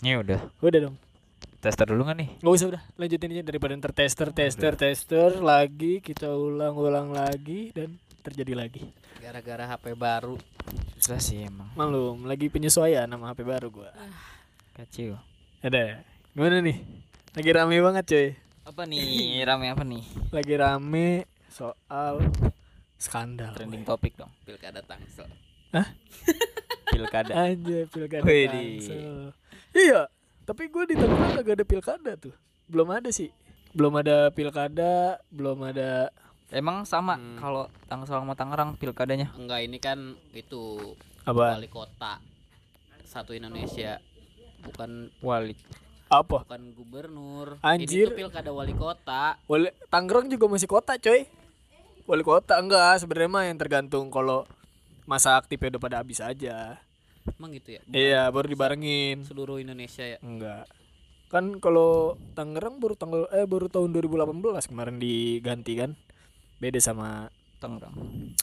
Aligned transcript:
Ini 0.00 0.16
udah. 0.16 0.40
Udah 0.64 0.80
dong. 0.88 0.96
Tester 1.60 1.84
dulu 1.92 2.08
kan 2.08 2.16
nih? 2.16 2.40
Gak 2.40 2.52
usah 2.56 2.72
udah 2.72 2.82
lanjutin 2.96 3.36
aja 3.36 3.44
daripada 3.44 3.76
ntar 3.76 3.92
tester 3.92 4.32
tester 4.32 4.72
tester 4.72 5.44
lagi 5.44 6.00
kita 6.00 6.32
ulang-ulang 6.32 7.12
lagi 7.12 7.68
dan 7.76 8.00
terjadi 8.24 8.56
lagi. 8.56 8.88
Gara-gara 9.20 9.68
HP 9.68 9.92
baru. 9.92 10.40
Susah 10.96 11.20
sih 11.20 11.44
emang. 11.44 11.68
Malum 11.76 12.24
lagi 12.24 12.48
penyesuaian 12.48 13.04
sama 13.12 13.28
HP 13.28 13.44
baru 13.44 13.68
gua. 13.68 13.92
Kacau. 14.80 15.20
Ada. 15.60 16.00
Gimana 16.32 16.64
nih? 16.64 16.80
Lagi 17.36 17.50
rame 17.52 17.76
banget 17.84 18.04
coy. 18.08 18.28
Apa 18.64 18.82
nih? 18.88 19.44
Rame 19.44 19.68
apa 19.68 19.84
nih? 19.84 20.04
Lagi 20.32 20.54
rame 20.56 21.28
soal 21.52 22.24
skandal. 22.96 23.52
Trending 23.52 23.84
topik 23.84 24.16
dong. 24.16 24.32
Pilkada 24.48 24.80
Tangsel. 24.80 25.28
Pilkada. 26.88 27.32
Aja 27.36 27.78
pilkada. 27.92 28.24
Tangsel. 28.24 29.36
Iya, 29.70 30.10
tapi 30.42 30.66
gue 30.66 30.84
di 30.84 30.94
Tangerang 30.98 31.38
kagak 31.38 31.54
ada 31.56 31.66
pilkada 31.66 32.12
tuh. 32.18 32.34
Belum 32.66 32.90
ada 32.90 33.10
sih. 33.10 33.30
Belum 33.70 33.94
ada 33.94 34.34
pilkada, 34.34 35.22
belum 35.30 35.62
ada 35.62 36.10
Emang 36.50 36.82
sama 36.82 37.14
Hmm. 37.14 37.38
kalau 37.38 37.70
Tangsel 37.86 38.18
sama 38.18 38.34
Tangerang 38.34 38.74
pilkadanya? 38.74 39.30
Enggak, 39.38 39.62
ini 39.62 39.78
kan 39.78 40.18
itu 40.34 40.82
apa? 41.22 41.54
wali 41.54 41.70
kota 41.70 42.18
satu 43.06 43.30
Indonesia. 43.30 44.02
Bukan 44.60 45.14
Wali. 45.22 45.54
Apa? 46.10 46.42
bukan 46.42 46.74
gubernur. 46.74 47.62
Anjir. 47.62 48.10
Ini 48.10 48.10
tuh 48.10 48.18
pilkada 48.18 48.50
wali 48.50 48.74
kota. 48.74 49.38
Wali 49.46 49.70
Tangerang 49.86 50.26
juga 50.26 50.50
masih 50.50 50.66
kota, 50.66 50.98
coy. 50.98 51.22
Wali 52.10 52.22
kota 52.26 52.58
enggak, 52.58 52.98
sebenarnya 52.98 53.30
mah 53.30 53.44
yang 53.46 53.54
tergantung 53.54 54.10
kalau 54.10 54.42
masa 55.06 55.38
aktifnya 55.38 55.78
udah 55.78 55.82
pada 55.86 55.96
habis 56.02 56.18
aja. 56.18 56.82
Emang 57.30 57.50
gitu 57.50 57.68
ya? 57.72 57.80
Bukan 57.82 57.94
Iya, 57.94 58.22
baru 58.28 58.46
dibarengin. 58.46 59.16
seluruh 59.24 59.56
Indonesia 59.56 60.02
ya. 60.02 60.18
Enggak. 60.20 60.64
Kan 61.28 61.58
kalau 61.58 62.16
Tangerang 62.32 62.76
baru 62.76 62.94
tanggal 62.94 63.30
eh 63.30 63.44
baru 63.44 63.66
tahun 63.66 63.92
2018 63.92 64.66
kemarin 64.66 64.96
diganti 64.96 65.72
kan. 65.74 65.94
Beda 66.56 66.78
sama 66.78 67.28
Tangerang. 67.58 67.94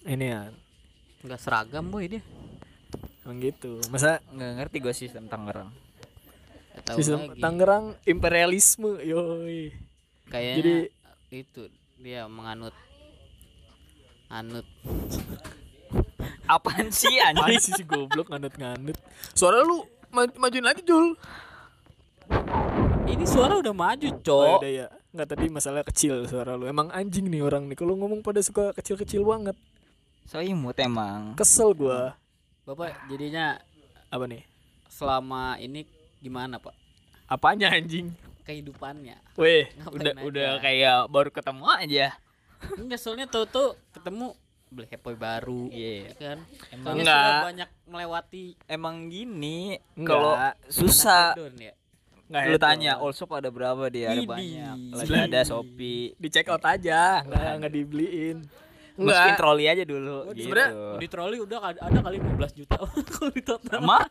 ini 0.03 0.25
ya. 0.27 0.49
Enggak 1.19 1.39
seragam 1.39 1.89
boy 1.89 2.07
dia. 2.07 2.21
Emang 3.21 3.37
gitu. 3.39 3.81
Masa 3.87 4.23
Nggak 4.29 4.51
ngerti 4.55 4.77
gue 4.79 4.93
sistem 4.95 5.25
Tangerang. 5.25 5.69
Tahu 6.79 6.95
sistem 6.95 7.19
lagi. 7.27 7.41
Tangerang 7.41 7.85
imperialisme, 8.03 9.01
yoi. 9.01 9.73
Kayaknya 10.27 10.55
Jadi- 10.55 10.87
itu 11.33 11.61
dia 11.97 12.23
menganut 12.25 12.71
anut 14.29 14.63
Apaan 16.45 16.87
sih 16.89 17.15
Apaan 17.17 17.37
anjing? 17.49 17.59
sih 17.61 17.73
si 17.73 17.83
goblok 17.83 18.27
nganut-nganut. 18.27 18.97
Suara 19.31 19.61
lu 19.61 19.81
ma- 20.09 20.37
majuin 20.37 20.63
lagi, 20.63 20.81
Jul. 20.81 21.15
ini 23.07 23.23
suara 23.23 23.55
udah 23.55 23.71
maju 23.71 24.03
Oh, 24.05 24.15
cok 24.17 24.59
udah 24.59 24.71
ya. 24.73 24.87
Enggak 25.09 25.27
tadi 25.29 25.45
masalah 25.47 25.81
kecil 25.81 26.25
suara 26.25 26.53
lu. 26.53 26.65
Emang 26.65 26.91
anjing 26.91 27.25
nih 27.25 27.39
orang 27.39 27.65
nih. 27.65 27.73
Kalau 27.73 27.95
ngomong 27.95 28.19
pada 28.19 28.37
suka 28.39 28.71
kecil-kecil 28.73 29.23
banget. 29.23 29.55
So 30.23 30.37
imut 30.37 30.75
emang. 30.77 31.33
Kesel 31.33 31.71
gua. 31.71 32.19
bapak 32.61 32.91
jadinya 33.07 33.55
Apa 34.07 34.27
nih? 34.27 34.43
selama 34.89 35.55
ini 35.55 35.87
gimana 36.17 36.57
pak 36.57 36.75
Apanya 37.25 37.71
anjing? 37.71 38.11
kehidupannya 38.43 39.15
Weh, 39.35 39.71
Ngapain 39.73 39.95
Udah 39.95 40.11
aja? 40.13 40.23
udah 40.25 40.49
kayak 40.59 40.97
baru 41.07 41.29
ketemu 41.29 41.63
aja. 41.69 42.07
enggak 42.75 42.99
soalnya 42.99 43.23
tuh 43.25 43.43
tuh 43.45 43.71
ketemu 43.89 44.35
beli 44.69 44.85
HP 44.85 45.05
baru 45.13 45.69
Iya. 45.69 45.91
ya 46.03 46.13
kan. 46.13 46.37
Emang 46.69 46.93
Enggak. 46.95 47.23
sudah 47.23 47.45
banyak 47.45 47.69
melewati 47.85 48.45
emang 48.65 48.95
gini 49.07 49.79
kalau 49.99 50.35
susah. 50.67 51.33
ya. 51.55 51.73
Nggak 52.27 52.43
lu 52.45 52.57
tanya 52.57 52.91
all 52.97 53.11
shop 53.11 53.31
ada 53.31 53.47
berapa 53.47 53.87
dia? 53.87 54.11
Ada 54.11 54.23
banyak. 54.23 54.75
Lagi 54.91 55.13
ada 55.15 55.39
Shopee. 55.41 56.11
Di 56.13 56.27
check 56.27 56.47
out 56.47 56.59
aja, 56.61 57.23
enggak 57.23 57.51
enggak 57.55 57.71
dibeliin. 57.73 58.37
masukin 58.93 59.13
Enggak. 59.29 59.37
troli 59.37 59.63
aja 59.63 59.83
dulu 59.85 60.17
Oh, 60.17 60.33
gitu 60.33 60.49
sebenarnya 60.49 60.69
di 60.97 61.07
troli 61.07 61.37
udah 61.37 61.59
ada, 61.61 61.79
ada 61.79 61.99
kali 62.01 62.17
15 62.17 62.57
juta. 62.57 62.75
Kalau 63.13 63.29
di 63.29 63.41
total. 63.41 63.77
Emang 63.77 64.03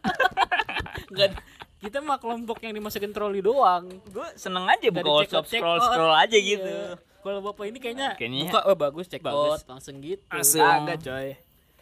enggak 1.10 1.30
kita 1.76 1.98
mah 2.00 2.16
kelompok 2.16 2.56
yang 2.60 2.72
dimasukin 2.72 3.10
troli 3.10 3.42
doang. 3.42 3.91
Gue 4.06 4.25
seneng 4.34 4.64
aja 4.64 4.86
Nggak 4.86 5.03
buka 5.03 5.26
check 5.42 5.44
scroll 5.53 5.76
scroll 5.78 6.14
aja 6.14 6.38
Iya. 6.38 6.97
Kalau 7.26 7.41
bapak 7.42 7.64
ini 7.66 7.78
kayaknya, 7.78 8.14
Kayaknya 8.14 8.47
buka 8.47 8.60
oh 8.62 8.76
bagus 8.76 9.06
check 9.06 9.19
bagus. 9.20 9.59
out 9.59 9.62
langsung 9.66 9.98
gitu 9.98 10.22
Langsung. 10.28 10.62
Enggak, 10.62 10.98
coy. 11.03 11.28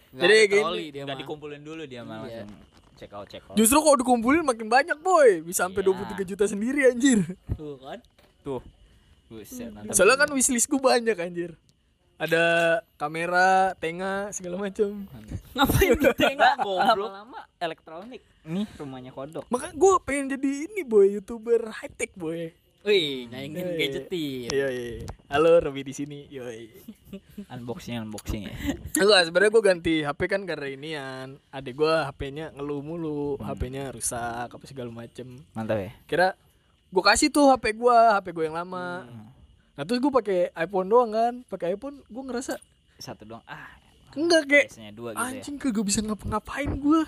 Nggak 0.09 0.23
Jadi 0.23 0.37
gini, 0.49 0.85
dia 0.91 1.03
mah. 1.05 1.17
dikumpulin 1.17 1.61
dulu 1.61 1.83
dia 1.85 2.01
mah 2.01 2.25
Iya. 2.25 2.49
langsung 2.49 2.49
check 2.95 3.13
out 3.13 3.27
check 3.27 3.45
out 3.45 3.55
Justru 3.55 3.79
kalau 3.79 3.97
dikumpulin 3.97 4.41
makin 4.41 4.67
banyak, 4.67 4.97
boy. 4.99 5.43
Bisa 5.43 5.67
sampai 5.67 5.83
Iya. 5.83 5.93
23 5.93 6.25
juta 6.25 6.45
sendiri 6.47 6.81
anjir. 6.87 7.21
tuh 7.53 7.77
kan 7.77 8.01
tuh 8.41 8.65
buset 9.27 9.69
Soalnya 9.91 10.17
kan 10.19 10.31
wishlist 10.31 10.65
gue 10.65 10.79
banyak 10.79 11.13
anjir. 11.15 11.53
Ada 12.15 12.45
kamera, 12.95 13.75
tenga, 13.75 14.31
segala 14.31 14.57
macam. 14.57 15.03
ngapain 15.53 15.93
ditengok 15.95 16.55
goblok 16.65 17.11
lama-lama 17.11 17.41
elektronik 17.57 18.23
nih 18.45 18.67
rumahnya 18.75 19.11
kodok 19.11 19.43
Maka 19.49 19.71
gue 19.71 19.93
pengen 20.01 20.31
jadi 20.31 20.51
ini 20.65 20.83
boy, 20.83 21.11
youtuber 21.13 21.75
high 21.75 21.91
tech 21.91 22.15
boy. 22.15 22.55
Wih 22.85 23.27
nyaingin 23.27 23.65
Yoi. 23.67 23.79
gadgetin 23.79 24.49
Iya 24.53 24.69
iya. 24.69 25.09
Halo 25.27 25.57
Robi 25.59 25.83
di 25.83 25.91
sini. 25.91 26.29
Yoi. 26.29 26.69
unboxing 27.55 27.97
unboxing 27.99 28.45
ya 28.45 28.55
Enggak, 28.95 29.25
sebenarnya 29.25 29.51
gue 29.51 29.65
ganti 29.65 29.95
HP 30.03 30.21
kan 30.27 30.43
karena 30.45 30.67
inian. 30.69 31.29
Adik 31.49 31.75
gue 31.75 31.95
HP-nya 32.05 32.53
ngeluh 32.53 32.81
mulu, 32.81 33.23
HP-nya 33.39 33.89
rusak 33.89 34.51
apa 34.51 34.65
segala 34.65 34.91
macem. 34.91 35.39
mantap 35.53 35.79
ya 35.79 35.91
Kira 36.05 36.29
gue 36.91 37.03
kasih 37.03 37.29
tuh 37.29 37.49
HP 37.51 37.75
gue, 37.75 37.97
HP 38.13 38.27
gue 38.31 38.45
yang 38.45 38.55
lama. 38.55 39.09
Nah 39.75 39.83
terus 39.83 39.99
gue 39.99 40.13
pakai 40.13 40.39
iPhone 40.55 40.87
doang 40.87 41.11
kan, 41.11 41.33
pakai 41.45 41.75
iPhone 41.75 42.05
gue 42.05 42.23
ngerasa 42.23 42.61
satu 42.95 43.27
doang 43.27 43.43
ah 43.45 43.75
enggak 44.15 44.47
kayak 44.47 44.67
biasanya 44.71 44.93
dua 44.95 45.11
gitu 45.11 45.19
ya 45.19 45.27
anjing 45.27 45.57
kagak 45.59 45.83
bisa 45.83 45.99
ngapa-ngapain 46.01 46.71
gue. 46.71 47.01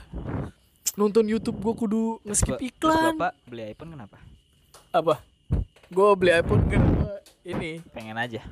Nonton 0.94 1.26
YouTube 1.26 1.60
gue 1.60 1.74
kudu 1.76 2.02
nge-skip 2.24 2.56
Ba- 2.56 2.62
terus 2.62 2.72
iklan. 2.96 3.14
bapak 3.14 3.32
beli 3.44 3.62
iPhone 3.68 3.90
kenapa 3.92 4.16
Apa? 4.90 5.14
Gue 5.86 6.08
beli 6.18 6.32
iPhone 6.34 6.62
gua 6.66 7.18
ini 7.46 7.78
pengen 7.94 8.18
aja 8.18 8.42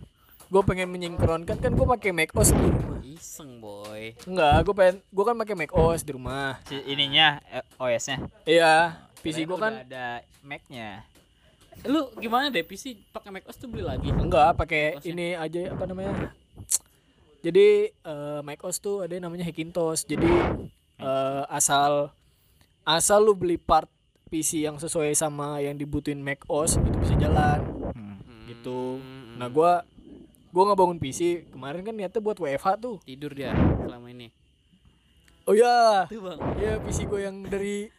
gue 0.45 0.63
pengen 0.63 0.87
menyingkronkan 0.87 1.59
kan 1.59 1.73
gue 1.75 1.87
pakai 1.99 2.15
macOS 2.15 2.55
di 2.55 2.63
rumah. 2.63 3.01
iseng 3.03 3.59
boy 3.59 4.15
Enggak, 4.23 4.55
gue 4.63 4.75
pengen 4.77 4.97
gue 5.03 5.25
kan 5.25 5.35
pakai 5.35 5.57
macOS 5.57 6.01
di 6.07 6.13
rumah. 6.15 6.63
si 6.63 6.79
ininya 6.85 7.43
eh, 7.51 7.65
OS-nya 7.75 8.23
Iya, 8.47 9.03
PC 9.19 9.43
Kirain 9.43 9.49
gue 9.51 9.59
kan 9.59 9.75
ada 9.83 10.07
Mac-nya 10.47 11.03
lu 11.83 12.07
gimana 12.23 12.55
deh 12.55 12.63
PC 12.63 13.03
pakai 13.11 13.35
macOS 13.35 13.59
tuh 13.59 13.67
beli 13.67 13.83
lagi 13.83 14.07
enggak 14.15 14.55
pakai 14.55 15.03
ini 15.03 15.35
aja 15.35 15.75
apa 15.75 15.91
namanya? 15.91 16.31
Jadi 17.43 17.91
eh, 17.91 18.41
macOS 18.47 18.79
tuh 18.79 19.03
ada 19.03 19.11
yang 19.11 19.27
namanya 19.27 19.43
Hackintosh. 19.43 20.07
Jadi 20.07 20.31
eh, 21.03 21.43
asal 21.51 22.15
asal 22.87 23.27
lu 23.27 23.35
beli 23.35 23.59
part 23.59 23.91
PC 24.27 24.61
yang 24.61 24.77
sesuai 24.77 25.13
sama 25.13 25.59
yang 25.59 25.75
dibutuhin 25.75 26.19
macOS 26.19 26.77
itu 26.77 26.99
bisa 26.99 27.15
jalan 27.17 27.61
Hmm. 27.91 28.19
gitu. 28.47 28.99
Hmm, 28.99 29.37
Nah, 29.37 29.49
gua 29.49 29.83
gua 30.49 30.63
nggak 30.65 30.79
bangun 30.79 30.99
PC 30.99 31.21
kemarin 31.49 31.83
kan 31.83 31.93
niatnya 31.93 32.19
buat 32.19 32.37
WFH 32.37 32.67
tuh. 32.77 32.97
tidur 33.03 33.31
dia 33.31 33.51
selama 33.81 34.09
ini 34.09 34.31
Oh 35.45 35.53
ya, 35.53 36.07
tuh 36.07 36.25
bang 36.25 36.41
ya 36.57 36.73
PC 36.79 37.05
gue 37.05 37.21
yang 37.21 37.45
dari 37.45 37.93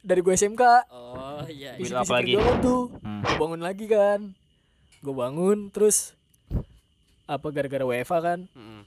dari 0.00 0.20
gue 0.20 0.32
SMK. 0.32 0.64
oh 0.88 1.44
iya 1.46 1.76
PC, 1.76 1.92
PC 1.92 2.08
lagi. 2.08 2.32
tuh. 2.58 2.88
Hmm. 2.98 3.20
Gue 3.20 3.36
bangun 3.36 3.60
lagi 3.60 3.84
kan. 3.84 4.32
Gue 4.98 5.12
bangun 5.12 5.68
terus 5.68 6.16
apa 7.22 7.46
gara-gara 7.50 7.84
WFH 7.84 8.12
kan. 8.14 8.40
Mm-mm. 8.50 8.80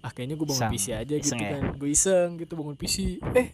Ah 0.00 0.10
kayaknya 0.10 0.34
gue 0.34 0.46
bangun 0.46 0.62
Iseng. 0.62 0.72
PC 0.72 0.86
aja 0.92 1.10
gitu 1.12 1.26
Iseng 1.26 1.40
ya? 1.40 1.50
kan. 1.52 1.62
Gue 1.74 1.90
iseng 1.90 2.28
gitu 2.38 2.52
bangun 2.54 2.74
PC. 2.74 3.18
Eh, 3.32 3.50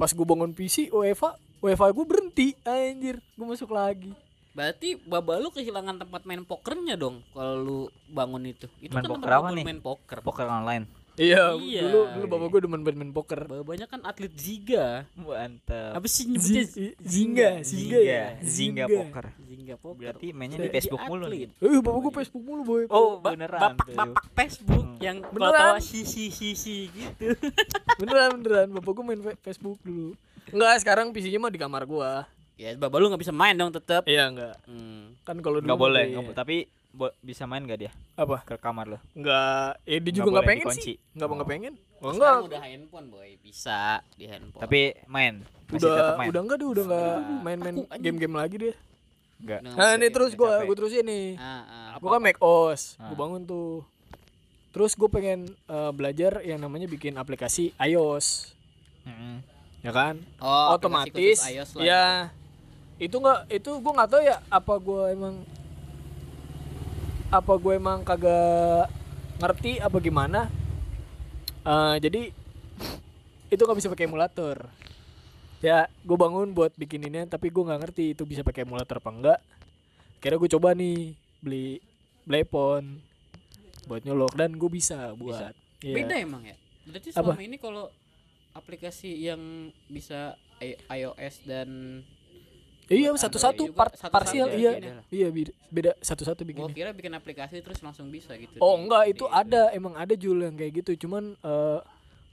pas 0.00 0.08
gue 0.16 0.24
bangun 0.24 0.56
PC 0.56 0.88
WFH, 0.88 1.60
WFH 1.60 1.84
gue 1.92 2.06
berhenti. 2.08 2.48
Anjir, 2.64 3.20
gue 3.20 3.46
masuk 3.46 3.76
lagi. 3.76 4.16
Berarti 4.56 4.96
baba 4.96 5.36
lu 5.36 5.52
kehilangan 5.52 6.00
tempat 6.00 6.24
main 6.24 6.40
pokernya 6.42 6.96
dong 6.96 7.20
kalau 7.36 7.54
lu 7.60 7.78
bangun 8.08 8.48
itu. 8.48 8.64
Itu 8.80 8.96
Main 8.96 9.04
kan 9.04 9.12
poker 9.12 9.28
tempat 9.28 9.44
apa 9.44 9.48
nih? 9.52 9.64
main 9.68 9.80
poker. 9.84 10.18
poker 10.24 10.48
online 10.48 10.84
Iya, 11.12 11.52
Iya. 11.54 11.80
dulu 11.82 12.00
dulu 12.12 12.26
bapak 12.28 12.46
gue 12.48 12.60
demen 12.62 12.80
banget 12.80 12.96
main 12.96 13.10
poker. 13.10 13.40
Babanya 13.42 13.84
kan 13.84 14.00
atlet 14.02 14.32
Ziga. 14.32 15.04
mantap 15.14 15.92
Apa 15.92 16.06
sih 16.06 16.24
nyebutnya? 16.24 16.62
Zi- 16.62 16.96
Zingga, 16.96 17.50
Zingga 17.60 17.98
ya. 17.98 18.24
Zingga. 18.40 18.84
poker 18.86 19.26
Zingga 19.40 19.74
poker. 19.76 19.98
berarti 20.00 20.26
mainnya 20.30 20.58
di 20.58 20.68
Facebook 20.68 21.02
mulu 21.02 21.26
Eh, 21.28 21.48
bapak 21.76 21.98
gue 22.00 22.12
Facebook 22.14 22.42
mulu 22.42 22.62
boy. 22.62 22.82
oh 22.88 23.18
beneran 23.18 23.60
bapak, 23.74 23.86
bapak 23.90 24.24
Facebook 24.32 24.86
yang 24.98 25.20
kalau 25.20 25.34
Beneran. 25.50 25.76
tahu 25.76 25.82
si 25.82 26.00
si 26.02 26.28
si 26.28 26.54
si 26.54 26.88
gitu. 26.88 27.36
beneran 28.00 28.36
beneran 28.36 28.68
bapak 28.72 28.90
gue 28.92 29.04
main 29.04 29.20
Facebook 29.38 29.76
dulu. 29.80 30.16
Enggak, 30.48 30.74
sekarang 30.78 31.10
PC-nya 31.10 31.38
mah 31.38 31.48
di 31.48 31.58
kamar 31.58 31.84
gua. 31.84 32.26
ya 32.54 32.76
baba 32.76 32.96
lu 32.96 33.08
nggak 33.08 33.20
bisa 33.20 33.32
main 33.32 33.54
dong 33.54 33.70
tetap. 33.70 34.04
Iya 34.04 34.28
enggak. 34.28 34.56
Hmm. 34.64 35.16
Kan 35.20 35.40
kalau 35.40 35.58
dulu 35.58 35.66
nggak 35.66 35.80
boleh 35.80 36.04
tapi 36.34 36.68
bo- 36.90 37.14
bisa 37.20 37.44
main 37.44 37.62
gak 37.62 37.80
dia 37.80 37.92
Apa? 38.14 38.42
ke 38.42 38.54
kamar 38.56 38.86
lo? 38.86 38.98
Enggak, 39.12 39.78
eh 39.84 39.98
dia 39.98 40.12
juga 40.12 40.28
nggak 40.32 40.46
pengen 40.46 40.66
dikunci. 40.66 40.82
sih. 40.84 40.96
Enggak 41.12 41.26
Oh. 41.26 41.34
nggak 41.34 41.48
pengen. 41.48 41.74
Oh, 42.00 42.10
Sekarang 42.10 42.18
enggak. 42.38 42.48
udah 42.48 42.60
handphone 42.62 43.06
boy, 43.08 43.30
bisa 43.38 43.78
di 44.12 44.24
handphone. 44.24 44.60
Tapi 44.60 44.80
main. 45.06 45.34
Masih 45.66 45.80
tetap 45.80 45.92
Udah 45.92 46.16
main. 46.16 46.28
udah 46.28 46.40
enggak 46.40 46.58
dia 46.58 46.68
udah 46.68 46.84
enggak 46.84 47.14
main-main 47.40 47.74
game-game 47.96 48.34
lagi 48.34 48.56
dia. 48.58 48.74
Enggak. 49.36 49.60
Nah, 49.62 49.72
Nah, 49.72 49.90
ini 49.94 50.08
terus 50.08 50.30
capek. 50.32 50.64
gua 50.64 50.74
terusin 50.74 51.04
nih. 51.04 51.28
Ah, 51.36 51.62
ah. 51.62 51.90
Gua 51.96 52.10
kan 52.12 52.22
make 52.22 52.38
OS, 52.38 52.96
Ah. 52.96 53.08
gua 53.08 53.16
bangun 53.18 53.42
tuh. 53.42 53.84
Terus 54.70 54.94
gue 54.94 55.08
pengen 55.08 55.50
eh, 55.66 55.90
belajar 55.90 56.40
yang 56.40 56.56
namanya 56.56 56.86
bikin 56.86 57.14
aplikasi 57.14 57.74
iOS, 57.76 58.54
Mm-mm. 59.02 59.42
ya 59.80 59.90
kan? 59.90 60.22
Oh, 60.38 60.72
Otomatis, 60.72 61.10
khusus 61.10 61.42
iOS 61.48 61.70
lah 61.74 61.82
ya. 61.82 62.04
Itu 62.96 63.16
nggak, 63.16 63.50
itu 63.50 63.70
gue 63.72 63.92
nggak 63.92 64.08
tahu 64.08 64.22
ya 64.22 64.38
apa 64.46 64.74
gue 64.76 65.02
emang 65.10 65.42
apa 67.30 67.52
gue 67.62 67.78
emang 67.78 68.02
kagak 68.02 68.90
ngerti 69.38 69.78
apa 69.78 69.96
gimana. 70.02 70.50
Eh, 71.62 71.96
jadi 72.02 72.34
itu 73.50 73.60
nggak 73.62 73.78
bisa 73.78 73.90
pakai 73.90 74.10
emulator. 74.10 74.66
Ya, 75.60 75.86
gue 76.02 76.16
bangun 76.16 76.50
buat 76.56 76.72
bikin 76.74 77.04
ini, 77.06 77.28
tapi 77.30 77.52
gue 77.52 77.62
nggak 77.62 77.80
ngerti 77.86 78.04
itu 78.16 78.26
bisa 78.26 78.42
pakai 78.42 78.66
emulator 78.66 78.98
apa 78.98 79.10
enggak. 79.12 79.40
Kira 80.18 80.40
gue 80.40 80.50
coba 80.58 80.74
nih 80.74 81.14
beli 81.40 81.78
iPhone 82.28 83.00
buat 83.86 84.02
nyolok 84.04 84.34
dan 84.36 84.56
gue 84.58 84.70
bisa 84.70 85.14
buat. 85.14 85.54
Iya. 85.80 85.94
Beda 85.96 86.14
emang 86.18 86.44
ya. 86.44 86.56
Berarti 86.84 87.14
Apa? 87.14 87.32
selama 87.32 87.42
ini 87.44 87.56
kalau 87.56 87.88
aplikasi 88.52 89.22
yang 89.22 89.72
bisa 89.86 90.36
iOS 90.90 91.46
dan 91.46 92.00
Iya 92.90 93.14
satu-satu 93.14 93.70
part 93.70 93.94
parsial 94.10 94.50
iya. 94.50 94.74
beda 94.74 94.90
lah. 94.98 95.04
iya 95.14 95.28
beda, 95.70 95.94
satu-satu 96.02 96.42
gua 96.42 96.66
bikinnya. 96.66 96.74
kira 96.74 96.90
bikin 96.90 97.14
aplikasi 97.14 97.62
terus 97.62 97.78
langsung 97.86 98.10
bisa 98.10 98.34
gitu. 98.34 98.58
Oh 98.58 98.74
enggak 98.74 99.14
itu 99.14 99.30
ada 99.30 99.70
emang 99.70 99.94
ada 99.94 100.10
Jul 100.18 100.42
yang 100.42 100.58
kayak 100.58 100.82
gitu. 100.82 101.06
Cuman 101.06 101.38
eh, 101.38 101.78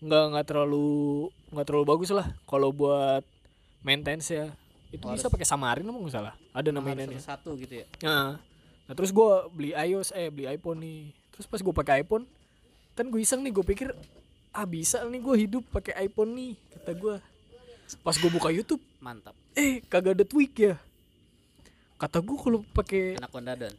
enggak 0.01 0.23
enggak 0.33 0.45
terlalu 0.49 1.29
enggak 1.53 1.65
terlalu 1.69 1.85
bagus 1.85 2.09
lah 2.09 2.25
kalau 2.49 2.73
buat 2.73 3.21
maintenance 3.85 4.33
ya. 4.33 4.49
Itu 4.89 5.05
Oh, 5.05 5.13
bisa 5.13 5.29
harus- 5.29 5.35
pakai 5.37 5.45
Samarin 5.45 5.85
emang 5.85 6.01
nggak 6.01 6.15
salah? 6.17 6.33
Ada 6.57 6.73
namanya 6.73 7.05
harus 7.05 7.21
satu 7.21 7.53
gitu 7.61 7.85
ya. 7.85 7.85
Nah, 8.01 8.41
nah 8.89 8.93
terus 8.97 9.13
gua 9.13 9.45
beli 9.53 9.77
iOS 9.77 10.09
eh 10.17 10.33
beli 10.33 10.49
iPhone 10.49 10.81
nih. 10.81 11.13
Terus 11.37 11.45
pas 11.45 11.61
gue 11.61 11.75
pakai 11.75 12.01
iPhone 12.01 12.25
kan 12.97 13.05
gue 13.13 13.21
iseng 13.21 13.45
nih 13.45 13.53
gue 13.53 13.61
pikir 13.61 13.93
ah 14.49 14.65
bisa 14.65 15.05
nih 15.05 15.21
gue 15.21 15.35
hidup 15.37 15.63
pakai 15.69 16.09
iPhone 16.09 16.33
nih 16.33 16.57
kata 16.73 16.97
gua 16.97 17.21
pas 17.97 18.13
gue 18.13 18.27
buka 18.27 18.49
YouTube 18.49 18.81
Mantap. 18.97 19.33
eh 19.53 19.79
kagak 19.83 20.13
ada 20.13 20.23
tweak 20.23 20.53
ya 20.57 20.75
kata 21.95 22.19
gue 22.19 22.37
kalau 22.37 22.59
pakai 22.71 23.15
Anak 23.15 23.31
Kondadon. 23.31 23.73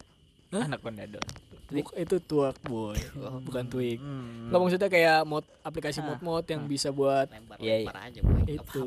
Hah? 0.48 0.64
Anak 0.64 0.80
kondado. 0.80 1.20
Buk- 1.68 1.92
itu 1.92 2.16
tuak 2.18 2.56
boy 2.62 2.96
Oh. 3.14 3.36
bukan 3.38 3.68
tweak 3.68 4.00
Hmm. 4.00 4.48
nggak 4.48 4.56
maksudnya 4.58 4.88
kayak 4.88 5.20
mod 5.22 5.44
aplikasi 5.60 6.00
Ah. 6.00 6.08
mod-mod 6.08 6.40
yang 6.42 6.64
bisa 6.64 6.88
buat 6.88 7.28
Lempar 7.28 7.60
Iya, 7.60 7.84
lempar 7.84 7.96
aja 8.02 8.20
boy. 8.24 8.42
Itu. 8.48 8.84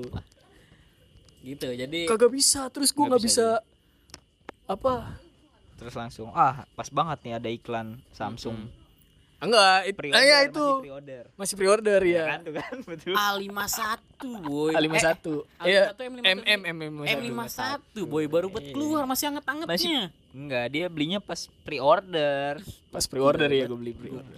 Gitu. 1.41 1.67
Jadi 1.69 2.00
kagak 2.06 2.29
bisa 2.29 2.65
terus 2.67 2.89
gua 2.89 3.06
Nggak 3.07 3.21
bisa 3.21 3.62
bisa, 3.62 4.67
apa 4.67 5.21
Terus 5.77 5.94
langsung 5.94 6.29
ah 6.31 6.65
pas 6.71 6.85
banget 6.88 7.17
nih 7.21 7.33
ada 7.35 7.47
iklan 7.47 7.88
Samsung. 8.12 8.57
Enggak 9.41 9.77
it, 9.89 9.95
Pre-order, 9.97 10.21
ah, 10.21 10.23
ya 10.23 10.38
masih 10.38 10.49
itu 10.53 10.65
pre-order. 10.85 11.23
masih 11.33 11.55
pre-order 11.57 11.99
Ya 12.05 12.13
ya 12.13 12.23
kan 12.29 12.39
tuh 12.45 12.53
kan 12.53 12.75
betul. 12.85 13.13
A51 13.17 14.21
boy. 14.45 14.71
A51 14.77 15.25
Eh, 15.65 15.65
iya 15.65 15.83
A51 15.89 16.01
M51. 16.05 16.21
MM 16.21 16.71
MM 16.77 16.93
M51 17.01 18.05
boy 18.05 18.25
baru 18.29 18.47
buat 18.53 18.65
keluar 18.69 19.03
masih 19.09 19.33
anget-angetnya. 19.33 20.13
Enggak, 20.31 20.65
dia 20.71 20.85
belinya 20.88 21.19
pas 21.19 21.49
pre-order. 21.65 22.61
pas 22.93 23.03
pre-order 23.09 23.49
ya 23.49 23.65
gue 23.65 23.79
beli 23.81 23.91
pre-order 23.97 24.35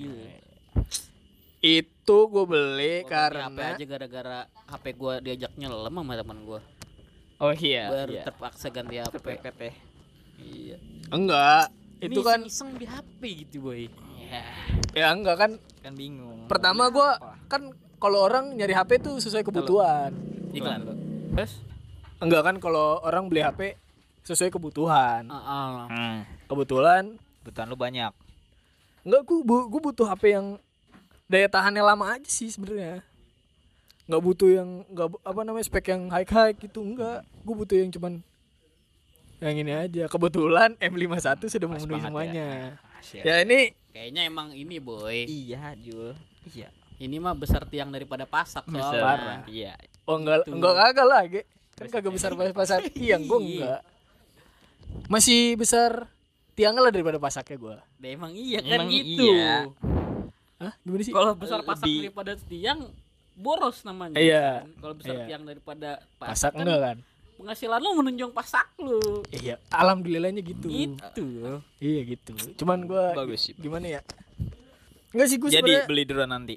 itu 1.63 2.17
gue 2.27 2.43
beli 2.43 3.07
ganti 3.07 3.39
HP 3.39 3.55
karena 3.55 3.63
aja 3.71 3.85
gara-gara 3.87 4.39
HP 4.67 4.85
gua 4.99 5.23
diajak 5.23 5.55
nyelam 5.55 5.95
sama 5.95 6.19
teman 6.19 6.43
gua. 6.43 6.59
Oh 7.39 7.55
iya. 7.55 7.87
Baru 7.87 8.11
iya. 8.19 8.23
terpaksa 8.27 8.67
ganti 8.67 8.99
HP. 8.99 9.15
PPT. 9.23 9.61
Iya. 10.43 10.77
enggak 11.07 11.71
itu 12.03 12.19
kan 12.19 12.43
iseng 12.43 12.75
di 12.75 12.83
HP 12.83 13.47
gitu 13.47 13.63
boy. 13.63 13.87
Ya, 14.33 14.41
ya 14.93 15.07
enggak 15.09 15.37
kan 15.37 15.51
kan 15.79 15.93
bingung. 15.93 16.49
pertama 16.49 16.89
gua 16.89 17.21
kan 17.45 17.69
kalau 17.97 18.25
orang 18.25 18.51
nyari 18.51 18.73
HP 18.73 18.97
tuh 18.99 19.15
sesuai 19.17 19.43
kebutuhan 19.43 20.09
Iklan. 20.51 20.81
Terus? 21.31 21.61
enggak 22.17 22.41
kan 22.41 22.55
kalau 22.57 22.97
orang 22.99 23.27
beli 23.27 23.41
HP 23.41 23.77
sesuai 24.23 24.49
kebutuhan 24.49 25.27
Ah, 25.27 25.37
ah. 25.37 25.69
Hmm. 25.87 26.17
kebetulan 26.45 27.19
Kebutuhan 27.39 27.67
lu 27.67 27.75
banyak. 27.75 28.11
Enggak, 29.03 29.21
gue 29.21 29.43
bu, 29.43 29.67
gua 29.67 29.81
butuh 29.83 30.07
HP 30.07 30.31
yang 30.31 30.55
daya 31.25 31.45
tahannya 31.45 31.83
lama 31.83 32.07
aja 32.09 32.23
sih 32.23 32.47
sebenarnya. 32.47 33.03
Nggak 34.03 34.23
butuh 34.23 34.47
yang 34.47 34.69
nggak 34.87 35.07
bu- 35.11 35.19
apa 35.21 35.39
namanya 35.43 35.67
spek 35.67 35.91
yang 35.91 36.07
high 36.07 36.23
high 36.23 36.55
gitu 36.55 36.79
enggak. 36.79 37.27
Gue 37.43 37.51
butuh 37.53 37.75
yang 37.75 37.91
cuman 37.91 38.23
yang 39.37 39.59
ini 39.59 39.75
aja. 39.75 40.07
Kebetulan 40.07 40.79
M51 40.79 41.19
sudah 41.51 41.67
memenuhi 41.67 41.91
banget 41.91 42.07
semuanya. 42.07 42.49
Siap. 43.03 43.23
Ya. 43.27 43.43
ini 43.43 43.75
Kayaknya 43.93 44.21
emang 44.25 44.51
ini 44.51 44.77
boy. 44.77 45.23
Iya, 45.23 45.77
Jul. 45.77 46.17
Iya. 46.49 46.73
Ini 46.97 47.17
mah 47.17 47.33
besar 47.33 47.61
tiang 47.63 47.89
daripada 47.89 48.25
pasak 48.25 48.65
soalnya. 48.65 49.45
Iya. 49.45 49.77
oh 50.03 50.17
enggak 50.17 50.43
Gitu. 50.43 50.51
enggak 50.51 50.73
kagak 50.75 51.05
lah, 51.05 51.21
Ge. 51.23 51.41
Kan 51.73 51.87
kagak 51.89 52.11
besar 52.11 52.31
pasar 52.51 52.79
tiang 52.91 53.23
gue 53.23 53.39
enggak. 53.39 53.81
Masih 55.07 55.55
besar 55.55 56.09
tiangnya 56.53 56.81
lah 56.81 56.91
daripada 56.91 57.17
pasaknya 57.17 57.55
gue. 57.55 57.75
Nah, 57.77 58.09
emang 58.09 58.31
iya 58.33 58.59
kan 58.59 58.77
Emang 58.79 58.89
gitu. 58.89 59.25
iya. 59.25 59.55
Hah? 60.59 60.73
Gimana 60.79 61.01
sih? 61.01 61.13
Kalau 61.13 61.31
besar 61.33 61.59
pasak 61.61 61.85
Lebih- 61.85 62.01
daripada 62.03 62.33
tiang 62.45 62.79
boros 63.33 63.81
namanya. 63.83 64.17
Iya. 64.17 64.65
Kalau 64.77 64.93
besar 64.93 65.15
Iya. 65.15 65.25
tiang 65.25 65.43
daripada 65.43 65.89
Pasak 66.17 66.29
pasak, 66.29 66.51
kan 66.51 66.61
enggak 66.61 66.79
kan? 66.83 66.97
Penghasilan 67.33 67.79
lu 67.81 67.97
menunjang 67.97 68.31
pasak 68.31 68.65
lu. 68.79 69.21
Iya, 69.29 69.59
alhamdulillahnya 69.69 70.41
gitu. 70.41 70.67
Gitu. 70.69 71.27
Iya 71.77 72.01
gitu. 72.07 72.31
Cuman 72.61 72.85
gua 72.85 73.11
Bagus 73.13 73.49
sih. 73.49 73.53
gimana 73.57 73.99
ya? 73.99 74.01
Enggak 75.13 75.27
sih 75.29 75.37
gua 75.37 75.49
Jadi 75.49 75.61
sebenarnya 75.61 75.89
beli 75.89 76.03
dulu 76.05 76.23
nanti. 76.25 76.55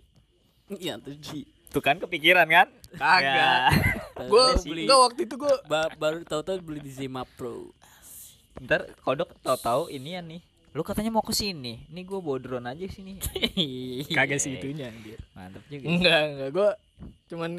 Iya 0.72 0.98
tuh 0.98 1.14
Ji. 1.18 1.44
Tuh 1.70 1.82
kan 1.82 1.98
kepikiran 1.98 2.46
kan? 2.46 2.68
Kagak. 2.96 3.74
Gua 4.30 4.54
tahu 4.56 4.64
beli 4.64 4.82
enggak 4.88 5.00
waktu 5.02 5.20
itu 5.24 5.34
gua 5.36 5.54
ba- 5.66 5.92
baru 5.94 6.24
tahu-tahu 6.24 6.56
beli 6.62 6.80
di 6.80 6.92
Zima 6.92 7.26
Pro. 7.36 7.70
Ntar 8.62 8.88
kodok 9.04 9.36
tahu-tahu 9.44 9.92
ini 9.92 10.16
ya 10.16 10.22
nih. 10.24 10.40
Lu 10.72 10.84
katanya 10.84 11.08
mau 11.08 11.24
ke 11.24 11.32
sini. 11.32 11.84
Nih 11.88 12.04
gua 12.04 12.20
bawa 12.20 12.38
drone 12.40 12.68
aja 12.68 12.84
sini. 12.88 13.16
kagak 14.16 14.40
sih 14.40 14.56
itunya 14.56 14.88
anjir. 14.88 15.20
Mantap 15.32 15.64
juga. 15.68 15.84
Enggak, 15.84 16.20
enggak 16.32 16.50
gua 16.52 16.70
cuman 17.26 17.50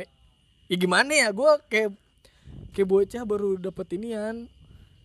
ya 0.67 0.75
gimana 0.75 1.11
ya 1.13 1.29
gua 1.29 1.61
kayak 1.69 1.93
kayak 2.71 2.87
bocah 2.87 3.23
baru 3.23 3.57
dapat 3.57 3.87
inian 3.97 4.45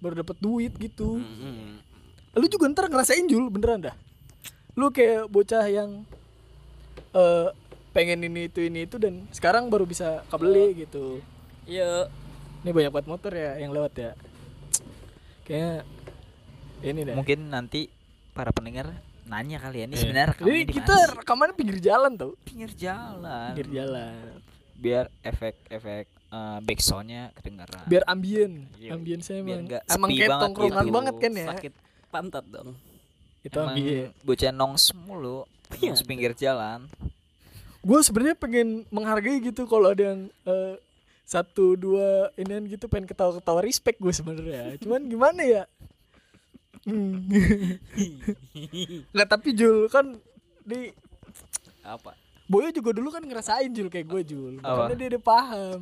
baru 0.03 0.27
dapat 0.27 0.37
duit 0.43 0.73
gitu. 0.77 1.23
Mm-mm. 1.23 1.79
Lu 2.35 2.47
juga 2.49 2.67
ntar 2.73 2.91
ngerasain 2.91 3.29
Jul 3.31 3.49
beneran 3.49 3.87
dah. 3.87 3.97
Lu 4.75 4.91
kayak 4.91 5.29
bocah 5.31 5.65
yang 5.69 6.03
eh 7.13 7.49
pengen 7.93 8.25
ini 8.25 8.49
itu 8.49 8.65
ini 8.65 8.89
itu 8.89 8.97
dan 8.97 9.29
sekarang 9.31 9.69
baru 9.69 9.85
bisa 9.85 10.25
kebeli 10.33 10.89
gitu. 10.89 11.21
Iya. 11.69 12.09
Ini 12.65 12.71
banyak 12.73 12.91
banget 12.95 13.09
motor 13.11 13.33
ya 13.35 13.59
yang 13.61 13.71
lewat 13.71 13.93
ya. 13.95 14.11
Kayaknya 15.47 15.75
ini 16.83 17.01
deh. 17.07 17.15
Mungkin 17.15 17.39
nanti 17.53 17.91
para 18.33 18.51
pendengar 18.51 18.91
nanya 19.23 19.63
kali 19.63 19.83
ya 19.83 19.87
ini 19.87 19.95
Iya. 19.95 20.03
sebenarnya 20.03 20.29
rekamannya 20.35 20.67
kita 20.67 20.97
rekamannya 21.23 21.55
pinggir 21.55 21.79
jalan 21.79 22.13
tau. 22.19 22.33
pinggir 22.43 22.73
jalan. 22.75 23.55
Pinggir 23.55 23.69
jalan. 23.71 24.41
Biar 24.83 25.05
efek-efek 25.23 26.11
uh, 26.33 26.59
backsoundnya 26.65 27.31
kedengaran. 27.37 27.85
Biar 27.87 28.03
ambien. 28.09 28.67
Iya. 28.81 28.97
Ambien 28.97 29.21
saya 29.21 29.45
Biar 29.45 29.61
emang. 29.61 29.69
nggak 29.69 29.83
Emang 29.87 30.09
kayak 30.11 30.21
banget 30.27 30.43
tongkrongan 30.43 30.85
gitu. 30.85 30.95
banget 30.97 31.15
kan 31.21 31.33
ya. 31.33 31.47
Sakit 31.53 31.73
pantat 32.09 32.45
dong. 32.49 32.71
Itu 33.45 33.59
Emang 33.61 33.77
ambien. 33.77 34.09
bocah 34.25 34.51
nongs 34.51 34.85
mulu. 34.97 35.39
Iya. 35.79 35.93
Nongs 35.93 36.03
pinggir 36.03 36.33
jalan. 36.35 36.89
Gue 37.83 37.99
sebenarnya 38.01 38.37
pengen 38.39 38.87
menghargai 38.89 39.43
gitu 39.43 39.67
kalau 39.67 39.91
ada 39.91 40.15
yang 40.15 40.21
eh, 40.47 40.75
satu 41.23 41.75
dua 41.75 42.31
inian 42.37 42.63
gitu 42.67 42.87
pengen 42.87 43.09
ketawa-ketawa 43.09 43.59
respect 43.61 43.99
gue 43.99 44.13
sebenarnya. 44.13 44.79
Cuman 44.79 45.09
gimana 45.09 45.43
ya? 45.43 45.63
Hmm. 46.83 47.27
Nggak 49.15 49.29
tapi 49.29 49.55
Jul 49.55 49.87
kan 49.87 50.19
di 50.63 50.91
Apa? 51.83 52.15
Boyo 52.47 52.71
juga 52.71 52.95
dulu 52.95 53.11
kan 53.11 53.23
ngerasain 53.23 53.71
Jul 53.73 53.91
kayak 53.91 54.07
gue 54.07 54.23
Jul. 54.23 54.55
Makanya 54.61 54.95
dia 54.95 55.09
udah 55.17 55.23
paham. 55.25 55.81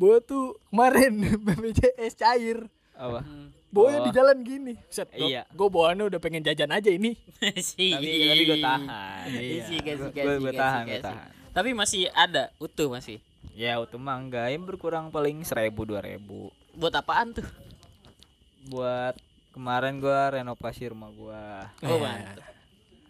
Boyo 0.00 0.18
tuh 0.18 0.56
kemarin 0.66 1.12
BPJS 1.44 2.16
cair. 2.16 2.64
Apa? 2.96 3.20
Hmm. 3.20 3.52
Boyo 3.68 4.00
Oh. 4.00 4.02
di 4.02 4.10
jalan 4.10 4.40
gini. 4.40 4.72
Set, 4.88 5.12
Iya. 5.12 5.44
Gue 5.50 5.68
bawaannya 5.68 6.08
udah 6.08 6.18
pengen 6.18 6.40
jajan 6.40 6.72
aja 6.72 6.88
ini. 6.88 7.20
sih. 7.60 7.92
Tapi 7.92 8.08
tapi 8.26 8.42
gue 8.42 8.58
tahan. 8.58 8.80
Iya. 9.28 9.62
Gue 10.08 10.34
gue 10.40 10.52
tahan, 10.52 10.82
gue 10.82 10.96
kasih. 10.96 11.04
tahan. 11.04 11.28
Tapi 11.50 11.68
masih 11.70 12.02
ada 12.10 12.48
utuh 12.56 12.88
masih. 12.88 13.20
Ya 13.52 13.76
utuh 13.76 13.96
mah 13.96 14.16
enggak, 14.16 14.46
ya 14.46 14.56
berkurang 14.58 15.10
paling 15.10 15.42
seribu 15.42 15.84
dua 15.84 16.00
ribu 16.00 16.48
Buat 16.72 16.96
apaan 16.96 17.34
tuh? 17.34 17.44
buat 18.66 19.16
Kemarin 19.50 19.98
gua 19.98 20.30
renovasi 20.32 20.86
rumah 20.86 21.10
gua 21.10 21.66
Oh, 21.82 21.90
Eh. 21.90 22.00
mantap. 22.00 22.46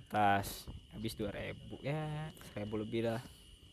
atas 0.02 0.64
habis 0.90 1.12
2000 1.12 1.54
ya 1.78 2.32
1000 2.50 2.66
lebih 2.74 3.04
lah. 3.04 3.20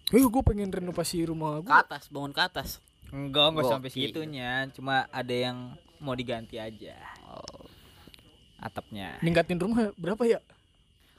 Eh, 0.08 0.22
gue 0.22 0.44
pengen 0.44 0.70
renovasi 0.70 1.24
rumah 1.24 1.58
Ke 1.58 1.64
gue. 1.64 1.74
atas, 1.74 2.04
bangun 2.08 2.30
ke 2.30 2.40
atas. 2.40 2.78
Enggak, 3.10 3.46
enggak 3.50 3.66
sampai 3.68 3.90
segitunya, 3.90 4.52
cuma 4.72 5.08
ada 5.08 5.32
yang 5.32 5.58
mau 5.98 6.14
diganti 6.14 6.58
aja 6.58 6.96
Oh. 7.26 7.66
atapnya. 8.58 9.18
Ningkatin 9.20 9.58
rumah 9.58 9.94
berapa 9.96 10.24
ya? 10.24 10.40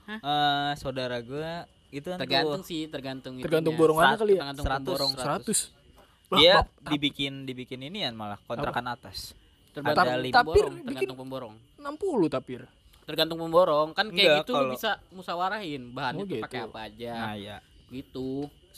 Eh 0.09 0.73
saudara 0.77 1.21
gua 1.21 1.65
itu 1.89 2.05
kan 2.07 2.19
Tergantung 2.19 2.61
tuh, 2.61 2.69
sih, 2.69 2.83
tergantung 2.87 3.35
Tergantung 3.39 3.75
borongannya 3.75 4.17
kali 4.17 4.33
ya? 4.35 4.41
Tergantung 4.43 4.67
100, 4.67 4.77
pemborong 4.79 5.13
100. 5.15 5.61
dia 6.31 6.55
dibikin 6.85 7.33
dibikin 7.43 7.81
inian 7.83 8.13
malah 8.13 8.37
kontrakan 8.39 8.85
atas. 8.91 9.33
Tergantung 9.73 10.05
Ada 10.05 10.17
lima. 10.19 10.35
Tapir 10.35 10.45
pemborong, 10.61 10.75
bikin- 10.75 10.87
tergantung 10.87 11.19
pemborong. 11.19 11.55
60 11.79 12.29
tapir. 12.29 12.61
Tergantung 13.05 13.39
pemborong. 13.39 13.89
Kan 13.97 14.13
kayak 14.13 14.21
Enggak, 14.21 14.39
gitu 14.43 14.53
lu 14.53 14.57
kalau- 14.59 14.73
bisa 14.77 14.91
musawarahin 15.09 15.83
bahannya 15.89 16.21
Oh, 16.21 16.29
pakai 16.45 16.61
gitu. 16.61 16.69
apa 16.69 16.79
aja. 16.85 17.13
Nah, 17.17 17.35
ya. 17.35 17.57
Gitu. 17.89 18.29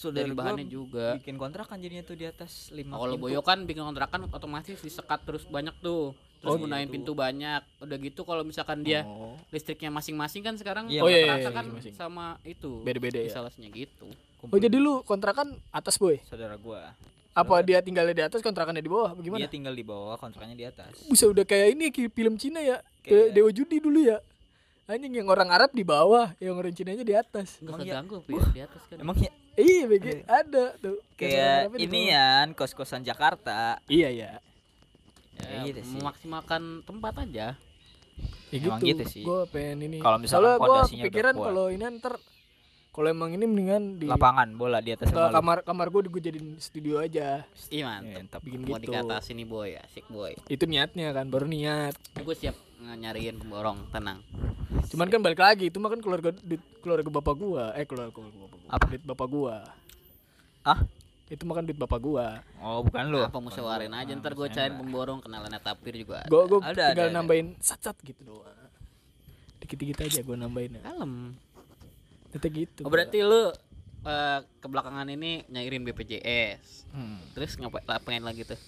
Saudara 0.01 0.25
Dari 0.25 0.33
bahannya 0.33 0.65
juga. 0.65 1.21
bikin 1.21 1.37
kontrakan 1.37 1.77
jadinya 1.77 2.01
tuh 2.01 2.17
di 2.17 2.25
atas 2.25 2.73
5 2.73 2.89
Nah, 2.89 2.97
kalau 2.97 3.21
Boyo 3.21 3.45
kan 3.45 3.69
bikin 3.69 3.85
kontrakan 3.85 4.33
otomatis 4.33 4.81
disekat 4.81 5.21
terus 5.23 5.45
banyak 5.45 5.77
tuh. 5.79 6.17
Terus 6.41 6.51
Oh, 6.51 6.57
gunain 6.57 6.89
gitu. 6.89 6.97
pintu 6.97 7.13
banyak. 7.13 7.61
Udah 7.79 7.97
gitu 8.01 8.25
kalau 8.25 8.41
misalkan 8.41 8.81
dia 8.81 9.05
Oh. 9.05 9.37
listriknya 9.53 9.93
masing-masing 9.93 10.41
kan 10.41 10.57
sekarang 10.57 10.89
Iya, 10.89 11.05
Oh, 11.05 11.09
iya, 11.13 11.37
iya, 11.37 11.53
kan 11.53 11.69
masing-masing. 11.69 11.93
sama 11.93 12.41
itu. 12.43 12.81
Beda-beda 12.81 13.21
ya. 13.21 13.29
Gitu. 13.69 14.09
Oh 14.41 14.57
jadi 14.57 14.73
lu 14.73 15.05
kontrakan 15.05 15.53
atas 15.69 16.01
boy? 16.01 16.17
saudara 16.25 16.57
gua. 16.57 16.97
Apa 17.31 17.61
dia 17.61 17.79
tinggalnya 17.79 18.17
di 18.17 18.25
atas 18.25 18.41
kontrakannya 18.41 18.81
di 18.81 18.89
bawah? 18.89 19.13
Bagaimana? 19.13 19.39
Dia 19.39 19.53
tinggal 19.53 19.71
di 19.71 19.85
bawah, 19.85 20.17
kontrakannya 20.17 20.57
di 20.57 20.65
atas. 20.65 20.97
Bisa 21.05 21.29
udah 21.29 21.45
kayak 21.45 21.77
ini 21.77 21.93
kayak 21.93 22.11
film 22.11 22.35
Cina 22.35 22.59
ya. 22.59 22.81
Kayak- 23.05 23.05
Kayak 23.05 23.29
Dewa 23.37 23.51
Judi 23.53 23.77
dulu 23.79 24.01
ya. 24.01 24.19
Anjing 24.89 25.13
yang 25.15 25.29
orang 25.29 25.47
Arab 25.47 25.71
di 25.71 25.85
bawah, 25.85 26.35
yang 26.37 26.57
orang 26.57 26.75
Cinanya 26.75 27.05
di 27.05 27.15
atas. 27.15 27.63
Enggak 27.63 27.71
Emang 27.71 27.81
ya- 27.81 27.95
keganggu 27.95 28.15
apa 28.17 28.29
ya 28.33 28.43
di 28.51 28.63
atas 28.65 28.83
kan. 28.83 28.97
Emang 28.99 29.17
ya 29.17 29.31
Iya, 29.59 29.83
begi 29.87 30.23
ada 30.25 30.65
tuh. 30.79 30.99
Kayak 31.19 31.75
di 31.75 31.85
ini 31.87 32.15
ya 32.15 32.47
kos-kosan 32.55 33.03
Jakarta. 33.03 33.83
Iya 33.91 34.09
ya. 34.11 34.33
Ya, 35.41 35.41
Kayak 35.41 35.63
gitu 35.73 35.81
sih. 35.83 35.95
memaksimalkan 35.99 36.63
tempat 36.85 37.15
aja. 37.25 37.47
Ya 38.51 38.59
Emang 38.59 38.83
gitu. 38.83 39.01
gitu 39.01 39.05
sih. 39.09 39.23
Gue 39.25 39.47
pengen 39.49 39.87
ini. 39.87 39.99
Kalau 40.03 40.19
misalkan 40.19 40.59
Soalnya 40.59 41.07
gue 41.07 41.11
kuat. 41.11 41.47
kalau 41.51 41.67
ini 41.71 41.85
ntar 41.99 42.15
kalau 42.91 43.07
emang 43.07 43.31
ini 43.31 43.47
mendingan 43.47 44.03
di 44.03 44.11
Lapangan 44.11 44.51
bola 44.59 44.83
di 44.83 44.91
atas 44.91 45.15
kamar 45.15 45.63
kamar 45.63 45.87
gue 45.95 46.11
gue 46.11 46.23
jadiin 46.23 46.59
studio 46.59 46.99
aja. 46.99 47.47
Iya 47.71 47.87
mantap. 47.87 48.19
Mantap. 48.19 48.41
Bikin 48.43 48.61
Mau 48.67 48.77
gitu. 48.77 48.91
dikata 48.91 49.17
sini 49.23 49.47
boy, 49.47 49.79
asik 49.79 50.11
boy. 50.11 50.35
Itu 50.51 50.67
niatnya 50.67 51.15
kan, 51.15 51.31
baru 51.31 51.47
niat. 51.47 51.95
Gue 52.19 52.35
siap 52.35 52.59
nyariin 52.81 53.37
pemborong, 53.37 53.85
tenang. 53.93 54.25
Cuman 54.91 55.07
kan 55.07 55.21
balik 55.21 55.41
lagi, 55.41 55.69
itu 55.69 55.79
mah 55.79 55.93
kan 55.93 56.01
keluarga 56.01 56.33
duit 56.33 56.63
keluarga 56.81 57.09
bapak 57.13 57.35
gua. 57.37 57.65
Eh 57.77 57.85
keluarga, 57.85 58.11
keluarga 58.11 58.39
bapak 58.41 58.59
gua. 58.59 58.71
Apa? 58.73 58.85
Duit 58.89 59.05
bapak 59.05 59.29
gua. 59.29 59.57
Ah? 60.65 60.81
Itu 61.31 61.47
mah 61.47 61.55
kan 61.61 61.65
duit 61.69 61.79
bapak 61.79 62.01
gua. 62.03 62.27
Oh, 62.59 62.83
bukan 62.83 63.05
lu. 63.07 63.21
Apa 63.23 63.39
musyawarin 63.39 63.93
aja 63.95 64.11
ntar 64.19 64.35
gue 64.35 64.49
cariin 64.51 64.75
pemborong 64.81 65.23
kenalannya 65.23 65.61
tapir 65.63 65.95
juga. 65.95 66.25
ada. 66.25 66.31
Gua 66.33 66.43
gua 66.51 66.59
Ada, 66.65 66.91
tinggal 66.91 67.07
ada, 67.07 67.13
ada. 67.13 67.19
nambahin 67.23 67.55
sat-sat 67.63 67.95
gitu 68.03 68.25
doang. 68.27 68.51
Dikit-dikit 69.63 70.01
aja 70.03 70.21
gua 70.27 70.37
nambahin. 70.41 70.81
Kalem. 70.83 71.37
Tetep 72.35 72.51
gitu. 72.51 72.81
Oh, 72.83 72.91
berarti 72.91 73.23
lu 73.23 73.53
eh, 74.07 74.39
kebelakangan 74.59 75.07
ini 75.13 75.45
nyairin 75.47 75.87
BPJS. 75.87 76.91
Hmm. 76.91 77.21
Terus 77.37 77.55
ngapain 77.61 77.85
ngapain 77.87 78.23
lagi 78.25 78.43
tuh? 78.43 78.59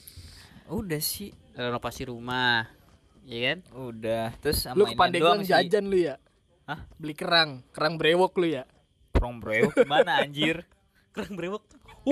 Udah 0.70 1.02
sih. 1.02 1.34
Renovasi 1.52 2.06
rumah. 2.06 2.81
Iya 3.26 3.40
kan? 3.54 3.58
Udah. 3.74 4.26
Terus 4.42 4.58
sama 4.62 4.76
lu 4.78 4.84
ke 4.90 4.94
Pandeglang 4.98 5.40
jajan 5.46 5.84
lu 5.86 5.98
ya? 5.98 6.16
Hah? 6.66 6.86
Beli 6.98 7.14
kerang, 7.14 7.62
kerang 7.74 7.94
brewok 7.98 8.32
lu 8.38 8.46
ya? 8.50 8.64
Prong 9.14 9.38
bro. 9.38 9.70
Gimana 9.74 10.22
anjir? 10.24 10.66
Kerang 11.14 11.36
brewok. 11.36 11.62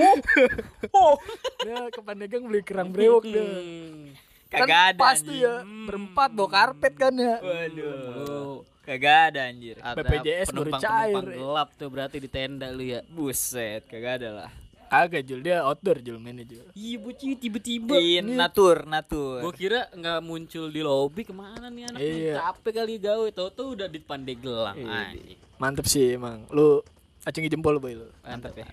Ya 1.67 1.89
ke 1.91 1.99
Pandeglang 1.99 2.47
beli 2.47 2.61
kerang 2.61 2.93
brewok 2.93 3.25
deh. 3.27 3.43
Hmm. 3.43 4.13
Kan 4.51 4.67
Kagak 4.67 4.81
ada 4.93 4.99
pas 4.99 5.17
tuh 5.19 5.31
anjing. 5.31 5.47
ya, 5.47 5.55
berempat 5.87 6.29
bawa 6.35 6.49
karpet 6.51 6.93
kan 6.99 7.13
ya. 7.15 7.35
Waduh. 7.39 8.67
Kagak 8.83 9.19
ada 9.31 9.41
anjir. 9.47 9.75
Ada 9.79 10.03
BPJS 10.03 10.47
baru 10.51 10.69
penumpang-penumpang 10.69 11.25
cair. 11.25 11.39
gelap 11.39 11.69
tuh 11.79 11.87
berarti 11.87 12.17
di 12.19 12.29
tenda 12.29 12.67
lu 12.69 12.83
ya. 12.83 13.01
Buset, 13.07 13.87
kagak 13.87 14.19
ada 14.21 14.29
lah. 14.43 14.51
Agak 14.91 15.23
Jul, 15.23 15.39
dia 15.39 15.63
outdoor 15.63 16.03
Jul 16.03 16.19
mainnya 16.19 16.43
Jul. 16.43 16.67
Iya 16.75 16.99
bocil 16.99 17.39
tiba-tiba. 17.39 17.95
In 17.95 18.35
natur, 18.35 18.83
natur. 18.83 19.39
Gue 19.39 19.55
kira 19.55 19.87
nggak 19.87 20.19
muncul 20.19 20.67
di 20.67 20.83
lobby 20.83 21.23
ke 21.23 21.31
mana 21.31 21.71
nih 21.71 21.87
anak 21.87 21.99
Iya. 22.03 22.35
capek 22.35 22.73
kali 22.75 22.95
gawe 22.99 23.27
tau 23.31 23.47
tuh 23.49 23.67
udah 23.71 23.87
di 23.87 24.03
Pandeglang 24.03 24.75
Iya. 24.75 25.15
Mantep 25.55 25.87
sih 25.87 26.19
emang. 26.19 26.43
Lu 26.51 26.83
acungi 27.23 27.47
jempol 27.47 27.79
boy 27.79 27.95
lu. 27.95 28.07
Mantap 28.19 28.51
ya. 28.51 28.67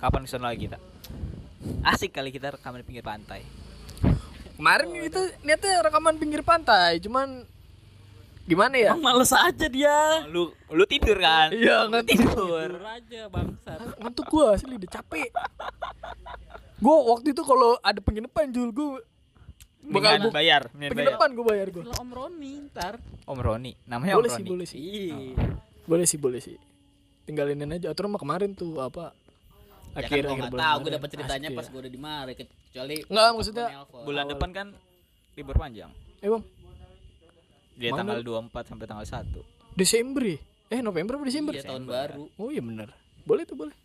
Kapan 0.00 0.24
ke 0.24 0.28
sana 0.32 0.48
lagi 0.48 0.72
kita? 0.72 0.80
Asik 1.84 2.16
kali 2.16 2.32
kita 2.32 2.56
rekaman 2.56 2.80
di 2.80 2.86
pinggir 2.88 3.04
pantai. 3.04 3.44
Kemarin 4.56 4.88
itu 5.04 5.20
niatnya 5.44 5.84
rekaman 5.84 6.16
pinggir 6.16 6.40
pantai, 6.40 6.96
cuman 6.96 7.44
gimana 8.46 8.74
ya? 8.74 8.90
Emang 8.90 9.02
males 9.12 9.30
aja 9.30 9.66
dia. 9.66 10.22
Lu 10.26 10.48
lu 10.68 10.84
tidur 10.84 11.18
kan? 11.18 11.50
Iya, 11.50 11.84
nggak 11.84 12.04
tidur. 12.06 12.70
Tidur 12.70 12.82
aja 12.82 13.20
bangsat. 13.26 13.78
Ngantuk 13.98 14.26
gua 14.26 14.54
asli 14.54 14.72
udah 14.72 14.90
capek. 14.92 15.30
Gua 16.76 16.96
waktu 17.10 17.32
itu 17.32 17.42
kalau 17.42 17.80
ada 17.80 17.98
penginapan 17.98 18.48
Jul 18.48 18.70
gua 18.70 19.00
bakal 19.82 20.18
bu- 20.20 20.34
bayar, 20.34 20.66
penginapan 20.68 21.28
gua 21.32 21.44
bayar 21.46 21.68
gua. 21.70 21.84
Om 21.92 22.10
Roni 22.10 22.52
ntar. 22.66 22.98
Om 23.22 23.38
Roni, 23.38 23.72
namanya 23.84 24.14
Boleh 24.14 24.28
Om 24.28 24.32
sih, 24.32 24.42
Roni. 24.42 24.50
boleh 24.50 24.66
sih. 24.66 24.78
Iya. 24.78 25.16
Boleh 25.84 26.06
sih, 26.06 26.18
boleh 26.18 26.40
sih. 26.40 26.56
Tinggalinin 27.22 27.70
aja. 27.72 27.90
Aturan 27.90 28.08
mah 28.08 28.18
kemarin 28.18 28.52
tuh 28.52 28.78
apa? 28.78 29.10
Ya 29.90 30.04
kan 30.04 30.12
Akhir 30.12 30.22
gua 30.22 30.30
akhir 30.30 30.46
bulan 30.46 30.60
tahu 30.62 30.76
gue 30.78 30.92
dapet 30.92 31.08
ceritanya 31.10 31.48
pas 31.50 31.64
ya. 31.64 31.70
gue 31.72 31.80
udah 31.80 31.90
di 31.90 31.96
Mare 31.98 32.32
kecuali 32.36 32.96
Nggak, 33.02 33.24
pas 33.24 33.32
maksudnya 33.32 33.66
gua. 33.82 34.02
Bulan 34.04 34.22
Awal. 34.22 34.32
depan 34.32 34.50
kan 34.52 34.66
libur 35.32 35.56
panjang. 35.56 35.90
Emang 36.18 36.42
Dia 37.76 37.92
Mana? 37.92 38.16
tanggal 38.16 38.20
24 38.48 38.66
sampai 38.66 38.84
tanggal 38.84 39.06
1. 39.06 39.76
Desember 39.76 40.22
ya? 40.24 40.38
Eh 40.68 40.80
November 40.80 41.20
apa 41.20 41.24
Desember? 41.24 41.52
Iya 41.52 41.62
tahun 41.64 41.84
Desember. 41.84 42.08
baru. 42.10 42.24
Oh 42.36 42.48
iya 42.48 42.60
bener. 42.60 42.88
Boleh 43.22 43.44
tuh 43.44 43.54
boleh. 43.54 43.76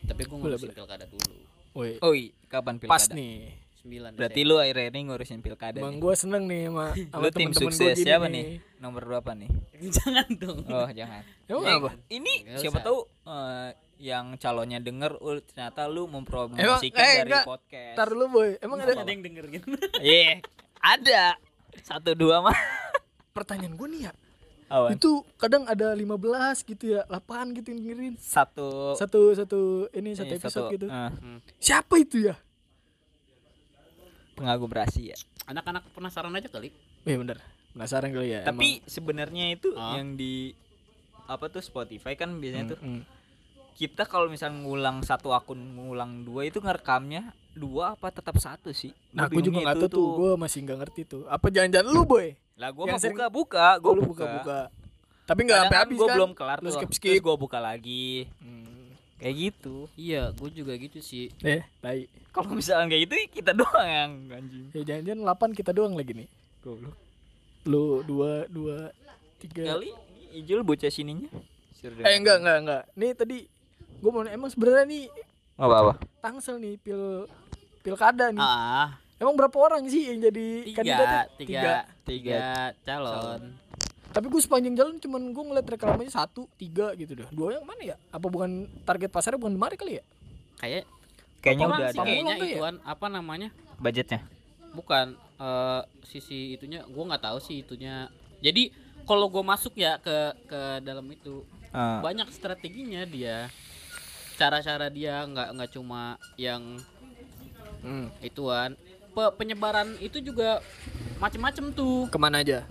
Tapi 0.00 0.22
gue 0.22 0.32
ngurusin 0.32 0.62
boleh. 0.64 0.76
pilkada 0.76 1.04
dulu. 1.04 1.34
Woi. 1.72 1.92
Oh, 2.00 2.12
iya. 2.12 2.30
kapan 2.46 2.78
pilkada? 2.78 2.94
Pas 2.96 3.06
nih. 3.10 3.54
9 3.80 4.12
Berarti 4.12 4.40
lu 4.44 4.54
akhirnya 4.54 4.86
ini 4.88 5.00
ngurusin 5.04 5.40
pilkada. 5.40 5.78
Bang 5.78 5.96
gue 5.98 6.14
seneng 6.14 6.44
nih 6.44 6.68
sama, 6.68 6.86
sama 7.10 7.20
Lu 7.20 7.28
tim 7.30 7.50
sukses 7.50 7.96
siapa 7.96 8.28
nih? 8.28 8.60
Nomor 8.76 9.02
berapa 9.02 9.32
nih? 9.34 9.48
Jangan 9.96 10.28
dong. 10.36 10.58
Oh, 10.68 10.88
jangan. 10.90 11.24
Emang 11.48 11.64
Eh, 11.64 11.74
apa? 11.74 11.90
Ini 12.06 12.32
Nggak 12.44 12.60
siapa 12.60 12.76
usah. 12.76 12.84
tahu 12.84 12.98
eh, 13.26 13.68
yang 13.98 14.36
calonnya 14.36 14.78
denger 14.78 15.12
oh, 15.16 15.40
ternyata 15.42 15.88
lu 15.88 16.04
Emang, 16.04 16.20
mempromosikan 16.20 17.00
eh, 17.00 17.14
dari 17.18 17.24
enggak. 17.26 17.44
podcast. 17.44 17.94
Ntar 17.96 18.08
dulu 18.10 18.24
boy. 18.30 18.50
Emang 18.58 18.78
ada 18.78 18.92
Ada 18.94 19.08
yang 19.08 19.22
denger 19.22 19.44
gitu. 19.50 19.66
Iya, 19.98 20.44
ada. 20.78 21.22
Satu 21.80 22.12
dua 22.12 22.40
mah. 22.40 22.56
pertanyaan 23.30 23.74
gue 23.74 23.88
nih 23.88 24.02
ya. 24.06 24.12
Awan. 24.68 24.94
Itu 24.94 25.26
kadang 25.34 25.66
ada 25.66 25.90
15 25.92 26.06
gitu 26.64 26.94
ya, 26.94 27.02
8 27.04 27.18
gitu 27.52 27.68
yang 27.68 27.80
dengerin. 27.80 28.14
Satu 28.16 28.94
Satu 28.94 29.34
satu 29.34 29.60
ini 29.90 30.14
satu 30.14 30.30
ini, 30.30 30.38
episode 30.38 30.70
gitu. 30.70 30.86
eh, 30.86 31.10
Siapa 31.58 31.94
itu 31.96 32.22
ya? 32.22 32.38
pengagum 34.32 34.68
rahasia. 34.68 35.16
Anak-anak 35.44 35.90
penasaran 35.90 36.32
aja 36.32 36.48
kali. 36.48 36.72
Eh 37.02 37.12
bener. 37.14 37.36
Penasaran 37.70 38.08
kali 38.08 38.32
ya. 38.32 38.40
Tapi 38.42 38.80
sebenarnya 38.84 39.52
itu 39.52 39.74
Ah. 39.74 39.94
yang 39.94 40.14
di 40.14 40.56
apa 41.26 41.46
tuh 41.46 41.60
Spotify 41.60 42.14
kan 42.14 42.34
biasanya 42.36 42.72
tuh 42.72 42.78
emang. 42.80 43.04
Kita 43.80 44.04
kalau 44.04 44.28
misalnya 44.28 44.60
ngulang 44.60 45.00
satu 45.00 45.32
akun 45.32 45.56
ngulang 45.56 46.20
dua 46.20 46.44
itu 46.44 46.60
ngerekamnya 46.60 47.32
dua 47.50 47.96
apa 47.96 48.08
tetap 48.10 48.36
satu 48.36 48.70
sih 48.70 48.92
Nah, 49.10 49.24
Gua 49.24 49.32
gue 49.32 49.42
juga 49.42 49.58
nggak 49.62 49.76
tahu 49.78 49.90
tuh. 49.90 50.08
Gue 50.14 50.32
masih 50.36 50.58
nggak 50.62 50.78
ngerti 50.78 51.00
tuh. 51.04 51.22
Apa 51.26 51.48
jangan-jangan 51.48 51.88
lu 51.88 52.04
boy? 52.04 52.36
lah 52.54 52.68
gue 52.68 52.84
mau 52.84 52.92
sering- 52.94 53.16
buka 53.16 53.26
buka 53.26 53.66
gue 53.74 53.88
lu 53.90 54.02
buka 54.04 54.24
buka-buka. 54.28 54.60
Tapi 55.24 55.40
nggak 55.42 55.60
sampai 55.64 55.78
habis 55.80 55.96
gue 55.96 56.04
kan? 56.04 56.14
belum 56.14 56.30
kelar 56.34 56.58
Lu 56.58 56.62
tuh 56.62 56.72
skip 56.74 56.88
terus 56.90 56.98
skip. 57.00 57.16
gue 57.18 57.34
buka 57.38 57.58
lagi 57.58 58.28
Hmm. 58.36 58.92
kayak 59.16 59.34
gitu 59.40 59.76
Iya, 59.94 60.22
gue 60.30 60.48
juga 60.50 60.72
gitu 60.74 61.00
sih. 61.00 61.32
Eh, 61.40 61.64
baik. 61.78 62.12
kalau 62.30 62.52
misalnya 62.52 62.84
kayak 62.86 63.02
gitu 63.02 63.14
kita 63.34 63.52
doang 63.54 63.88
yang 63.88 64.12
anjing 64.30 64.68
Ya 64.70 64.82
jangan-jangan 64.84 65.24
8 65.24 65.56
kita 65.56 65.72
doang 65.72 65.94
lagi 65.94 66.12
nih. 66.14 66.28
goblok 66.60 66.92
Lu 67.64 68.00
dua 68.02 68.44
dua 68.46 68.92
tiga. 69.38 69.64
kali 69.70 69.88
Ijul 70.32 70.60
bocah 70.60 70.88
sininya 70.88 71.32
Eh 71.80 72.12
enggak 72.14 72.38
enggak 72.38 72.56
enggak. 72.60 72.82
Nih 72.92 73.10
tadi 73.14 73.38
gue 74.00 74.10
mau 74.10 74.24
emang 74.24 74.48
sebenarnya 74.48 74.84
nih 74.84 75.04
apa 75.54 75.74
apa 75.78 75.92
Tangsel 76.18 76.56
nih 76.56 76.74
pil 76.76 77.28
pilkada 77.80 78.28
nih. 78.28 78.40
Ah, 78.40 78.96
Emang 79.16 79.36
berapa 79.36 79.52
orang 79.54 79.84
sih 79.84 80.08
yang 80.08 80.20
jadi 80.22 80.46
tiga, 80.64 80.76
kandidatnya? 80.80 81.22
tiga, 81.36 81.60
tiga, 81.60 81.72
Tiga. 82.02 82.44
calon. 82.82 83.40
Tapi 84.10 84.26
gue 84.26 84.40
sepanjang 84.40 84.74
jalan 84.74 84.96
cuman 84.96 85.22
gue 85.30 85.44
ngeliat 85.44 85.66
reklamannya 85.66 86.08
satu, 86.08 86.48
tiga 86.56 86.92
gitu 86.94 87.12
dah. 87.14 87.28
Dua 87.28 87.52
yang 87.52 87.62
mana 87.62 87.84
ya? 87.84 87.96
Apa 88.08 88.26
bukan 88.26 88.48
target 88.82 89.08
pasarnya 89.08 89.36
bukan 89.36 89.52
di 89.52 89.60
Mari 89.60 89.76
kali 89.76 89.92
ya? 89.96 90.04
Kayak 90.56 90.88
kayaknya 91.38 91.66
udah 91.68 91.78
sih 91.86 91.94
ada 91.94 92.02
kayaknya 92.02 92.34
ya? 92.34 92.44
ituan 92.50 92.76
apa 92.82 93.06
namanya? 93.06 93.48
budgetnya 93.76 94.20
Bukan 94.70 95.06
eh, 95.36 95.80
sisi 96.02 96.52
itunya 96.52 96.84
gua 96.86 97.04
nggak 97.06 97.22
tahu 97.22 97.38
sih 97.38 97.60
itunya 97.60 98.08
jadi 98.38 98.72
kalau 99.02 99.26
gue 99.26 99.40
masuk 99.40 99.72
ya 99.74 99.96
ke 99.96 100.16
ke 100.46 100.60
dalam 100.80 101.04
itu 101.06 101.44
Ah. 101.70 102.02
banyak 102.02 102.26
strateginya 102.28 103.06
dia 103.06 103.46
cara-cara 104.40 104.88
dia 104.88 105.20
nggak 105.20 105.48
nggak 105.52 105.70
cuma 105.70 106.02
yang 106.34 106.80
Hmm. 107.80 108.08
ituan. 108.20 108.72
Pe- 109.10 109.34
penyebaran 109.34 109.96
itu 109.98 110.16
juga 110.18 110.64
macem-macem 111.18 111.68
tuh. 111.70 112.08
Ke 112.08 112.16
mana 112.16 112.40
aja? 112.40 112.64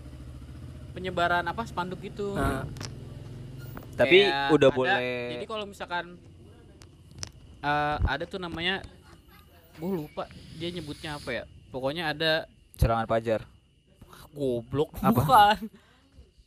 penyebaran 0.89 1.45
apa 1.45 1.63
spanduk 1.63 2.01
itu. 2.01 2.33
Nah, 2.33 2.65
Tapi 3.93 4.25
Kayak 4.25 4.49
udah 4.49 4.67
ada- 4.67 4.75
boleh 4.75 4.99
jadi 5.29 5.45
kalau 5.45 5.65
misalkan 5.65 6.15
eh, 7.59 7.97
ada 8.01 8.23
tuh 8.23 8.39
namanya 8.39 8.79
gue 9.75 9.91
lupa 9.93 10.23
dia 10.55 10.69
nyebutnya 10.69 11.15
apa 11.15 11.29
ya. 11.29 11.43
Pokoknya 11.69 12.09
ada 12.09 12.31
serangan 12.75 13.05
pajar. 13.05 13.45
goblok. 14.29 14.93
Bukan. 14.99 15.57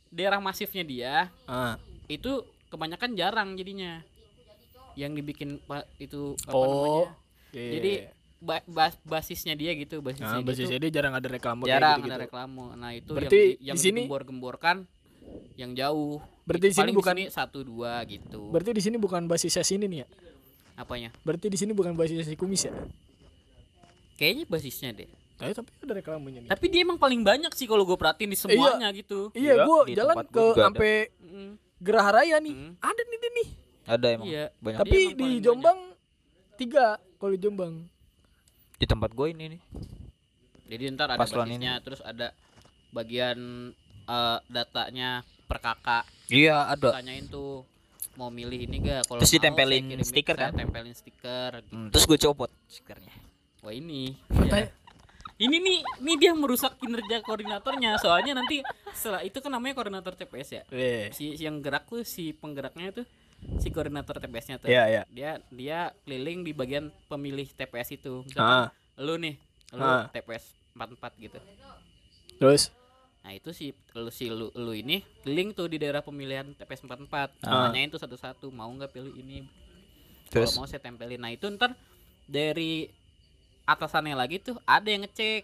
Daerah 0.07 0.39
masifnya 0.39 0.83
dia 0.83 1.15
ah. 1.43 1.75
itu 2.05 2.41
kebanyakan 2.67 3.11
jarang 3.13 3.49
jadinya 3.53 3.99
yang 4.95 5.11
dibikin 5.11 5.57
pak 5.61 5.85
itu 5.97 6.37
apa 6.41 6.53
Oh. 6.53 6.65
namanya 6.65 7.05
iya, 7.51 7.71
jadi 7.73 7.91
iya. 7.99 8.09
ba- 8.39 8.65
bas- 8.65 9.01
basisnya 9.01 9.53
dia 9.53 9.71
gitu 9.73 9.99
basisnya 9.99 10.27
Nah, 10.27 10.39
dia 10.39 10.47
basisnya 10.47 10.77
tuh 10.77 10.83
dia 10.83 10.91
jarang 10.93 11.13
ada 11.13 11.27
reklame 11.27 11.61
jarang 11.63 11.99
ada 11.99 12.17
reklame 12.19 12.63
nah 12.75 12.91
itu 12.91 13.11
Berarti 13.11 13.33
yang, 13.33 13.49
di- 13.51 13.57
yang 13.63 13.75
di 13.75 13.81
sini- 13.81 14.01
digembor-gemborkan 14.01 14.77
yang 15.55 15.71
jauh 15.73 16.19
Berarti 16.43 16.65
di 16.65 16.73
sini 16.73 16.83
paling 16.83 16.95
bukan 16.95 17.15
di 17.15 17.21
sini 17.21 17.31
satu 17.31 17.59
dua 17.61 18.03
gitu 18.03 18.41
Berarti 18.49 18.71
di 18.71 18.81
sini 18.81 18.95
bukan 18.97 19.23
basisnya 19.23 19.63
sini 19.63 19.85
nih 19.85 19.99
ya. 19.99 20.07
apanya 20.75 21.09
Berarti 21.21 21.47
di 21.47 21.55
sini 21.55 21.71
bukan 21.71 21.93
basisnya 21.93 22.21
si 22.21 22.33
kumis 22.33 22.63
ya. 22.63 22.73
kayaknya 24.15 24.45
basisnya 24.45 24.89
deh 24.91 25.09
Tapi 25.33 25.51
tapi 25.53 25.69
ada 25.81 25.93
reklamenya 25.95 26.39
nih. 26.41 26.49
tapi 26.49 26.65
dia 26.67 26.81
emang 26.81 26.95
paling 26.95 27.19
banyak 27.19 27.49
sih 27.51 27.65
kalau 27.65 27.83
gue 27.83 27.95
perhatiin 27.95 28.27
di 28.27 28.37
semuanya 28.37 28.87
gitu 28.91 29.33
Iya, 29.33 29.53
Iya, 29.53 29.63
gua 29.63 29.79
di 29.83 29.93
jalan 29.93 30.15
ke 30.25 30.45
sampai 30.53 30.93
Mm, 31.23 31.51
Geraha 31.79 32.11
Raya 32.13 32.37
nih. 32.37 32.53
Hmm. 32.53 32.71
Ada 32.79 33.01
nih 33.01 33.17
dia 33.17 33.31
nih. 33.33 33.47
Ada 33.85 34.07
emang. 34.11 34.25
iya 34.25 34.45
Banyak. 34.57 34.79
Tapi 34.79 34.97
emang 35.07 35.17
di 35.17 35.29
Jombang 35.39 35.79
tiga 36.55 36.85
kalau 37.15 37.31
di 37.31 37.39
Jombang. 37.39 37.73
Di 38.73 38.85
tempat 38.85 39.11
gue 39.11 39.27
ini 39.29 39.45
nih. 39.49 39.61
jadi 40.65 40.89
ntar 40.89 41.05
ada 41.07 41.19
Paslon 41.19 41.45
basisnya 41.45 41.77
terus 41.79 42.01
ada 42.01 42.33
bagian 42.89 43.37
eh, 44.03 44.37
datanya 44.47 45.21
per 45.43 45.59
kakak 45.59 46.07
Iya, 46.27 46.65
ada. 46.67 46.93
tanyain 46.93 47.27
tuh 47.27 47.61
mau 48.13 48.27
milih 48.27 48.57
ini 48.63 48.77
gak 48.79 49.05
kalau 49.05 49.19
Terus 49.19 49.29
mau, 49.29 49.37
ditempelin 49.37 49.83
kirim- 49.91 50.07
stiker 50.07 50.35
kan? 50.35 50.51
tempelin 50.51 50.91
stiker 50.91 51.51
gitu. 51.59 51.71
Hmm, 51.71 51.89
terus 51.89 52.05
gue 52.05 52.17
copot 52.19 52.49
stikernya. 52.65 53.11
wah 53.59 53.69
ini 53.71 54.17
ya. 54.31 54.69
ini 55.37 55.57
nih 55.57 55.77
ini 55.99 56.13
dia 56.15 56.31
merusak 56.31 56.75
kinerja 56.75 57.21
koordinatornya 57.21 57.97
soalnya 57.97 58.33
nanti 58.35 58.59
setelah 58.91 59.21
itu 59.21 59.37
kan 59.37 59.51
namanya 59.51 59.73
koordinator 59.73 60.13
TPS 60.15 60.49
ya 60.53 60.63
Eh. 60.69 61.09
si, 61.09 61.33
si 61.33 61.43
yang 61.43 61.59
gerak 61.59 61.85
tuh 61.85 62.01
si 62.03 62.31
penggeraknya 62.31 62.93
tuh 62.93 63.05
si 63.59 63.69
koordinator 63.69 64.19
TPS-nya 64.19 64.57
tuh. 64.59 64.67
Iya, 64.67 64.83
iya. 64.89 65.03
dia 65.09 65.31
dia 65.49 65.79
keliling 66.03 66.43
di 66.43 66.51
bagian 66.51 66.89
pemilih 67.07 67.47
TPS 67.53 67.95
itu. 67.95 68.23
Ah. 68.35 68.69
misalkan 68.69 68.69
lu 68.99 69.15
nih 69.17 69.35
lu 69.73 69.83
Ah. 69.83 70.05
TPS 70.09 70.53
44 70.73 71.13
gitu. 71.19 71.39
Terus? 72.37 72.69
Nah 73.23 73.31
itu 73.31 73.55
si 73.55 73.71
lu 73.95 74.11
si 74.11 74.27
lu, 74.27 74.51
lu 74.51 74.73
ini 74.75 74.99
keliling 75.23 75.55
tuh 75.55 75.71
di 75.71 75.79
daerah 75.79 76.03
pemilihan 76.03 76.51
TPS 76.53 76.83
44 76.83 77.31
Ah. 77.43 77.69
Nanyain 77.69 77.87
tuh 77.87 78.01
satu-satu 78.01 78.51
mau 78.51 78.69
nggak 78.69 78.91
pilih 78.91 79.13
ini. 79.15 79.47
Terus? 80.27 80.51
Kalau 80.53 80.65
mau 80.65 80.67
saya 80.67 80.81
tempelin. 80.81 81.21
Nah 81.21 81.31
itu 81.31 81.45
ntar 81.53 81.77
dari 82.25 82.89
atasannya 83.63 84.15
lagi 84.17 84.43
tuh 84.43 84.59
ada 84.67 84.87
yang 84.89 85.07
ngecek. 85.07 85.43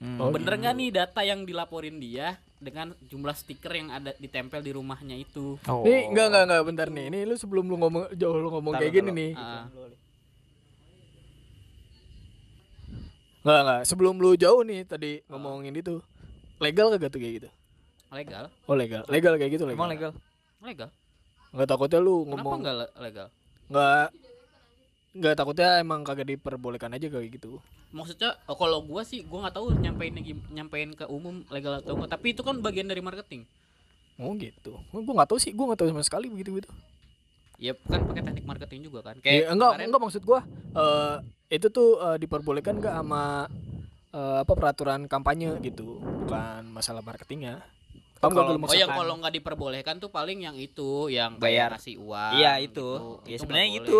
Hmm. 0.00 0.18
Oh, 0.20 0.30
Bener 0.32 0.56
nggak 0.56 0.74
nih 0.74 0.90
data 0.90 1.20
yang 1.22 1.44
dilaporin 1.44 2.00
dia 2.00 2.36
Dengan 2.64 2.96
jumlah 3.02 3.34
stiker 3.34 3.68
yang 3.70 3.92
ada 3.92 4.16
ditempel 4.16 4.58
di 4.58 4.72
rumahnya 4.72 5.12
itu 5.14 5.60
Oh. 5.64 5.84
nih 5.84 6.08
enggak 6.08 6.26
enggak 6.26 6.44
enggak 6.46 6.62
bentar 6.64 6.88
nih. 6.88 7.04
Ini 7.06 7.18
lu 7.22 7.34
sebelum 7.34 7.64
lu 7.66 7.76
ngomong 7.76 8.08
jauh 8.14 8.32
lu 8.34 8.48
ngomong 8.48 8.72
Taruh, 8.72 8.82
kayak 8.82 8.94
gini 8.94 9.10
nih. 9.12 9.30
Ah, 9.34 9.68
Enggak 13.44 13.60
enggak, 13.60 13.80
sebelum 13.84 14.16
lu 14.16 14.32
jauh 14.34 14.64
nih 14.64 14.80
tadi 14.82 15.20
ngomongin 15.28 15.76
itu. 15.76 16.00
Legal 16.56 16.88
kagak 16.88 17.10
tuh 17.10 17.20
kayak 17.20 17.34
gitu? 17.36 17.48
Legal 18.08 18.46
Oh 18.64 18.72
legal. 18.72 19.02
Legal 19.06 19.36
kayak 19.36 19.52
gitu 19.52 19.64
legal. 19.64 19.76
Emang 19.76 19.90
legal? 19.90 20.12
Legal 20.58 20.88
Enggak 21.50 21.68
takutnya 21.68 22.00
lu 22.00 22.24
Kenapa 22.24 22.32
ngomong 22.32 22.58
nggak 22.58 22.76
le- 22.76 22.94
legal? 23.00 23.26
enggak 23.64 24.06
enggak 25.14 25.34
takutnya 25.36 25.68
emang 25.78 26.00
kagak 26.02 26.26
diperbolehkan 26.26 26.90
aja 26.90 27.06
kayak 27.06 27.28
gitu. 27.30 27.60
Maksudnya 27.94 28.34
oh, 28.44 28.58
kalau 28.58 28.82
gua 28.82 29.02
sih 29.02 29.22
gua 29.22 29.46
nggak 29.46 29.54
tahu 29.54 29.70
nyampeinnya 29.72 30.20
gim- 30.20 30.46
nyampein 30.50 30.90
ke 30.92 31.06
umum 31.06 31.46
legal 31.48 31.78
atau 31.78 31.94
enggak 31.94 32.10
Tapi 32.12 32.34
itu 32.34 32.42
kan 32.42 32.58
bagian 32.58 32.84
dari 32.84 32.98
marketing 32.98 33.46
Oh 34.14 34.34
gitu. 34.34 34.78
Gua 34.90 35.00
gua 35.00 35.14
enggak 35.14 35.30
tahu 35.30 35.38
sih, 35.38 35.50
gua 35.50 35.64
enggak 35.68 35.80
tahu 35.80 35.88
sama 35.90 36.02
sekali 36.02 36.26
begitu 36.26 36.58
gitu. 36.58 36.70
Ya 37.56 37.70
kan 37.78 38.02
pakai 38.04 38.22
teknik 38.24 38.44
marketing 38.44 38.80
juga 38.82 39.00
kan 39.00 39.14
Eh, 39.20 39.42
enggak, 39.44 39.78
kemarin- 39.78 39.86
enggak 39.88 40.02
maksud 40.02 40.22
gua 40.22 40.42
eh 40.74 41.16
itu 41.50 41.66
tuh 41.68 41.88
eh, 42.00 42.16
diperbolehkan 42.18 42.74
enggak 42.76 42.94
sama 42.94 43.46
eh, 44.10 44.38
apa 44.42 44.52
peraturan 44.52 45.06
kampanye 45.06 45.58
gitu, 45.60 45.98
bukan 45.98 46.66
masalah 46.68 46.98
marketingnya. 47.00 47.62
Paham 48.16 48.30
enggak 48.32 48.46
Kalau- 48.48 48.62
Oh 48.64 48.76
yang 48.76 48.90
kalau 48.90 49.14
nggak 49.18 49.34
diperbolehkan 49.34 49.94
tuh 49.98 50.08
paling 50.08 50.38
yang 50.40 50.54
itu 50.54 51.10
yang 51.10 51.34
Bayar. 51.36 51.70
kayak 51.70 51.78
ngasih 51.78 51.94
uang. 52.00 52.32
Iya 52.34 52.52
itu. 52.58 52.70
gitu. 52.70 52.90
Ya 53.22 53.34
Itu 53.34 53.40
sebenarnya 53.40 53.66
nggak 53.68 53.78
gitu. 53.80 53.98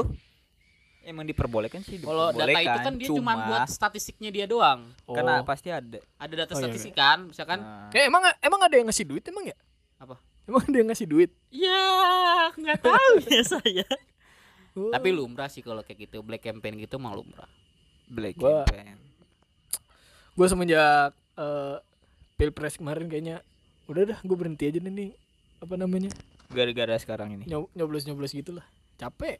Emang 1.04 1.22
diperbolehkan 1.22 1.80
sih 1.80 1.96
Kalau 1.98 2.28
data 2.30 2.48
itu 2.56 2.78
kan 2.80 2.94
dia 2.94 3.08
cuma 3.08 3.32
buat 3.38 3.68
statistiknya 3.68 4.30
dia 4.30 4.44
doang. 4.44 4.88
karena 5.06 5.38
Oh. 5.38 5.44
pasti 5.44 5.68
ada. 5.68 6.00
Ada 6.16 6.34
data 6.34 6.50
Oh, 6.50 6.56
iya, 6.56 6.62
statistik 6.64 6.92
kan, 6.92 7.28
misalkan 7.28 7.58
Nah, 7.58 7.88
Eh, 7.90 8.04
emang 8.04 8.24
emang 8.38 8.60
ada 8.60 8.72
yang 8.72 8.88
ngasih 8.88 9.04
duit 9.04 9.22
emang 9.22 9.44
ya? 9.44 9.56
apa? 9.96 10.16
Emang 10.44 10.60
ada 10.62 10.74
yang 10.74 10.88
ngasih 10.88 11.06
duit? 11.06 11.30
Ya 11.48 11.84
nggak 12.50 12.80
tahu 12.82 13.14
ya 13.30 13.42
saya. 13.42 13.86
Oh. 14.72 14.90
Tapi 14.90 15.08
lumrah 15.10 15.46
sih 15.46 15.60
kalau 15.60 15.80
kayak 15.80 16.08
gitu 16.08 16.20
black 16.20 16.42
campaign 16.42 16.76
gitu 16.78 16.96
mah 16.96 17.12
lumrah. 17.12 17.46
black 18.06 18.34
Gua- 18.34 18.64
campaign. 18.64 18.96
gue 20.34 20.46
semenjak 20.46 21.12
eh, 21.36 21.76
pilpres 22.34 22.74
kemarin 22.74 23.06
kayaknya 23.06 23.38
udah 23.86 24.02
dah 24.04 24.18
gue 24.18 24.34
berhenti 24.34 24.66
aja 24.66 24.78
nih, 24.78 24.90
nih 24.90 25.10
apa 25.58 25.74
namanya 25.74 26.10
Gara-gara 26.48 26.96
sekarang 26.96 27.32
ini. 27.32 27.44
nyob 27.44 27.70
nyoblos 27.72 28.02
nyoblos 28.02 28.32
gitulah 28.32 28.66
capek 28.96 29.38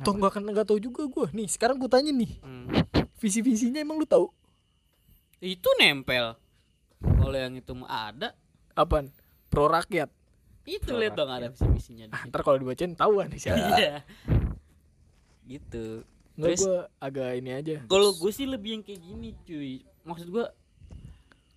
toh 0.00 0.12
nggak 0.12 0.32
kan 0.32 0.42
nggak 0.42 0.64
tahu 0.64 0.78
juga 0.78 1.04
gue 1.04 1.26
nih 1.32 1.46
sekarang 1.46 1.76
gue 1.76 1.86
tanya 1.86 2.10
nih 2.10 2.40
Hmm. 2.40 2.66
visi 3.16 3.38
visinya 3.38 3.78
emang 3.78 3.96
lu 3.96 4.04
tahu 4.04 4.26
Itu 5.38 5.68
nempel. 5.76 6.34
Kalau 6.98 7.36
yang 7.36 7.52
itu 7.52 7.72
mah 7.72 7.86
ada. 8.08 8.32
apaan 8.72 9.12
pro 9.46 9.66
rakyat 9.66 10.08
Itu 10.64 10.90
lihat 10.92 11.14
dong 11.14 11.28
ada 11.28 11.46
visi 11.46 11.68
misinya. 11.68 12.08
ah, 12.10 12.24
ntar 12.24 12.40
kalau 12.40 12.56
dibacain 12.56 12.90
tahuan 12.92 13.28
nih 13.28 13.38
siapa 13.38 13.60
Iya. 13.76 13.96
gitu. 15.44 16.02
nggak 16.34 16.48
Terus- 16.50 16.64
gue 16.64 16.78
agak 16.98 17.30
ini 17.36 17.50
aja 17.52 17.76
Kalau 17.84 18.10
gue 18.10 18.30
sih 18.30 18.42
lebih 18.44 18.70
yang 18.72 18.82
kayak 18.82 18.98
gini 18.98 19.30
cuy. 19.40 19.74
Maksud 20.02 20.28
gue 20.28 20.46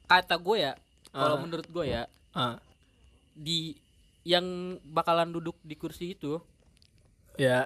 kata 0.05 0.37
gue 0.37 0.57
ya, 0.61 0.73
kalau 1.09 1.35
Ah. 1.35 1.41
menurut 1.41 1.65
gue 1.65 1.85
ya 1.87 2.05
ah 2.31 2.61
di 3.33 3.73
yang 4.21 4.45
bakalan 4.85 5.29
duduk 5.29 5.57
di 5.61 5.73
kursi 5.73 6.13
itu 6.13 6.37
ya 7.35 7.65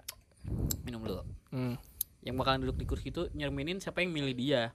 minum 0.82 1.02
dulu. 1.02 1.24
hmm. 1.52 1.76
Yang 2.22 2.36
bakalan 2.38 2.60
duduk 2.62 2.78
di 2.78 2.86
kursi 2.86 3.10
itu 3.10 3.26
nyerminin 3.32 3.78
siapa 3.78 4.02
yang 4.02 4.14
milih 4.14 4.34
dia. 4.34 4.74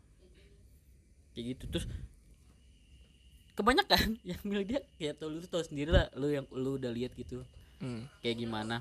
Kayak 1.33 1.47
gitu 1.55 1.65
terus 1.69 1.87
kebanyakan 3.55 4.17
yang 4.31 4.41
milih 4.45 4.65
dia 4.67 4.81
kayak 4.97 5.17
tau 5.17 5.33
lu 5.33 5.41
tau 5.43 5.65
sendiri 5.65 5.89
lah 5.89 6.07
lu 6.13 6.29
yang 6.29 6.45
lu 6.53 6.77
udah 6.77 6.93
lihat 6.93 7.17
gitu 7.17 7.43
Hmm. 7.77 8.09
kayak 8.25 8.41
gimana 8.41 8.81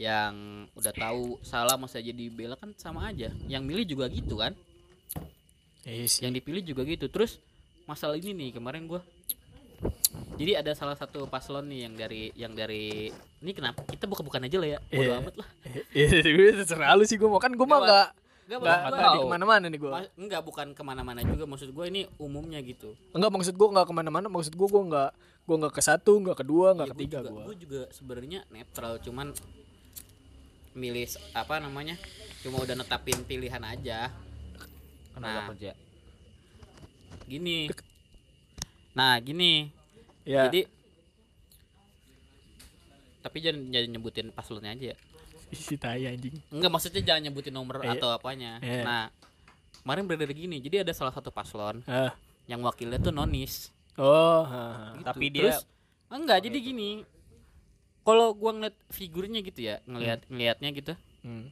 yang 0.00 0.32
udah 0.72 0.96
tahu 0.96 1.36
salah 1.44 1.76
masa 1.76 2.00
jadi 2.00 2.32
bela 2.32 2.56
kan 2.56 2.72
sama 2.74 3.12
aja 3.12 3.28
yang 3.44 3.60
milih 3.68 3.84
juga 3.84 4.08
gitu 4.08 4.40
kan 4.40 4.56
Yes. 5.84 6.24
yang 6.24 6.32
dipilih 6.32 6.64
juga 6.64 6.80
gitu 6.88 7.04
terus 7.12 7.36
masalah 7.84 8.16
ini 8.16 8.32
nih 8.32 8.50
kemarin 8.56 8.88
gua 8.88 9.04
jadi 10.34 10.52
ada 10.58 10.72
salah 10.72 10.94
satu 10.94 11.24
paslon 11.24 11.66
nih 11.66 11.80
yang 11.82 11.94
dari 11.94 12.22
yang 12.34 12.52
dari 12.52 13.08
ini 13.38 13.52
kenapa? 13.52 13.82
Kita 13.84 14.04
buka-bukan 14.04 14.42
aja 14.42 14.56
lah 14.56 14.68
ya 14.68 14.78
bodo 14.82 15.02
Iya. 15.04 15.20
amat 15.20 15.34
lah. 15.38 15.48
Iya, 15.96 16.06
gue 16.20 16.48
terserah 16.56 16.92
lu 16.92 17.04
sih 17.04 17.14
gue 17.14 17.26
mau 17.26 17.38
kan 17.38 17.50
gue 17.50 17.62
mah 17.62 17.80
Nggak, 17.80 17.86
nggak 17.86 18.08
Enggak, 18.44 18.60
nggak 18.60 18.76
maksud 18.76 18.92
nggak 18.92 19.00
gua, 19.00 19.14
di 19.14 19.20
ke 19.20 19.32
mana-mana 19.32 19.64
nih 19.64 19.78
gue. 19.78 19.90
Mas- 19.90 20.12
enggak 20.16 20.42
bukan 20.42 20.66
ke 20.70 20.82
mana-mana 20.82 21.20
juga 21.22 21.44
maksud 21.44 21.68
gue 21.70 21.84
ini 21.86 22.00
umumnya 22.18 22.60
gitu. 22.60 22.92
Enggak 23.10 23.30
maksud 23.30 23.54
gue 23.54 23.68
nggak 23.70 23.86
ke 23.86 23.94
mana-mana 23.94 24.26
maksud 24.28 24.52
gue 24.52 24.68
gue 24.68 24.82
nggak 24.84 25.10
gue 25.44 25.56
nggak 25.56 25.72
ke 25.72 25.82
satu 25.82 26.12
nggak 26.18 26.38
kedua 26.38 26.72
nggak 26.72 26.84
Ya, 26.84 26.90
gua 26.90 26.98
ketiga 26.98 27.18
juga, 27.18 27.30
gue 27.30 27.42
gua 27.42 27.56
juga 27.56 27.80
sebenarnya 27.90 28.40
netral 28.48 28.96
cuman 28.98 29.26
milih 30.74 31.06
apa 31.32 31.54
namanya 31.58 31.94
cuma 32.40 32.58
udah 32.58 32.74
netapin 32.74 33.22
pilihan 33.22 33.62
aja. 33.62 34.10
Kenapa 35.10 35.30
Nah. 35.38 35.48
kerja? 35.52 35.72
gini. 37.24 37.70
Nah 38.92 39.16
gini 39.16 39.72
ya 40.24 40.48
jadi 40.48 40.66
tapi 43.20 43.40
jangan 43.40 43.60
jangan 43.70 43.88
nyebutin 43.90 44.26
paslonnya 44.30 44.72
aja 44.72 44.86
ya 44.92 44.96
isi 45.48 45.76
tai 45.76 46.04
anjing 46.04 46.34
enggak 46.50 46.70
maksudnya 46.70 47.02
jangan 47.02 47.22
nyebutin 47.24 47.52
nomor 47.52 47.80
Iya. 47.80 47.96
atau 47.96 48.08
apanya 48.10 48.58
Iya. 48.58 48.82
nah 48.82 49.02
kemarin 49.78 50.04
beredar 50.04 50.30
gini 50.30 50.58
jadi 50.58 50.82
ada 50.82 50.92
salah 50.92 51.10
satu 51.10 51.28
paslon 51.28 51.80
Ah. 51.84 52.12
yang 52.46 52.60
wakilnya 52.60 52.98
tuh 52.98 53.10
nonis 53.10 53.72
Oh, 53.94 54.42
ha, 54.42 54.50
ha. 54.50 54.84
gitu. 54.92 55.06
Tapi 55.06 55.24
dia- 55.30 55.54
Terus, 55.54 55.62
enggak 56.08 56.42
jadi 56.42 56.58
gini 56.58 57.06
kalau 58.02 58.34
gua 58.34 58.50
ngeliat 58.52 58.74
figurnya 58.90 59.38
gitu 59.40 59.60
ya 59.62 59.78
ngelihat 59.84 60.26
ngelihatnya 60.26 60.68
gitu 60.72 60.92
Hmm. 61.22 61.48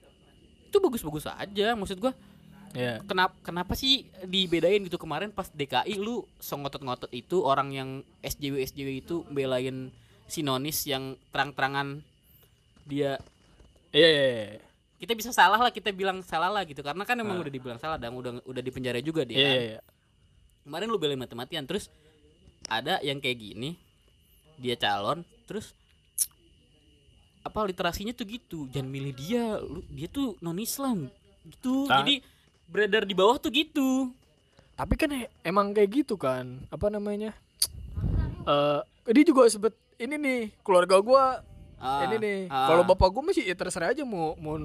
itu 0.66 0.76
bagus-bagus 0.76 1.24
aja 1.24 1.72
maksud 1.72 1.96
gua 1.96 2.12
Ya. 2.72 3.04
kenapa 3.04 3.36
kenapa 3.42 3.72
sih 3.72 4.08
dibedain 4.22 4.80
gitu 4.80 4.96
kemarin 4.96 5.28
pas 5.28 5.44
DKI 5.46 5.96
lu 5.96 6.24
sengotot-ngotot 6.40 7.12
itu 7.12 7.40
orang 7.40 7.68
yang 7.68 7.90
SJW 8.20 8.64
SJW 8.64 8.88
itu 8.98 9.16
belain 9.28 9.92
si 10.24 10.40
nonis 10.40 10.84
yang 10.84 11.14
terang-terangan 11.28 12.00
dia 12.82 13.20
Iya, 13.92 14.08
iya, 14.08 14.24
iya. 14.24 14.60
kita 14.96 15.12
bisa 15.12 15.30
salah 15.30 15.60
lah 15.60 15.68
kita 15.68 15.92
bilang 15.92 16.24
salah 16.24 16.48
lah 16.48 16.64
gitu 16.64 16.80
karena 16.80 17.04
kan 17.04 17.12
emang 17.14 17.36
udah 17.36 17.52
dibilang 17.52 17.76
salah 17.76 18.00
dan 18.00 18.08
udah 18.10 18.40
udah 18.40 18.62
di 18.64 18.72
penjara 18.72 18.98
juga 18.98 19.20
dia 19.22 19.36
Iya, 19.36 19.44
kan. 19.44 19.52
iya, 19.52 19.62
iya. 19.68 19.80
kemarin 20.64 20.88
lu 20.88 20.96
belain 20.96 21.20
mati-matian 21.20 21.68
terus 21.68 21.92
ada 22.66 23.04
yang 23.04 23.20
kayak 23.20 23.36
gini 23.36 23.76
dia 24.56 24.80
calon 24.80 25.20
terus 25.44 25.76
apa 27.42 27.58
literasinya 27.66 28.14
tuh 28.14 28.24
gitu 28.24 28.70
jangan 28.70 28.88
milih 28.88 29.12
dia 29.12 29.58
lu, 29.58 29.82
dia 29.90 30.06
tuh 30.06 30.38
non 30.38 30.56
Islam 30.56 31.10
gitu 31.44 31.90
Ah. 31.90 32.00
jadi 32.00 32.22
beredar 32.72 33.04
di 33.04 33.12
bawah 33.12 33.36
tuh 33.36 33.52
gitu 33.52 34.08
Tapi 34.72 34.96
kan 34.96 35.12
emang 35.44 35.70
kayak 35.70 36.02
gitu 36.02 36.16
kan. 36.16 36.58
Apa 36.72 36.88
namanya? 36.88 37.36
Eh, 38.42 38.80
dia 39.12 39.22
juga 39.22 39.44
sebet 39.46 39.76
ini 40.00 40.16
nih 40.16 40.40
keluarga 40.64 40.96
gua 40.98 41.44
Ah, 41.76 42.08
ini 42.08 42.16
nih. 42.16 42.38
ah. 42.48 42.66
Kalau 42.66 42.82
bapak 42.82 43.12
gua 43.12 43.22
masih 43.28 43.44
ya 43.44 43.52
terserah 43.52 43.92
aja 43.92 44.02
mau 44.02 44.32
mau 44.40 44.56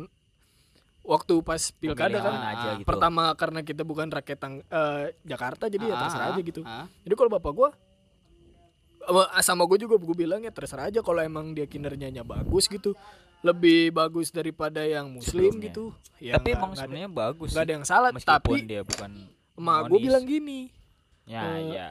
waktu 1.04 1.36
pas 1.41 1.60
pilkada 1.72 2.17
kan. 2.17 2.34
Aja 2.34 2.70
gitu. 2.80 2.88
Pertama 2.88 3.36
karena 3.36 3.60
kita 3.62 3.84
bukan 3.84 4.08
rakyat 4.08 4.39
tang- 4.39 4.63
eh, 4.63 5.12
Jakarta 5.22 5.67
jadi 5.67 5.86
ya 5.86 5.93
Ah, 5.93 6.02
terserah 6.02 6.26
ah, 6.26 6.32
aja 6.32 6.41
gitu. 6.41 6.62
ah. 6.63 6.86
Jadi 7.04 7.13
kalau 7.13 7.30
bapak 7.30 7.52
gua 7.52 7.70
sama, 9.04 9.24
sama 9.39 9.63
gue 9.65 9.80
juga 9.80 9.96
gue 9.96 10.15
bilang 10.17 10.43
ya 10.43 10.52
terserah 10.52 10.91
aja 10.91 11.00
kalau 11.00 11.20
emang 11.20 11.56
dia 11.56 11.63
kinerjanya 11.63 12.24
bagus 12.24 12.67
gitu 12.67 12.91
lebih 13.39 13.91
bagus 13.91 14.30
daripada 14.30 14.82
yang 14.82 15.08
muslim 15.08 15.52
Sebelumnya. 15.52 15.65
gitu 15.67 15.86
ya 16.17 16.34
Tapi 16.36 16.50
nggak- 16.50 16.58
emang 16.58 16.71
ada- 16.71 16.80
sebenarnya 16.80 17.10
bagus. 17.10 17.50
nggak 17.50 17.56
sih. 17.56 17.65
ada 17.65 17.73
yang 17.73 17.86
salah 17.86 18.10
tapi 18.15 18.54
dia 18.63 18.82
bukan 18.82 19.12
emak 19.54 19.80
gue 19.88 20.00
bilang 20.00 20.23
gini 20.23 20.60
ya 21.23 21.43
eh, 21.52 21.62
ya 21.71 21.88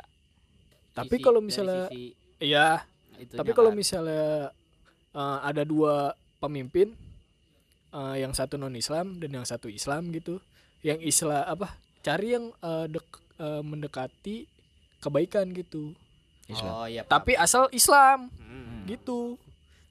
tapi 0.92 1.12
Sisi- 1.12 1.24
kalau 1.24 1.40
misalnya 1.40 1.86
sisi 1.86 2.14
iya 2.38 2.82
itunya 3.16 3.36
tapi 3.36 3.50
kalau 3.52 3.70
kan. 3.70 3.76
misalnya 3.76 4.50
eh, 5.12 5.38
ada 5.42 5.62
dua 5.62 5.94
pemimpin 6.38 6.92
eh, 7.90 8.16
yang 8.18 8.32
satu 8.32 8.54
non 8.54 8.72
Islam 8.72 9.16
dan 9.16 9.30
yang 9.32 9.44
satu 9.44 9.66
Islam 9.66 10.10
gitu 10.10 10.42
yang 10.80 10.98
Islam 11.00 11.42
apa 11.42 11.72
cari 12.00 12.32
yang 12.32 12.50
eh, 12.52 12.86
dek- 12.88 13.22
eh, 13.36 13.62
mendekati 13.62 14.46
kebaikan 14.98 15.52
gitu 15.52 15.94
Islam. 16.46 16.72
oh 16.72 16.86
iya 16.86 17.02
tapi 17.02 17.34
asal 17.34 17.70
Islam 17.70 18.30
Hmm. 18.32 18.82
gitu 18.84 19.38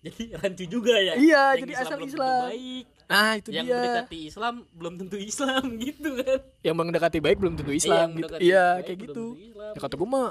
jadi 0.05 0.23
rancu 0.37 0.65
juga 0.65 0.93
ya 0.93 1.13
Iya, 1.13 1.43
Yang 1.47 1.59
jadi 1.59 1.73
Islam 1.73 1.87
asal 1.87 1.99
Islam. 2.05 2.43
baik 2.47 2.85
nah 3.05 3.31
itu 3.33 3.49
yang 3.51 3.65
dia 3.65 3.75
mendekati 3.75 4.19
Islam 4.23 4.53
belum 4.71 4.93
tentu 4.97 5.17
Islam 5.19 5.63
gitu 5.85 6.09
kan 6.17 6.39
yang 6.61 6.75
mendekati 6.75 7.17
baik 7.19 7.37
belum 7.37 7.53
tentu 7.55 7.71
Islam 7.71 8.07
yang 8.07 8.19
gitu 8.19 8.33
iya 8.39 8.65
baik 8.75 8.85
kayak 8.87 8.99
gitu 9.03 9.25
ya 9.37 9.69
kata 9.75 9.93
gue 9.95 10.07
mah 10.07 10.29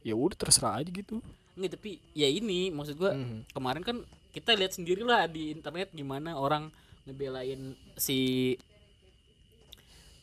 ya 0.00 0.14
udah 0.14 0.36
terserah 0.36 0.74
aja 0.76 0.88
gitu 0.88 1.20
Nggak, 1.52 1.70
tapi 1.72 1.90
ya 2.12 2.24
ini 2.26 2.68
maksud 2.68 2.94
gua 2.94 3.12
Mhm. 3.12 3.48
kemarin 3.50 3.80
kan 3.80 3.96
kita 4.30 4.52
lihat 4.52 4.70
sendiri 4.70 5.00
lah 5.00 5.24
di 5.24 5.48
internet 5.50 5.88
gimana 5.90 6.36
orang 6.36 6.68
ngebelain 7.04 7.72
si 7.96 8.52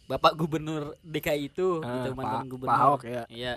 Bapak 0.04 0.36
Gubernur 0.36 0.94
DKI 1.02 1.48
itu 1.48 1.80
Ah, 1.80 2.04
gitu 2.04 2.10
mantan 2.14 2.40
Pak- 2.40 2.50
gubernur. 2.50 2.70
Pak 2.70 2.84
Ahok 2.84 3.02
ya. 3.04 3.24
Iya. 3.28 3.54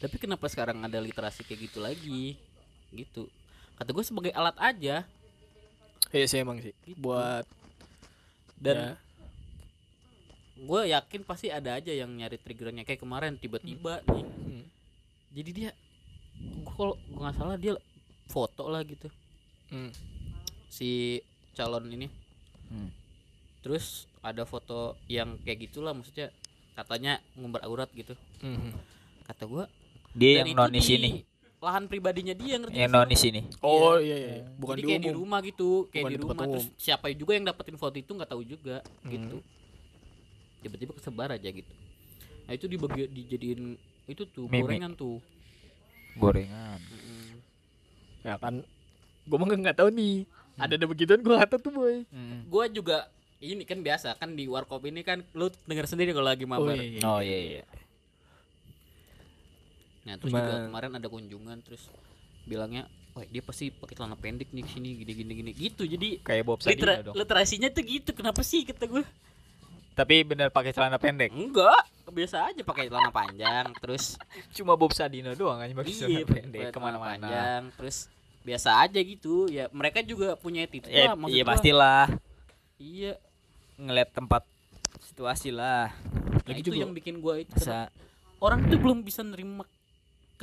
Tapi 0.00 0.16
kenapa 0.16 0.48
sekarang 0.48 0.80
ada 0.80 0.98
literasi 0.98 1.44
kayak 1.44 1.60
gitu 1.62 1.78
lagi? 1.78 2.34
Gitu. 2.90 3.28
Kata 3.82 3.90
gue 3.90 4.04
sebagai 4.06 4.30
alat 4.30 4.54
aja 4.62 5.02
iya 6.12 6.26
sih 6.28 6.38
emang 6.38 6.62
sih 6.62 6.70
Gitu. 6.86 7.02
buat 7.02 7.42
dan 8.62 8.76
ya, 8.78 8.90
gue 10.62 10.80
yakin 10.94 11.26
pasti 11.26 11.50
ada 11.50 11.74
aja 11.74 11.90
yang 11.90 12.14
nyari 12.14 12.38
triggernya 12.38 12.86
kayak 12.86 13.02
kemarin 13.02 13.34
tiba-tiba 13.34 13.98
nih. 14.06 14.22
Hmm. 14.22 14.64
Jadi 15.34 15.50
dia 15.50 15.70
gue 16.38 16.70
kalau 16.70 16.94
gue 16.94 17.18
nggak 17.18 17.34
salah 17.34 17.58
dia 17.58 17.74
foto 18.30 18.70
lah 18.70 18.86
gitu 18.86 19.10
hmm. 19.68 19.90
si 20.68 21.18
calon 21.52 21.90
ini 21.90 22.06
Hmm. 22.72 22.88
terus 23.60 24.08
ada 24.24 24.48
foto 24.48 24.96
yang 25.04 25.36
kayak 25.44 25.68
gitulah 25.68 25.92
maksudnya 25.92 26.32
katanya 26.72 27.20
ngumbar 27.36 27.66
aurat 27.68 27.92
gitu 27.92 28.16
Mhm. 28.40 28.72
kata 29.28 29.44
gua 29.44 29.68
Dia 30.16 30.40
yang 30.40 30.56
nonis 30.56 30.88
di 30.88 30.96
ini. 30.96 31.10
Lahan 31.62 31.86
pribadinya 31.86 32.34
dia 32.34 32.58
ngerti 32.58 32.74
Yang 32.74 32.82
nggak 32.84 33.06
sih? 33.06 33.06
nonis 33.06 33.22
ini. 33.24 33.40
oh 33.62 33.94
iya 33.96 34.16
iya 34.18 34.30
iya. 34.34 34.44
bukan 34.52 34.74
Jadi 34.74 34.82
di 34.82 34.88
kayak 34.88 35.02
di 35.02 35.12
rumah 35.14 35.38
gitu 35.40 35.68
kayak 35.86 35.94
Bukan 35.94 36.10
di 36.10 36.12
di 36.12 36.20
rumah 36.20 36.34
terus 36.36 36.64
umum. 36.64 36.74
siapa 36.76 37.06
juga 37.12 37.32
yang 37.32 37.46
dapetin 37.46 37.76
foto 37.76 37.96
itu 37.96 38.10
nggak 38.10 38.28
tahu 38.28 38.42
juga 38.42 38.76
Hmm. 39.00 39.08
gitu 39.08 39.36
tiba-tiba 40.60 40.92
kesebar 40.92 41.28
aja 41.32 41.48
gitu 41.48 41.72
nah 42.42 42.52
itu 42.52 42.66
dibagi 42.66 43.06
dijadiin 43.06 43.62
itu 44.04 44.22
tuh 44.26 44.46
Meme. 44.46 44.66
gorengan 44.66 44.92
tuh 44.92 45.22
Gorengan. 46.12 46.76
Mm-mm. 46.82 47.40
ya 48.20 48.34
kan 48.36 48.60
gue 49.22 49.36
mah 49.36 49.46
nggak 49.48 49.76
tahu 49.76 49.88
nih 49.88 50.26
ada 50.54 50.74
ada 50.74 50.84
begituan 50.84 51.18
gue 51.18 51.32
nggak 51.32 51.48
tahu 51.48 51.60
tuh 51.62 51.72
boy 51.72 51.94
Hmm. 52.06 52.44
gua 52.46 52.66
juga 52.66 53.06
ini 53.38 53.62
kan 53.62 53.78
biasa 53.78 54.14
kan 54.14 54.34
di 54.34 54.44
warkop 54.44 54.82
ini 54.82 55.00
kan 55.00 55.22
lu 55.32 55.46
denger 55.64 55.86
sendiri 55.88 56.10
kalau 56.10 56.26
lagi 56.26 56.42
mabar 56.44 56.74
iya, 56.74 57.02
Oh 57.02 57.18
iya 57.18 57.38
iya. 57.38 57.62
Nah 60.02 60.14
terus 60.16 60.30
juga 60.30 60.66
kemarin 60.66 60.90
ada 60.92 61.06
kunjungan 61.06 61.58
terus 61.60 61.86
bilangnya, 62.42 62.84
wah 63.12 63.22
dia 63.22 63.38
pasti 63.38 63.70
pakai 63.70 63.94
celana 63.94 64.14
pendek 64.14 64.50
nih 64.50 64.64
sini 64.64 64.96
gini 64.96 65.12
gini 65.14 65.32
gini 65.32 65.50
gitu. 65.52 65.82
Jadi 65.82 66.18
Kayak 66.20 66.44
Bob 66.44 66.58
litera- 66.58 66.96
Sadino 66.96 67.06
dong. 67.08 67.14
literasinya 67.16 67.68
tuh 67.68 67.82
gitu. 67.82 68.10
Kenapa 68.12 68.42
sih 68.42 68.62
kata 68.62 68.84
gue? 68.84 69.04
Tapi 69.92 70.14
bener 70.22 70.48
pakai 70.48 70.72
celana 70.72 70.96
pendek. 70.96 71.30
Enggak, 71.30 71.84
biasa 72.08 72.48
aja 72.48 72.62
pakai 72.62 72.88
celana 72.88 73.10
panjang 73.10 73.70
terus 73.76 74.16
Cuma 74.56 74.72
Bob 74.72 74.90
Sadino 74.90 75.30
doang 75.32 75.60
aja 75.60 75.70
pakai 75.70 75.92
celana 75.92 76.10
iya 76.10 76.24
pendek 76.24 76.62
ke 76.68 76.78
mana-mana. 76.78 77.14
panjang 77.20 77.62
terus 77.76 77.96
biasa 78.42 78.80
aja 78.80 78.98
gitu. 78.98 79.46
Ya 79.46 79.70
mereka 79.70 80.00
juga 80.00 80.34
punya 80.34 80.64
attitude 80.64 80.90
Ya, 80.90 81.08
lah 81.08 81.14
maksud 81.14 81.30
iya 81.30 81.42
gua. 81.42 81.50
pastilah 81.52 82.02
Iya. 82.76 83.12
ngeliat 83.74 84.10
tempat 84.10 84.42
situasi 85.04 85.50
lah. 85.50 85.94
Nah, 85.94 86.42
Lagi 86.48 86.60
itu 86.60 86.70
juga- 86.70 86.82
yang 86.82 86.92
bikin 86.92 87.18
gue 87.18 87.34
itu 87.40 87.54
orang 88.38 88.66
tuh 88.66 88.74
belum 88.76 88.98
bisa 89.00 89.22
nerima 89.22 89.62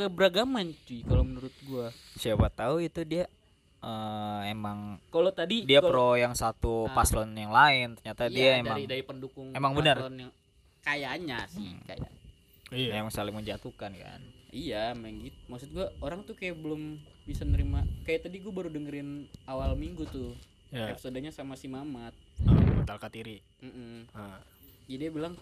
keberagaman 0.01 0.71
cuy 0.81 1.03
kalau 1.03 1.21
menurut 1.21 1.51
gua. 1.62 1.91
siapa 2.13 2.47
tahu 2.49 2.79
itu 2.81 3.03
dia 3.03 3.27
eh, 3.77 4.41
emang 4.47 4.99
Kalau 5.07 5.29
tadi 5.29 5.63
dia 5.63 5.79
kalau- 5.79 5.89
pro 5.89 6.09
yang 6.15 6.31
satu 6.33 6.85
Nah. 6.85 6.93
paslon 6.93 7.31
yang 7.33 7.49
lain 7.49 7.95
ternyata 7.95 8.25
Iya, 8.25 8.29
dia 8.29 8.49
dari, 8.49 8.62
emang 8.62 8.77
dari 8.85 9.03
pendukung 9.03 9.47
emang 9.51 9.71
benar. 9.73 9.99
yang 10.09 10.31
kayaknya 10.81 11.43
sih 11.45 11.75
kayak 11.83 12.12
iya 12.69 12.97
yang 12.97 13.07
saling 13.09 13.31
menjatuhkan 13.31 13.91
kan 13.93 14.19
iya 14.49 14.91
emang 14.91 15.19
gitu 15.21 15.35
maksud 15.47 15.69
gua 15.69 15.91
orang 15.99 16.23
tuh 16.23 16.33
kayak 16.33 16.55
belum 16.55 16.97
bisa 17.23 17.43
nerima 17.43 17.79
kayak 18.03 18.25
tadi 18.25 18.39
gua 18.39 18.53
baru 18.53 18.69
dengerin 18.69 19.09
awal 19.45 19.75
minggu 19.75 20.03
tuh 20.05 20.35
ya 20.69 20.89
episodenya 20.89 21.29
sama 21.29 21.53
si 21.53 21.67
Mamat 21.67 22.12
mental 22.41 22.97
katiri 22.97 23.39
Mm-mm. 23.59 24.07
Ah. 24.12 24.39
jadi 24.85 24.97
dia 24.99 25.12
bilang 25.12 25.35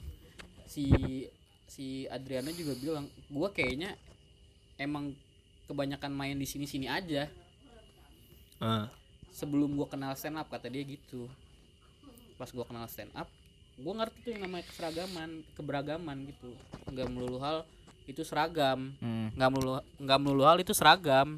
si 0.65 0.89
si 1.65 1.85
Adriana 2.07 2.51
juga 2.51 2.73
bilang 2.75 3.05
gua 3.27 3.49
kayaknya 3.49 3.95
emang 4.77 5.13
kebanyakan 5.65 6.09
main 6.09 6.33
di 6.33 6.45
sini 6.45 6.63
sini 6.63 6.87
aja 6.87 7.27
Ah. 8.57 8.89
sebelum 9.29 9.73
gua 9.73 9.85
kenal 9.85 10.13
stand 10.13 10.33
up 10.35 10.47
kata 10.47 10.65
dia 10.65 10.81
gitu 10.81 11.29
pas 12.35 12.49
gua 12.49 12.63
kenal 12.63 12.85
stand 12.85 13.13
up 13.13 13.29
gua 13.75 13.93
ngerti 13.95 14.17
tuh 14.19 14.29
yang 14.33 14.41
namanya 14.43 14.65
keseragaman 14.65 15.29
keberagaman 15.53 16.17
gitu 16.25 16.49
nggak 16.87 17.07
melulu 17.07 17.37
hal 17.37 17.61
itu 18.05 18.21
seragam 18.21 18.97
Hmm. 18.97 19.29
nggak 19.31 19.49
melulu 19.51 19.71
nggak 19.95 20.19
melulu 20.19 20.43
hal 20.43 20.57
itu 20.57 20.71
seragam 20.71 21.37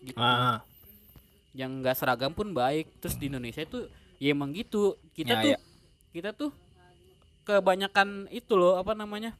gitu 0.00 0.16
Ah. 0.16 0.58
yang 1.52 1.70
nggak 1.78 1.94
seragam 1.94 2.30
pun 2.30 2.50
baik 2.50 2.90
terus 2.98 3.14
di 3.14 3.26
Indonesia 3.26 3.60
itu 3.60 3.86
ya 4.16 4.32
emang 4.32 4.50
gitu 4.50 4.98
kita 5.12 5.32
Ya, 5.32 5.40
tuh 5.40 5.50
ya. 5.52 5.58
kita 6.12 6.30
tuh 6.32 6.50
kebanyakan 7.44 8.26
itu 8.28 8.52
loh 8.52 8.74
apa 8.74 8.92
namanya 8.92 9.38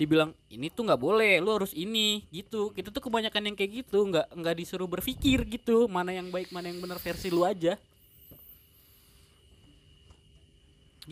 dibilang 0.00 0.32
ini 0.48 0.72
tuh 0.72 0.88
nggak 0.88 0.96
boleh 0.96 1.44
lu 1.44 1.52
harus 1.52 1.76
ini 1.76 2.24
gitu. 2.32 2.72
Kita 2.72 2.88
tuh 2.88 3.04
kebanyakan 3.04 3.52
yang 3.52 3.56
kayak 3.56 3.84
gitu 3.84 4.08
nggak 4.08 4.32
nggak 4.32 4.56
disuruh 4.56 4.88
berpikir 4.88 5.44
gitu 5.44 5.84
mana 5.92 6.16
yang 6.16 6.32
baik 6.32 6.48
mana 6.48 6.72
yang 6.72 6.80
benar 6.80 6.96
versi 6.96 7.28
lu 7.28 7.44
aja. 7.44 7.76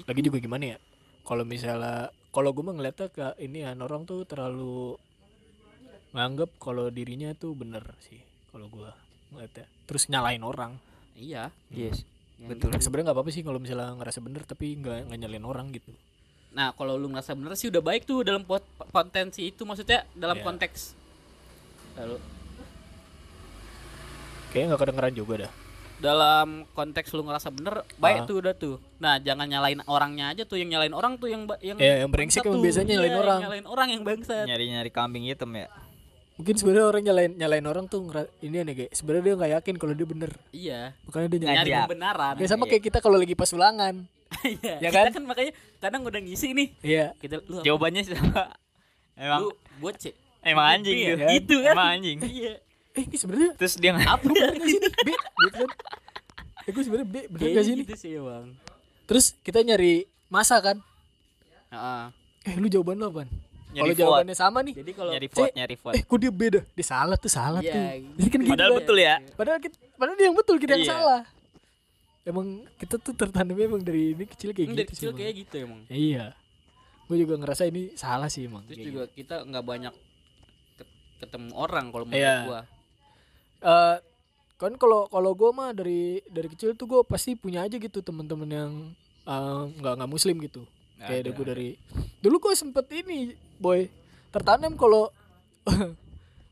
Lagi 0.09 0.21
juga 0.25 0.41
gimana 0.41 0.73
ya? 0.73 0.79
Kalau 1.29 1.45
misalnya 1.45 2.09
kalau 2.33 2.57
gue 2.57 2.65
ngeliatnya 2.65 3.13
ke 3.13 3.37
ini 3.45 3.69
ya 3.69 3.77
orang 3.77 4.09
tuh 4.09 4.25
terlalu 4.25 4.97
nganggep 6.17 6.57
kalau 6.57 6.89
dirinya 6.89 7.37
tuh 7.37 7.53
bener 7.53 7.85
sih 8.01 8.25
kalau 8.49 8.73
gue 8.73 8.89
ngeliatnya. 9.37 9.69
Terus 9.85 10.09
nyalain 10.09 10.41
orang. 10.41 10.81
Iya 11.13 11.53
yes. 11.69 12.09
Yang 12.41 12.57
Betul. 12.57 12.71
gitu. 12.73 12.85
sebenarnya 12.89 13.05
nggak 13.13 13.19
apa-apa 13.21 13.31
sih 13.35 13.43
kalau 13.45 13.59
misalnya 13.61 13.93
ngerasa 13.99 14.19
bener 14.25 14.43
tapi 14.49 14.67
nggak 14.81 15.13
nyalain 15.13 15.45
orang 15.45 15.75
gitu 15.75 15.93
Nah, 16.51 16.73
kalau 16.73 16.95
lu 16.95 17.07
ngerasa 17.07 17.33
bener 17.33 17.55
sih 17.55 17.69
udah 17.69 17.81
baik 17.81 18.03
tuh 18.03 18.23
dalam 18.23 18.43
pot- 18.43 18.65
potensi 18.89 19.45
itu 19.45 19.63
maksudnya 19.63 20.03
dalam 20.13 20.35
Iya. 20.35 20.45
konteks 20.45 20.81
lalu 21.95 22.17
kayaknya 24.49 24.67
nggak 24.71 24.81
kedengeran 24.81 25.15
juga 25.15 25.35
dah 25.39 25.53
dalam 25.99 26.49
konteks 26.73 27.11
lu 27.11 27.23
ngerasa 27.23 27.51
bener 27.51 27.83
baik 27.97 28.23
Ah. 28.23 28.25
tuh 28.25 28.39
udah 28.39 28.55
tuh. 28.55 28.79
Nah, 28.97 29.19
jangan 29.19 29.45
nyalain 29.45 29.83
orangnya 29.85 30.31
aja 30.31 30.47
tuh 30.47 30.55
yang 30.55 30.71
nyalain 30.71 30.95
orang 30.95 31.19
tuh 31.19 31.27
yang 31.27 31.43
yang 31.59 31.75
Ya, 31.77 32.01
yang 32.01 32.09
brengsek 32.09 32.39
tuh. 32.41 32.55
biasanya 32.57 32.95
nyalain 32.95 33.11
Iya, 33.11 33.19
orang. 33.19 33.35
yang 33.35 33.45
nyalain 33.45 33.67
orang 33.67 33.89
yang 33.91 34.03
bangsat. 34.03 34.47
Nyari-nyari 34.47 34.91
kambing 34.91 35.27
hitam 35.27 35.51
ya. 35.53 35.67
mungkin 36.35 36.55
sebenarnya 36.55 36.87
orang 36.87 37.03
nyalain 37.03 37.33
nyalain 37.35 37.67
orang 37.67 37.85
tuh 37.85 38.07
ini 38.39 38.63
aneh 38.63 38.71
kayak 38.73 38.95
sebenarnya 38.95 39.25
dia 39.27 39.35
nggak 39.35 39.53
yakin 39.59 39.75
kalau 39.75 39.91
dia 39.93 40.07
bener 40.07 40.31
Iya. 40.49 40.81
makanya 41.03 41.27
dia 41.27 41.39
nyalain 41.41 41.59
Nyari 41.59 41.73
kebenaran. 41.83 42.35
ya 42.39 42.47
sama 42.47 42.65
kayak 42.65 42.83
kita 42.85 42.99
kalau 43.01 43.19
lagi 43.19 43.35
pas 43.35 43.51
ulangan 43.51 44.07
Iya. 44.41 44.75
Ya 44.79 44.89
kita 44.89 45.01
kan? 45.03 45.13
kan 45.13 45.25
makanya 45.25 45.53
kadang 45.79 46.03
udah 46.03 46.21
ngisi 46.21 46.53
nih. 46.53 46.69
iya 46.81 47.07
Kita 47.15 47.41
lu 47.43 47.55
apa? 47.55 47.65
Jawabannya 47.65 48.03
sama. 48.05 48.43
Emang 49.15 49.41
lu 49.41 49.49
buat 49.79 49.97
C. 49.97 50.13
emang 50.41 50.67
anjing 50.71 50.95
Iya, 50.95 51.09
gitu. 51.11 51.25
gitu 51.29 51.57
kan. 51.61 51.75
Emang 51.75 51.89
anjing. 51.93 52.19
Iya. 52.21 52.53
eh 52.91 53.05
ini 53.05 53.15
sebenarnya 53.15 53.51
Terus 53.55 53.75
dia 53.75 53.91
nggak 53.93 54.09
Apa 54.09 54.23
bener 54.25 54.51
gak 54.51 54.65
sih 54.65 54.77
nih 54.77 54.91
B 54.91 55.09
gitu 55.15 55.55
kan 55.55 55.69
eh 56.59 56.71
gue 56.71 56.83
sebenarnya 56.83 57.07
B 57.07 57.17
bener 57.25 57.39
Kayaknya 57.39 57.55
gak 57.55 57.65
sih 57.65 57.73
nih 57.73 57.81
gitu 57.81 57.95
sih, 57.97 58.11
Bang. 58.19 58.47
terus 59.05 59.27
kita 59.39 59.59
nyari 59.61 59.95
masa 60.29 60.59
kan 60.59 60.77
Heeh. 61.69 62.03
eh 62.45 62.55
lu 62.55 62.67
jawaban 62.67 62.97
lu 62.97 63.07
apaan 63.07 63.29
kalau 63.71 63.87
vote. 63.87 63.99
jawabannya 63.99 64.35
sama 64.35 64.59
nih 64.61 64.75
Jadi 64.75 64.91
kalau 64.93 65.11
nyari 65.11 65.29
vote, 65.29 65.53
nyari 65.55 65.77
vote. 65.77 65.95
eh 65.95 66.03
kok 66.03 66.19
dia 66.19 66.33
beda 66.33 66.61
dia 66.67 66.87
salah 66.87 67.17
tuh 67.17 67.31
salah 67.31 67.61
Iya, 67.61 67.71
tuh 67.71 67.83
gitu. 67.95 68.13
jadi 68.17 68.29
kan 68.29 68.39
gitu 68.41 68.51
Padahal 68.51 68.71
kan. 68.71 68.79
betul 68.79 68.97
ya. 68.99 69.15
padahal 69.33 69.59
kita, 69.61 69.77
padahal 69.95 70.17
dia 70.17 70.27
yang 70.27 70.37
betul 70.37 70.57
kita 70.57 70.73
yang 70.73 70.83
Iya. 70.83 70.91
salah 70.91 71.21
emang 72.29 72.47
kita 72.77 72.95
tuh 72.97 73.13
tertanamnya 73.13 73.65
emang 73.67 73.81
dari 73.81 74.13
ini 74.13 74.25
kecil 74.25 74.53
kayak 74.53 74.67
gitu 74.67 74.77
dari 74.77 74.85
sih 74.85 74.93
kecil 74.93 75.09
emang. 75.09 75.19
kayak 75.19 75.35
gitu 75.39 75.55
emang. 75.59 75.81
iya 75.89 76.27
gue 77.05 77.17
juga 77.17 77.35
ngerasa 77.37 77.63
ini 77.65 77.83
salah 77.95 78.29
sih 78.29 78.45
emang 78.45 78.69
Terus 78.69 78.85
juga 78.85 79.05
kita 79.09 79.41
nggak 79.43 79.65
banyak 79.65 79.95
ket- 80.77 80.97
ketemu 81.19 81.51
orang 81.55 81.89
kalau 81.89 82.05
menurut 82.05 82.21
Iya. 82.21 82.37
gua. 82.45 82.61
Eh, 83.59 83.97
kan 84.55 84.73
kalau 84.75 85.07
kalau 85.07 85.33
gue 85.33 85.51
mah 85.51 85.71
dari 85.71 86.03
dari 86.27 86.47
kecil 86.47 86.75
tuh 86.75 86.87
gue 86.87 87.01
pasti 87.03 87.33
punya 87.33 87.63
aja 87.63 87.75
gitu 87.75 87.99
teman-teman 88.01 88.49
yang 88.49 88.73
eh, 89.25 89.63
nggak 89.73 89.93
nggak 89.97 90.11
muslim 90.11 90.37
gitu 90.39 90.63
kayak 90.97 91.21
ada 91.23 91.31
gue 91.31 91.47
dari 91.47 91.69
dulu 92.19 92.37
gue 92.41 92.55
sempet 92.55 92.85
ini 92.93 93.31
boy 93.57 93.87
tertanam 94.29 94.75
kalau 94.75 95.09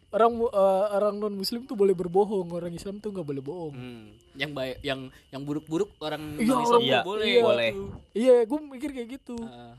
orang 0.08 0.30
eh, 0.38 0.48
orang 0.92 1.14
non 1.16 1.34
muslim 1.34 1.62
tuh 1.62 1.74
boleh 1.74 1.92
berbohong 1.92 2.48
orang 2.50 2.70
Islam 2.70 2.96
tuh 2.96 3.10
nggak 3.10 3.26
boleh 3.26 3.42
bohong 3.42 3.74
Hmm. 3.74 4.06
Yang 4.34 4.50
baik 4.52 4.76
yang 4.82 5.00
yang 5.30 5.42
buruk-buruk 5.42 5.90
orang 5.98 6.36
Iya, 6.36 6.52
tuh 6.52 6.78
iya, 6.78 7.00
boleh. 7.00 7.26
iya. 7.26 7.42
boleh. 7.42 7.70
iya 8.12 8.34
gue 8.42 8.58
mikir 8.60 8.90
kayak 8.90 9.08
gitu 9.14 9.34
Heeh. 9.34 9.72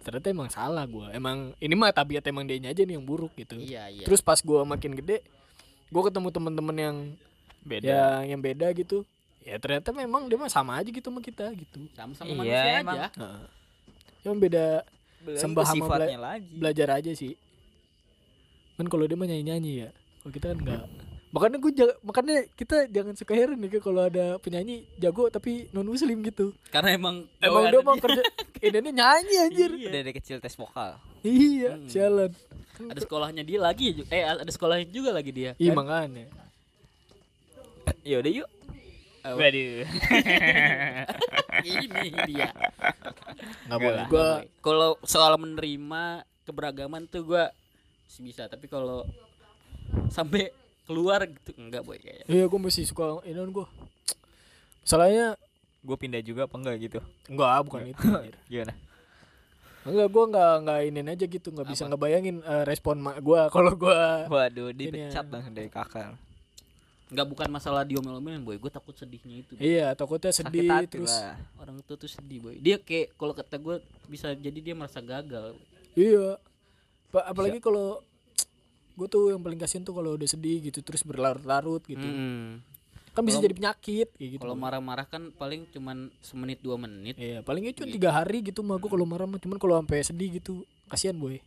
ternyata 0.00 0.26
emang 0.28 0.48
salah 0.48 0.84
gue 0.84 1.06
emang 1.10 1.52
ini 1.56 1.74
mah 1.74 1.90
tabiat 1.90 2.24
emang 2.24 2.44
dia 2.44 2.56
aja 2.58 2.80
nih 2.80 2.94
yang 2.94 3.04
buruk 3.04 3.30
gitu 3.34 3.54
iya, 3.56 3.86
iya. 3.86 4.02
terus 4.02 4.18
pas 4.18 4.38
gue 4.38 4.60
makin 4.64 4.94
gede 4.94 5.20
gue 5.86 6.02
ketemu 6.02 6.28
teman-teman 6.30 6.76
yang 6.76 6.96
Beda. 7.60 7.84
yang 7.84 8.20
yang 8.26 8.40
beda 8.40 8.72
gitu 8.72 9.04
ya 9.40 9.56
ternyata 9.56 9.90
memang 9.90 10.24
dia 10.24 10.36
mah 10.36 10.48
sama 10.48 10.76
aja 10.76 10.88
gitu 10.88 11.04
sama 11.04 11.20
kita 11.20 11.52
gitu 11.52 11.84
sama-sama 11.92 12.28
Iya, 12.28 12.36
manusia 12.38 12.72
emang. 12.78 12.96
aja. 12.96 13.08
Heeh. 13.14 13.44
Cuma 14.20 14.34
beda 14.38 14.66
sembah 15.34 15.64
sama 15.66 15.74
sifatnya 15.74 16.08
bela- 16.10 16.24
lagi. 16.30 16.52
belajar 16.54 16.88
aja 16.94 17.12
sih. 17.12 17.32
Kan 18.80 18.88
kalau 18.88 19.04
dia 19.04 19.12
mah 19.12 19.28
nyanyi-nyanyi 19.28 19.84
ya. 19.84 19.88
Kalau 20.24 20.32
kita 20.32 20.46
kan 20.56 20.58
enggak. 20.64 20.82
Makanya 21.30 21.56
gue 21.60 21.72
makanya 22.02 22.36
kita 22.56 22.88
jangan 22.88 23.12
suka 23.14 23.36
heran 23.36 23.60
nih 23.60 23.78
kalau 23.78 24.08
ada 24.08 24.40
penyanyi 24.40 24.88
jago 24.96 25.28
tapi 25.28 25.68
non 25.70 25.84
muslim 25.84 26.24
gitu. 26.24 26.56
Karena 26.72 26.96
emang 26.96 27.28
Emang 27.44 27.68
dia 27.68 27.84
mau 27.84 27.94
kerja 28.00 28.24
ini 28.66 28.90
nyanyi 28.90 29.36
anjir. 29.36 29.70
Iya. 29.76 29.90
Dari 30.00 30.12
kecil 30.16 30.40
tes 30.40 30.56
vokal. 30.56 30.96
Iya, 31.20 31.76
Hmm. 31.76 31.84
jalan. 31.92 32.32
ada 32.80 32.96
sekolahnya 32.96 33.44
dia 33.44 33.60
lagi 33.60 33.92
ya, 33.92 34.04
eh 34.08 34.24
ada 34.24 34.48
sekolahnya 34.48 34.88
juga 34.88 35.12
lagi 35.12 35.28
dia. 35.36 35.52
Iya 35.60 35.76
kan? 35.76 35.84
makanya. 35.84 36.24
Ya 38.00 38.16
udah 38.24 38.32
yuk. 38.32 38.48
Oh. 39.20 39.36
Waduh. 39.36 39.84
Ini 41.68 42.08
dia. 42.24 42.48
Enggak 43.68 43.78
boleh. 43.78 44.04
Gua 44.08 44.28
Kalau 44.64 44.90
soal 45.04 45.36
menerima 45.36 46.24
keberagaman 46.48 47.04
tuh 47.04 47.28
gua 47.28 47.52
bisa, 48.18 48.50
tapi 48.50 48.66
kalau 48.66 49.06
sampai 50.10 50.50
keluar 50.82 51.22
gitu 51.22 51.54
enggak 51.54 51.86
boy 51.86 51.98
kayaknya. 52.02 52.26
iya 52.26 52.44
gue 52.50 52.58
masih 52.58 52.82
suka 52.82 53.22
ini 53.22 53.38
gue. 53.38 53.66
Masalahnya 54.82 55.38
Gue 55.80 55.96
pindah 55.96 56.20
juga 56.20 56.44
apa 56.44 56.60
enggak 56.60 56.76
gitu? 56.76 57.00
enggak 57.24 57.56
bukan 57.64 57.80
itu. 57.88 58.04
anjir. 58.04 58.36
Gimana? 58.52 58.74
Enggak, 59.80 60.08
gue 60.12 60.24
enggak 60.28 60.52
enggak 60.60 60.78
ini 60.84 61.00
aja 61.08 61.24
gitu, 61.24 61.48
enggak 61.56 61.68
bisa 61.72 61.82
ngebayangin 61.88 62.36
eh, 62.44 62.64
respon 62.68 63.00
mak 63.00 63.16
gue 63.24 63.40
kalau 63.54 63.72
gue 63.72 64.00
Waduh, 64.28 64.76
dipecat 64.76 65.24
ya. 65.24 65.32
langsung 65.32 65.54
dari 65.56 65.72
kakak. 65.72 66.12
Enggak 67.10 67.26
bukan 67.26 67.48
masalah 67.48 67.82
diomel-omelin 67.88 68.44
boy, 68.44 68.60
gue 68.60 68.68
takut 68.70 68.92
sedihnya 68.92 69.40
itu. 69.40 69.56
Boy. 69.56 69.64
Iya, 69.64 69.96
takutnya 69.96 70.30
Sakit 70.30 70.46
sedih 70.52 70.68
hati 70.68 70.86
terus. 71.00 71.10
lah. 71.16 71.34
Orang 71.56 71.80
tua 71.82 71.96
tuh 71.96 72.10
sedih 72.12 72.38
boy. 72.44 72.54
Dia 72.60 72.76
kayak 72.76 73.16
kalau 73.16 73.32
kata 73.32 73.56
gue 73.56 73.76
bisa 74.06 74.30
jadi 74.36 74.58
dia 74.60 74.74
merasa 74.76 75.00
gagal. 75.00 75.56
Iya. 75.96 76.36
Pa- 77.10 77.26
apalagi 77.26 77.58
kalau 77.58 78.00
gue 78.94 79.08
tuh 79.08 79.32
yang 79.32 79.40
paling 79.40 79.56
kasihan 79.56 79.82
tuh 79.82 79.92
kalau 79.92 80.14
udah 80.14 80.28
sedih 80.28 80.60
gitu 80.60 80.80
terus 80.80 81.02
berlarut-larut 81.02 81.82
gitu. 81.84 82.02
Mm-mm. 82.02 82.60
Kan 83.10 83.26
bisa 83.26 83.42
jadi 83.42 83.52
penyakit 83.52 84.08
kayak 84.14 84.30
gitu. 84.38 84.42
Kalau 84.42 84.54
marah-marah 84.54 85.02
kan 85.02 85.34
paling 85.34 85.66
cuman 85.68 86.14
semenit 86.22 86.62
dua 86.62 86.78
menit. 86.78 87.18
Iya, 87.18 87.42
palingnya 87.42 87.74
cuma 87.74 87.90
tiga 87.90 88.10
hari 88.12 88.38
gitu 88.40 88.62
mah 88.62 88.78
gue 88.78 88.86
kalau 88.86 89.02
marah 89.02 89.26
mah 89.26 89.42
cuman 89.42 89.58
kalau 89.58 89.74
sampai 89.76 90.06
sedih 90.06 90.38
gitu 90.38 90.62
kasihan 90.86 91.18
boy. 91.18 91.42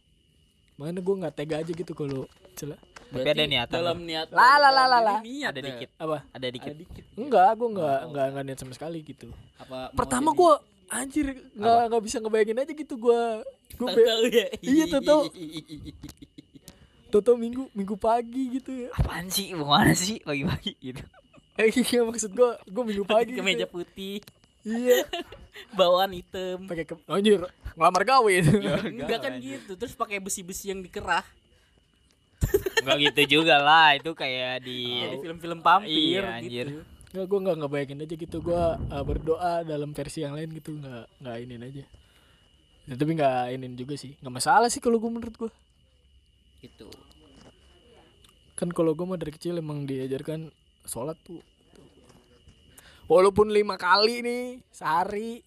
Makanya 0.76 1.00
gue 1.00 1.16
nggak 1.24 1.34
tega 1.34 1.56
aja 1.64 1.72
gitu 1.72 1.94
kalau 1.94 2.28
celah. 2.54 2.80
Tapi 3.14 3.30
ada 3.30 3.46
niatan 3.46 3.76
dalam 3.78 3.98
lu. 4.02 4.10
niat. 4.10 4.28
Lah, 4.34 4.58
lah, 4.58 4.72
lah, 4.74 4.86
lah, 4.90 5.18
Ada 5.22 5.54
dah. 5.54 5.62
dikit. 5.62 5.90
Apa? 6.02 6.18
Ada 6.34 6.48
dikit. 6.50 6.74
Ada 6.74 6.82
dikit. 6.82 7.06
Enggak, 7.14 7.50
gue 7.54 7.70
nggak 7.70 8.00
nggak 8.10 8.26
nggak 8.34 8.44
niat 8.44 8.60
sama 8.60 8.74
sekali 8.74 9.00
gitu. 9.06 9.28
Apa 9.62 9.94
Pertama 9.94 10.34
jadi- 10.34 10.40
gue 10.42 10.54
anjir 10.94 11.26
nggak 11.56 11.84
nggak 11.90 12.04
bisa 12.04 12.18
ngebayangin 12.20 12.60
aja 12.60 12.74
gitu 12.76 12.94
gue 13.00 13.22
gue 13.76 13.90
ya. 14.30 14.48
Iya, 14.60 14.84
tahu-tahu. 14.90 15.22
Toto 17.08 17.32
minggu 17.42 17.70
minggu 17.72 17.96
pagi 17.96 18.44
gitu 18.54 18.72
ya. 18.72 18.90
Apaan 18.94 19.28
sih? 19.28 19.52
Gimana 19.52 19.94
sih 19.94 20.18
pagi-pagi 20.20 20.74
gitu? 20.80 21.04
Eh 21.54 21.70
iya 21.70 22.02
maksud 22.02 22.32
gue 22.32 22.50
gue 22.64 22.84
minggu 22.84 23.06
pagi. 23.06 23.34
Kemeja 23.34 23.64
gitu. 23.64 23.74
putih, 23.76 24.18
Iya. 24.64 25.06
bawaan 25.78 26.12
hitam. 26.12 26.66
pakai 26.66 26.84
ke 26.84 26.96
anjir 27.06 27.46
ngelamar 27.74 28.04
gawe 28.04 28.32
itu 28.32 28.54
Enggak 28.90 29.20
kan 29.22 29.34
gitu. 29.38 29.76
Terus 29.76 29.94
pakai 29.94 30.18
besi-besi 30.18 30.70
yang 30.70 30.82
dikerah. 30.82 31.22
Enggak 32.80 32.98
gitu 33.00 33.40
juga 33.40 33.56
lah, 33.56 33.96
itu 33.96 34.12
kayak 34.12 34.62
di 34.62 34.80
Kayak 35.00 35.10
di 35.10 35.18
film-film 35.22 35.60
vampir 35.62 36.20
Iya, 36.20 36.36
anjir. 36.36 36.68
gitu. 36.68 36.82
nggak 37.14 37.26
gue 37.30 37.40
nggak 37.40 37.58
ngebayangin 37.62 38.00
aja 38.02 38.16
gitu 38.18 38.38
gue 38.42 38.64
uh, 38.90 39.04
berdoa 39.06 39.62
dalam 39.62 39.94
versi 39.94 40.26
yang 40.26 40.34
lain 40.34 40.50
gitu 40.50 40.74
nggak 40.74 41.06
nggak 41.22 41.36
inin 41.40 41.62
aja 41.62 41.84
Ya, 42.84 42.94
tapi 42.94 43.12
nggak 43.14 43.54
inin 43.54 43.74
juga 43.74 43.96
sih 43.96 44.16
nggak 44.18 44.34
masalah 44.34 44.68
sih 44.68 44.78
kalau 44.78 44.98
gue 44.98 45.08
menurut 45.10 45.36
gue 45.38 45.52
Gitu. 46.60 46.88
kan 48.54 48.70
kalau 48.70 48.92
gue 48.92 49.04
mah 49.04 49.16
dari 49.16 49.30
kecil 49.30 49.56
emang 49.56 49.84
diajarkan 49.84 50.48
sholat 50.84 51.16
tuh 51.22 51.44
walaupun 53.06 53.50
lima 53.50 53.76
kali 53.76 54.20
nih 54.20 54.44
sehari 54.70 55.44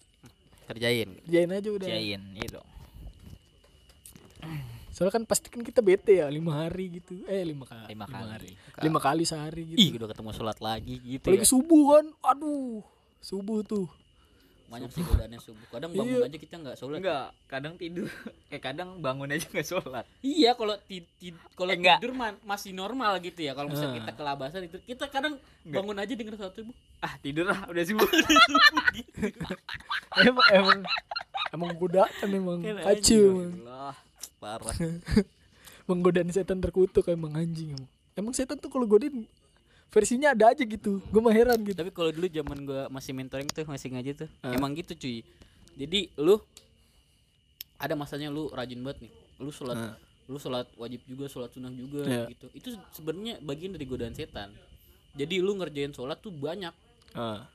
Kerjain. 0.65 1.17
kerjain 1.19 1.49
aja 1.51 1.69
udah 1.71 1.87
Jain 1.87 2.21
itu. 2.35 2.61
soalnya 4.89 5.13
kan 5.13 5.23
pasti 5.23 5.47
kan 5.47 5.61
kita 5.61 5.79
bete 5.79 6.17
ya 6.17 6.27
lima 6.27 6.57
hari 6.59 6.97
gitu 6.97 7.21
eh 7.25 7.41
lima 7.43 7.65
kali 7.65 7.85
Lima 7.87 8.05
kali. 8.07 8.27
hari 8.27 8.51
lima 8.79 8.99
kali 8.99 9.23
sehari 9.23 9.61
gitu 9.67 9.77
Ih, 9.79 9.89
udah 9.95 10.07
ketemu 10.07 10.29
sholat 10.33 10.57
lagi 10.59 10.97
gitu 10.99 11.21
apalagi 11.23 11.39
ya. 11.39 11.47
subuh 11.47 11.83
kan 11.91 12.05
aduh 12.27 12.81
subuh 13.19 13.61
tuh 13.61 13.85
Banyak 14.67 14.89
sih 14.89 14.99
godaannya 14.99 15.39
subuh. 15.39 15.67
Kadang 15.69 15.91
bangun 15.91 16.11
Iya. 16.13 16.27
aja 16.27 16.37
kita 16.37 16.55
nggak 16.57 16.75
sholat. 16.75 16.99
Enggak, 16.99 17.27
kadang 17.47 17.73
tidur. 17.75 18.07
Eh 18.53 18.59
kadang 18.59 18.89
bangun 18.97 19.29
aja 19.29 19.45
nggak 19.45 19.63
sholat. 19.65 20.03
Iya, 20.19 20.51
kalau 20.53 20.75
ti- 20.81 21.07
ti- 21.15 21.31
kalau 21.53 21.71
Eh, 21.71 21.77
enggak. 21.77 21.97
tidur 21.97 22.11
ma- 22.11 22.39
masih 22.43 22.71
normal 22.71 23.15
gitu 23.19 23.39
ya. 23.39 23.51
Kalau 23.51 23.67
misalnya 23.67 23.91
Ah. 23.93 23.99
kita 24.01 24.11
kelabasan 24.13 24.61
itu, 24.63 24.77
kita 24.81 25.07
kadang 25.07 25.35
bangun 25.63 25.95
aja 25.95 26.11
dengan 26.11 26.35
sholat 26.35 26.51
subuh. 26.53 26.75
Ah 26.99 27.13
tidur 27.17 27.45
lah, 27.45 27.63
udah 27.65 27.83
subuh. 27.85 28.07
emang 30.19 30.47
emang 30.51 30.79
emang 31.49 31.69
godaan 31.75 32.27
emang 32.27 32.59
Kan 32.59 32.75
kacau 32.83 33.23
emang. 33.23 33.51
Allah. 33.61 33.95
Parah. 34.37 34.75
menggodain 35.87 36.27
setan 36.27 36.59
terkutuk 36.59 37.07
emang 37.07 37.31
anjing 37.33 37.71
emang. 37.71 37.87
Emang 38.13 38.33
setan 38.33 38.57
tuh 38.57 38.67
kalau 38.67 38.83
godain 38.83 39.23
versinya 39.89 40.31
ada 40.31 40.51
aja 40.51 40.61
gitu. 40.61 40.99
Gue 41.03 41.19
mah 41.19 41.31
heran 41.31 41.57
gitu. 41.61 41.73
Tapi 41.73 41.89
kalau 41.89 42.09
dulu 42.09 42.27
zaman 42.27 42.57
gua 42.63 42.81
masih 42.87 43.11
mentoring 43.11 43.47
tuh, 43.47 43.63
masih 43.63 43.89
ngaji 43.89 44.11
tuh, 44.17 44.29
Ah. 44.39 44.51
emang 44.51 44.71
gitu 44.73 44.93
cuy. 44.93 45.23
Jadi 45.73 46.11
lu 46.15 46.37
ada 47.77 47.93
masanya 47.93 48.27
lu 48.27 48.49
rajin 48.49 48.79
banget 48.79 49.07
nih. 49.07 49.11
Lu 49.37 49.49
sholat 49.49 49.77
Ah. 49.77 49.95
lu 50.25 50.35
sholat 50.35 50.67
wajib 50.75 50.99
juga, 51.05 51.25
sholat 51.25 51.49
sunnah 51.49 51.71
juga 51.71 52.03
Iya. 52.03 52.25
gitu. 52.29 52.47
Itu 52.51 52.69
sebenarnya 52.91 53.39
bagian 53.39 53.71
dari 53.71 53.85
godaan 53.85 54.11
setan. 54.11 54.51
Jadi 55.13 55.39
lu 55.39 55.55
ngerjain 55.55 55.91
sholat 55.91 56.17
tuh 56.17 56.31
banyak. 56.31 56.73
Ah. 57.13 57.47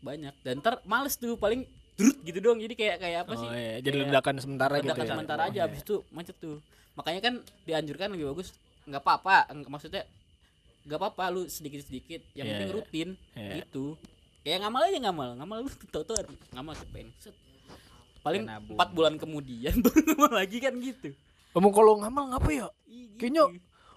banyak 0.00 0.36
dan 0.40 0.60
ntar 0.60 0.84
males 0.84 1.16
tuh 1.16 1.32
paling 1.34 1.64
drut 1.96 2.20
gitu 2.22 2.36
doang 2.38 2.60
jadi 2.60 2.74
kayak 2.74 2.96
kayak 3.00 3.18
apa 3.24 3.32
sih 3.34 3.48
Oh, 3.48 3.56
iya. 3.56 3.80
Jadi 3.80 3.96
Kayak 3.98 4.08
ledakan 4.12 4.34
sementara 4.36 4.74
gitu 4.76 4.84
ledakan 4.84 5.00
ya. 5.00 5.10
sementara 5.10 5.42
aja 5.48 5.60
abis 5.64 5.80
itu 5.80 5.96
macet 6.10 6.36
tuh 6.36 6.60
makanya 6.92 7.20
kan 7.22 7.34
dianjurkan 7.64 8.12
lebih 8.12 8.28
bagus 8.28 8.52
nggak 8.84 9.00
apa-apa 9.00 9.36
maksudnya 9.64 10.04
nggak 10.84 10.98
apa-apa 11.00 11.24
lu 11.32 11.42
sedikit 11.48 11.80
sedikit 11.80 12.20
yang 12.32 12.44
Iya, 12.44 12.52
penting 12.52 12.68
iya. 12.70 12.76
rutin 12.76 13.08
Iya. 13.32 13.52
gitu 13.64 13.96
kayak 14.44 14.58
ngamal 14.60 14.82
aja 14.84 14.98
ngamal 15.00 15.28
ngamal 15.40 15.58
lu 15.64 15.70
tau-tau 15.88 16.14
ngamal 16.52 16.74
cepet 16.76 17.08
Set. 17.18 17.34
paling 18.20 18.44
empat 18.44 18.88
bulan 18.92 19.16
kemudian 19.16 19.72
baru 19.84 20.00
ngamal 20.04 20.32
lagi 20.32 20.58
kan 20.60 20.74
gitu 20.78 21.10
Ngomong 21.54 21.70
kalau 21.70 21.94
ngamal 22.02 22.34
ngapa 22.34 22.50
ya? 22.50 22.66
Gitu. 22.82 23.14
Kayaknya 23.14 23.46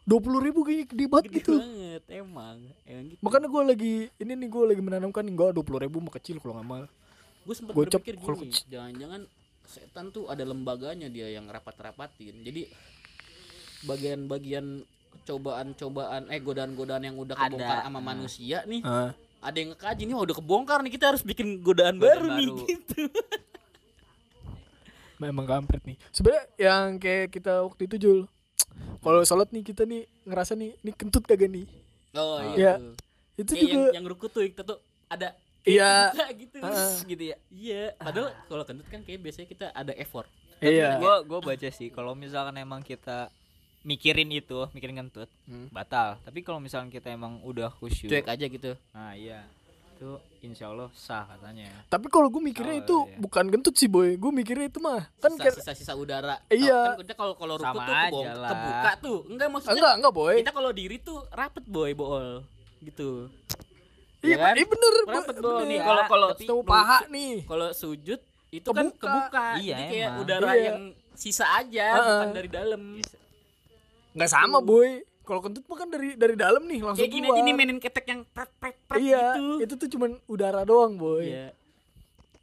dua 0.05 0.19
puluh 0.21 0.39
ribu 0.39 0.61
kayaknya 0.61 0.85
gede 0.87 1.05
banget 1.09 1.25
Gede 1.25 1.37
gitu. 1.41 1.53
banget 1.57 2.03
emang 2.13 2.57
emang 2.85 3.05
gitu 3.09 3.21
Makanya 3.25 3.47
gue 3.49 3.63
lagi 3.65 3.93
ini 4.21 4.31
nih 4.37 4.47
gue 4.47 4.63
lagi 4.69 4.81
menanamkan 4.85 5.25
gue 5.25 5.47
dua 5.51 5.65
puluh 5.65 5.79
ribu 5.81 5.97
mah 5.97 6.13
kecil 6.13 6.37
kalau 6.37 6.53
ngamal. 6.61 6.85
gue 7.43 7.55
sempat 7.57 7.73
berpikir 7.73 8.13
gini 8.13 8.53
jangan-jangan 8.69 9.21
setan 9.65 10.13
tuh 10.13 10.29
ada 10.29 10.45
lembaganya 10.45 11.09
dia 11.09 11.27
yang 11.27 11.49
rapat-rapatin 11.49 12.39
jadi 12.39 12.69
bagian-bagian 13.83 14.83
cobaan-cobaan 15.23 16.27
eh 16.27 16.39
godaan-godaan 16.39 17.03
yang 17.03 17.15
udah 17.15 17.35
Ada. 17.35 17.45
kebongkar 17.49 17.77
sama 17.81 17.97
Ah. 17.97 18.03
manusia 18.05 18.57
nih 18.63 18.81
Ah. 18.81 19.11
ada 19.39 19.55
yang 19.55 19.69
ngekaji 19.71 20.01
nih 20.03 20.13
wah 20.13 20.23
udah 20.23 20.35
kebongkar 20.35 20.79
nih 20.79 20.91
kita 20.91 21.05
harus 21.07 21.21
bikin 21.21 21.59
godaan, 21.59 21.95
Godaan 21.95 21.99
baru, 21.99 22.27
nih 22.29 22.47
baru. 22.47 22.55
gitu 22.65 23.01
Memang 25.17 25.45
kampret 25.45 25.81
nih. 25.83 25.97
Sebenarnya 26.11 26.45
yang 26.57 26.83
kayak 26.95 27.33
kita 27.33 27.65
waktu 27.65 27.89
itu 27.89 27.95
Jul. 27.97 28.19
Kalau 28.99 29.21
sholat 29.23 29.49
nih 29.49 29.63
kita 29.63 29.81
nih 29.83 30.05
ngerasa 30.23 30.53
nih 30.53 30.77
ini 30.77 30.91
kentut 30.93 31.23
kagak 31.23 31.49
nih. 31.49 31.65
oh 32.13 32.37
Iya. 32.53 32.77
tuh. 32.77 32.93
Itu 33.35 33.51
Kayak 33.51 33.61
juga 33.63 33.77
yang, 33.83 33.95
yang 33.95 34.05
ruku 34.07 34.25
tuh 34.27 34.41
kita 34.43 34.61
tuh 34.61 34.77
ada 35.07 35.33
Iya. 35.63 36.13
gitu 36.37 36.57
Ah. 36.59 36.95
gitu 37.03 37.23
ya 37.25 37.37
iya 37.49 37.91
padahal 37.93 38.29
kalau 38.45 38.63
kentut 38.63 38.87
kan 38.87 39.01
kayak 39.01 39.19
biasanya 39.19 39.47
kita 39.47 39.65
ada 39.69 39.93
effort 39.93 40.29
iya. 40.59 40.95
Gue 40.95 41.15
gue 41.23 41.39
baca 41.43 41.67
sih 41.67 41.89
kalau 41.89 42.13
misalkan 42.13 42.55
emang 42.55 42.79
kita 42.79 43.27
mikirin 43.87 44.27
itu, 44.29 44.67
mikirin 44.69 44.99
kentut, 44.99 45.31
Hmm. 45.43 45.71
batal. 45.71 46.19
Tapi 46.21 46.39
kalau 46.41 46.59
misalkan 46.59 46.89
kita 46.89 47.07
emang 47.09 47.39
udah 47.41 47.71
khusyuk, 47.73 48.07
cuek 48.07 48.27
aja 48.27 48.45
gitu 48.45 48.75
nah 48.91 49.15
iya, 49.15 49.47
itu 49.89 50.11
insya 50.43 50.67
Allah 50.67 50.91
sah 50.93 51.23
katanya. 51.25 51.71
Tapi 51.85 52.05
kalau 52.07 52.27
gue 52.27 52.37
mikirnya 52.41 52.75
Oh, 52.75 52.83
itu 52.83 52.95
iya. 53.01 53.15
bukan 53.17 53.45
kentut 53.47 53.73
sih 53.73 53.87
boy. 53.87 54.13
Gue 54.13 54.29
mikirnya 54.29 54.67
itu 54.67 54.77
mah 54.77 55.07
kan 55.15 55.31
sisa, 55.31 55.41
kayak 55.41 55.55
sisa 55.57 55.71
sisa 55.73 55.93
udara 55.93 56.35
Iya. 56.47 56.93
kan 56.93 57.01
kita 57.01 57.15
kalau 57.15 57.33
kalau 57.33 57.55
ruku 57.55 57.65
Sama 57.65 57.81
tuh 57.81 57.95
kebong, 57.97 58.25
kebuka 58.45 58.91
tuh 58.99 59.17
enggak 59.25 59.47
maksudnya 59.49 59.73
enggak 59.73 59.93
enggak 59.95 60.13
boy. 60.13 60.35
kita 60.37 60.51
kalau 60.53 60.71
diri 60.71 60.95
tuh 60.99 61.19
rapet 61.31 61.65
boy 61.65 61.91
bool 61.93 62.27
gitu 62.79 63.31
Iya 64.19 64.33
ya 64.33 64.37
kan? 64.43 64.53
iya 64.53 64.65
bener. 64.67 64.93
rapet 65.07 65.35
Bo- 65.35 65.41
bool 65.41 65.55
bener. 65.57 65.69
nih 65.69 65.79
kalau 65.81 66.03
kalau 66.05 66.27
Ketemu 66.35 66.61
paha 66.63 66.99
nih. 67.07 67.33
kalau 67.43 67.67
sujud 67.71 68.19
itu 68.49 68.69
kan 68.69 68.85
Kebuka. 68.87 69.01
kebuka 69.01 69.45
Iya, 69.57 69.69
jadi 69.69 69.83
kayak 69.87 70.07
emang. 70.07 70.21
udara 70.21 70.51
Iya. 70.51 70.63
yang 70.67 70.79
sisa 71.13 71.45
aja 71.49 71.85
Heeh. 71.89 72.05
bukan 72.13 72.29
dari 72.33 72.49
dalam 72.49 72.81
Nggak 74.17 74.31
sama 74.33 74.59
boy. 74.59 75.05
Kalau 75.21 75.43
kentut 75.43 75.61
mah 75.67 75.77
kan 75.77 75.91
dari 75.91 76.15
dari 76.15 76.33
dalam 76.39 76.63
nih 76.65 76.79
langsung 76.81 77.03
kayak 77.03 77.11
gini 77.13 77.27
keluar. 77.27 77.37
aja 77.37 77.45
nih 77.45 77.53
mainin 77.53 77.77
ketek 77.77 78.05
yang 78.07 78.23
pret 78.25 78.47
pret 78.57 78.79
pret 78.87 78.97
Iya, 79.03 79.35
gitu 79.35 79.53
itu 79.59 79.73
tuh 79.75 79.89
cuman 79.93 80.09
udara 80.25 80.63
doang 80.63 80.95
boy. 80.95 81.27
Iya. 81.27 81.51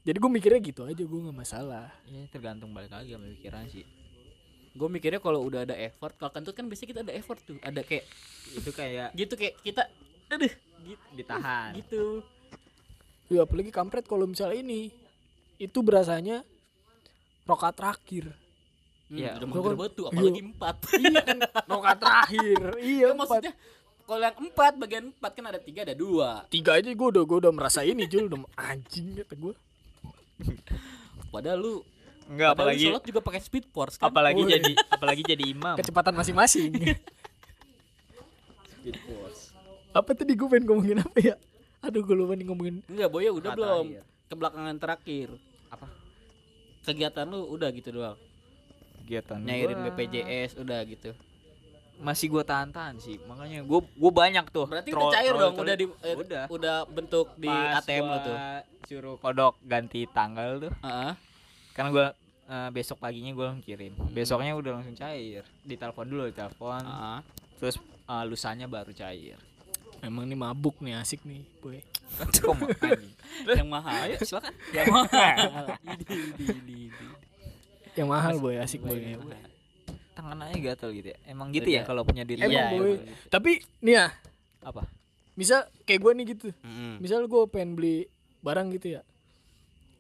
Jadi 0.04 0.16
gue 0.20 0.30
mikirnya 0.30 0.60
gitu 0.60 0.84
aja 0.84 1.00
gue 1.00 1.20
nggak 1.24 1.32
masalah. 1.34 1.88
Ya 2.04 2.28
tergantung 2.28 2.70
balik 2.70 2.92
lagi 2.92 3.10
sama 3.10 3.26
pikiran 3.34 3.66
sih. 3.68 3.84
gue 4.74 4.88
mikirnya 4.90 5.22
kalau 5.22 5.38
udah 5.46 5.62
ada 5.62 5.78
effort 5.78 6.18
kalau 6.18 6.34
kentut 6.34 6.50
kan 6.50 6.66
biasanya 6.66 6.88
kita 6.90 7.00
ada 7.06 7.14
effort 7.14 7.38
tuh 7.46 7.54
ada 7.62 7.78
kayak 7.86 8.02
Itu 8.58 8.74
kayak 8.74 9.14
gitu 9.14 9.34
kayak 9.38 9.54
kita 9.62 9.82
aduh 10.28 10.50
gitu 10.82 11.04
ditahan. 11.14 11.70
gitu 11.78 12.26
Ya 13.30 13.46
apalagi 13.46 13.70
kampret 13.70 14.02
kalau 14.04 14.26
misalnya 14.26 14.58
ini 14.58 14.90
itu 15.56 15.78
berasanya 15.78 16.42
rokat 17.46 17.72
terakhir. 17.72 18.34
Hmm, 19.04 19.16
Iya. 19.16 19.30
udah 19.34 19.44
Gua 19.44 19.52
mager 19.54 19.64
kan- 19.66 19.78
banget 19.78 19.92
tuh 19.94 20.06
apalagi 20.06 20.40
empat 20.42 20.74
iya 20.96 21.20
kan 21.20 21.38
rokat 21.66 21.96
terakhir. 21.98 22.60
Iya 22.80 22.96
Ya, 22.96 23.06
empat. 23.06 23.18
maksudnya 23.20 23.52
kalau 24.02 24.22
yang 24.22 24.36
empat 24.38 24.72
bagian 24.76 25.04
empat 25.10 25.32
kan 25.32 25.44
ada 25.46 25.58
tiga 25.58 25.80
ada 25.82 25.94
dua 25.94 26.28
Tiga 26.46 26.70
aja 26.74 26.88
gue 26.88 27.08
udah 27.10 27.22
gue 27.22 27.38
udah 27.38 27.50
merasa 27.50 27.80
ini 27.82 28.04
Jul 28.04 28.26
udah 28.26 28.40
anjing 28.54 29.16
kata 29.18 29.34
gue. 29.34 29.54
padahal 31.30 31.58
lu 31.58 31.74
Enggak 32.26 32.52
padahal 32.52 32.72
lu 32.72 32.72
apalagi 32.72 32.84
sholat 32.86 33.04
juga 33.04 33.20
pakai 33.20 33.40
speed 33.40 33.64
force 33.66 33.96
kan 33.96 34.08
apalagi 34.08 34.40
Woi. 34.40 34.50
jadi 34.50 34.72
apalagi 34.88 35.22
jadi 35.22 35.44
imam. 35.46 35.76
Kecepatan 35.76 36.14
masing-masing. 36.14 36.72
speed 38.74 38.96
force 39.00 39.52
apa 39.90 40.10
tadi 40.10 40.32
gue 40.32 40.48
pengen 40.48 40.64
ngomongin 40.66 40.98
apa 40.98 41.18
ya? 41.22 41.34
Aduh 41.80 42.00
gue 42.00 42.12
lupa 42.12 42.32
nih 42.32 42.44
ngomongin. 42.44 42.80
enggak 42.84 43.08
boya 43.08 43.30
udah 43.30 43.46
Nah, 43.46 43.54
belum 43.54 43.86
terakhir. 43.92 44.02
kebelakangan 44.26 44.76
terakhir 44.78 45.28
Apa? 45.68 45.86
kegiatan 46.82 47.26
lu 47.26 47.40
udah 47.46 47.68
gitu 47.70 47.88
doang 47.92 48.18
Kegiatan 49.04 49.38
nyairin 49.38 49.76
gua 49.76 49.92
BPJS 49.92 50.56
udah 50.56 50.80
gitu 50.82 51.12
masih 51.94 52.26
gua 52.26 52.42
tahan-tahan 52.42 52.98
sih. 52.98 53.22
Makanya 53.22 53.62
gua 53.62 53.78
gua 53.94 54.10
banyak 54.10 54.50
tuh. 54.50 54.66
berarti 54.66 54.90
troll- 54.90 55.08
udah 55.08 55.14
cair 55.14 55.30
troll- 55.30 55.40
dong 55.40 55.52
troll- 55.54 55.64
udah 55.64 55.76
di 55.76 55.86
eh, 56.02 56.14
udah. 56.16 56.44
udah 56.48 56.76
bentuk 56.86 57.26
di 57.36 57.46
Pas 57.46 57.78
ATM 57.78 58.02
lo 58.02 58.16
tuh 58.18 58.36
suruh 58.84 59.16
kodok 59.16 59.54
ganti 59.62 60.02
tanggal 60.08 60.58
tuh. 60.58 60.72
Heeh. 60.82 61.12
Karena 61.70 61.88
gua 61.90 62.06
eh, 62.44 62.68
besok 62.72 62.98
paginya 62.98 63.30
gua 63.30 63.54
kirim. 63.60 63.94
Hmm. 63.94 64.10
Besoknya 64.10 64.52
udah 64.52 64.72
langsung 64.74 64.92
cair. 64.92 65.46
Ditelepon 65.62 66.04
dulu, 66.04 66.22
ditelepon. 66.26 66.82
Heeh. 66.82 67.18
Terus 67.56 67.76
eh, 67.78 68.24
lusanya 68.26 68.66
baru 68.66 68.90
cair. 68.90 69.38
Emang 70.02 70.26
nih 70.26 70.36
mabuk 70.36 70.80
nih 70.80 70.98
asik 70.98 71.22
nih 71.22 71.46
boy. 71.62 71.78
Kok 72.14 72.58
yang 73.58 73.66
mahal 73.66 73.90
Ayo 74.04 74.18
silakan. 74.20 74.50
yang 74.70 74.86
mahal 74.86 75.66
idi. 75.82 76.90
Yang 77.94 78.08
mahal 78.08 78.34
boy 78.36 78.54
asik 78.56 78.80
boy. 78.80 78.96
Boy. 78.96 79.14
mahal. 79.16 79.50
Tangan 80.14 80.38
aja 80.40 80.56
gatel 80.56 80.90
gitu 80.92 81.08
ya. 81.10 81.18
Emang 81.24 81.50
gitu 81.50 81.66
Beda. 81.66 81.76
ya 81.76 81.82
kalau 81.82 82.02
punya 82.02 82.22
duit. 82.22 82.38
Emang 82.38 82.50
Iya, 82.50 82.64
boy. 82.70 82.92
emang. 82.96 83.28
Tapi 83.28 83.50
nih 83.80 83.94
ya, 83.94 84.06
Apa? 84.60 84.82
misal 85.34 85.66
kayak 85.82 86.00
gue 86.00 86.12
nih 86.14 86.26
gitu. 86.30 86.48
Mm-mm. 86.56 86.98
Misal 86.98 87.24
gue 87.24 87.42
pengen 87.46 87.74
beli 87.74 88.06
barang 88.40 88.70
gitu 88.72 88.94
ya. 88.94 89.02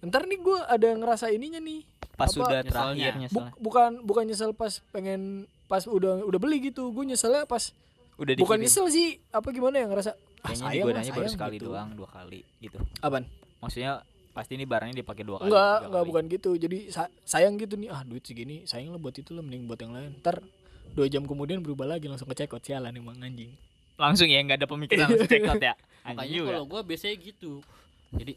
Ntar 0.00 0.24
nih 0.24 0.38
gue 0.38 0.58
ada 0.60 0.88
ngerasa 0.92 1.28
ininya 1.28 1.58
nih. 1.58 1.82
Pas 2.14 2.30
Apa, 2.30 2.36
sudah 2.36 2.60
terakhir 2.62 3.12
Bu- 3.28 3.50
bukan 3.60 3.98
bukan 4.00 4.22
nyesel 4.24 4.54
pas 4.54 4.70
pengen 4.90 5.50
pas 5.66 5.82
udah 5.82 6.22
udah 6.22 6.38
beli 6.38 6.62
gitu. 6.64 6.94
Gue 6.94 7.02
nyeselnya 7.04 7.42
pas 7.44 7.74
Udah 8.14 8.38
bukan 8.38 8.62
nyesel 8.62 8.86
sih. 8.86 9.18
Apa 9.28 9.50
gimana 9.50 9.82
ya 9.82 9.90
ngerasa 9.90 10.14
ah, 10.14 10.18
Kayaknya 10.44 10.54
sayang 10.54 10.70
lah, 10.70 10.72
digodanya 10.94 11.12
baru 11.12 11.26
sekali 11.28 11.56
gitu. 11.58 11.66
doang, 11.66 11.88
dua 11.92 12.06
kali 12.06 12.40
gitu. 12.60 12.78
Apaan? 13.00 13.26
Maksudnya 13.58 13.92
pasti 14.34 14.58
ini 14.58 14.66
barangnya 14.66 15.00
dipakai 15.00 15.22
dua 15.22 15.38
kali. 15.38 15.48
Enggak, 15.48 15.78
enggak 15.80 15.94
kali. 15.96 16.08
bukan 16.10 16.24
gitu. 16.28 16.50
Jadi 16.54 16.78
sa- 16.90 17.12
sayang 17.22 17.54
gitu 17.56 17.74
nih. 17.74 17.88
Ah, 17.88 18.02
duit 18.02 18.20
segini, 18.20 18.66
sayang 18.66 18.90
lah 18.90 18.98
buat 18.98 19.14
itu 19.14 19.30
lah 19.30 19.40
mending 19.40 19.64
buat 19.64 19.78
yang 19.78 19.94
lain. 19.94 20.18
Ntar 20.18 20.42
dua 20.90 21.06
jam 21.06 21.22
kemudian 21.22 21.58
berubah 21.58 21.86
lagi 21.88 22.06
langsung 22.06 22.26
ke 22.26 22.36
cekot 22.36 22.60
sialan 22.60 22.90
emang 22.90 23.14
anjing. 23.16 23.54
Langsung 23.94 24.26
ya 24.26 24.42
nggak 24.42 24.58
ada 24.58 24.66
pemikiran 24.66 25.06
langsung 25.06 25.30
check 25.30 25.46
out 25.46 25.62
ya. 25.62 25.74
Anjing 26.04 26.18
makanya 26.36 26.40
kalau 26.52 26.64
gue 26.66 26.80
biasanya 26.84 27.16
gitu 27.16 27.52
jadi 28.12 28.36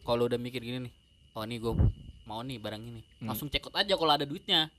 kalau 0.00 0.24
udah 0.24 0.40
mikir 0.40 0.56
gini 0.58 0.88
nih 0.88 0.92
oh 1.34 1.44
nih 1.44 1.60
gue 1.60 1.72
mau 2.24 2.40
nih 2.40 2.56
barang 2.56 2.80
ini 2.80 3.02
langsung 3.20 3.46
cekot 3.46 3.76
aja 3.76 3.92
kalau 3.92 4.08
ada 4.08 4.24
duitnya 4.24 4.72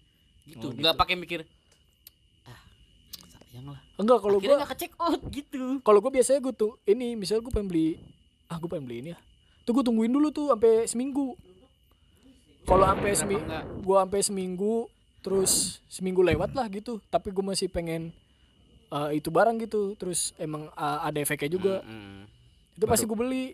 gitu 0.44 0.66
Oh, 0.66 0.74
nggak 0.74 0.98
pakai 0.98 1.14
mikir 1.14 1.46
ah 2.44 2.58
sayang 3.46 3.70
lah 3.70 3.78
Enggak, 3.96 4.18
kalau 4.20 4.38
akhirnya 4.38 4.50
gua 4.50 4.60
nggak 4.60 4.72
ke 4.72 4.78
check 4.80 4.94
out 4.98 5.22
gitu 5.30 5.62
kalau 5.80 6.00
gua 6.00 6.10
biasanya 6.10 6.42
gua 6.42 6.50
tuh 6.52 6.82
ini 6.84 7.14
misal 7.14 7.40
gua 7.40 7.52
pengen 7.52 7.70
beli 7.70 8.02
ah 8.48 8.58
gua 8.58 8.70
pengen 8.72 8.86
beli 8.88 8.98
ini 9.00 9.10
ya. 9.14 9.20
Tuh 9.70 9.78
gua 9.78 9.86
tungguin 9.86 10.10
dulu 10.10 10.34
tuh 10.34 10.50
sampai 10.50 10.90
seminggu. 10.90 11.38
Kalau 12.66 12.90
sampai 12.90 13.14
seminggu 13.14 13.46
gua 13.86 14.02
sampai 14.02 14.22
seminggu 14.26 14.76
terus 15.22 15.78
seminggu 15.86 16.26
lewat 16.26 16.58
lah 16.58 16.66
gitu, 16.68 16.98
tapi 17.08 17.30
gua 17.30 17.54
masih 17.54 17.70
pengen 17.70 18.10
eh, 18.90 19.10
itu 19.14 19.30
barang 19.30 19.62
gitu. 19.62 19.94
Terus 19.94 20.34
emang 20.42 20.74
eh, 20.74 21.00
ada 21.06 21.22
efeknya 21.22 21.54
juga. 21.54 21.86
Mm-mm. 21.86 22.26
Itu 22.74 22.90
pasti 22.90 23.06
gua 23.06 23.22
beli. 23.22 23.54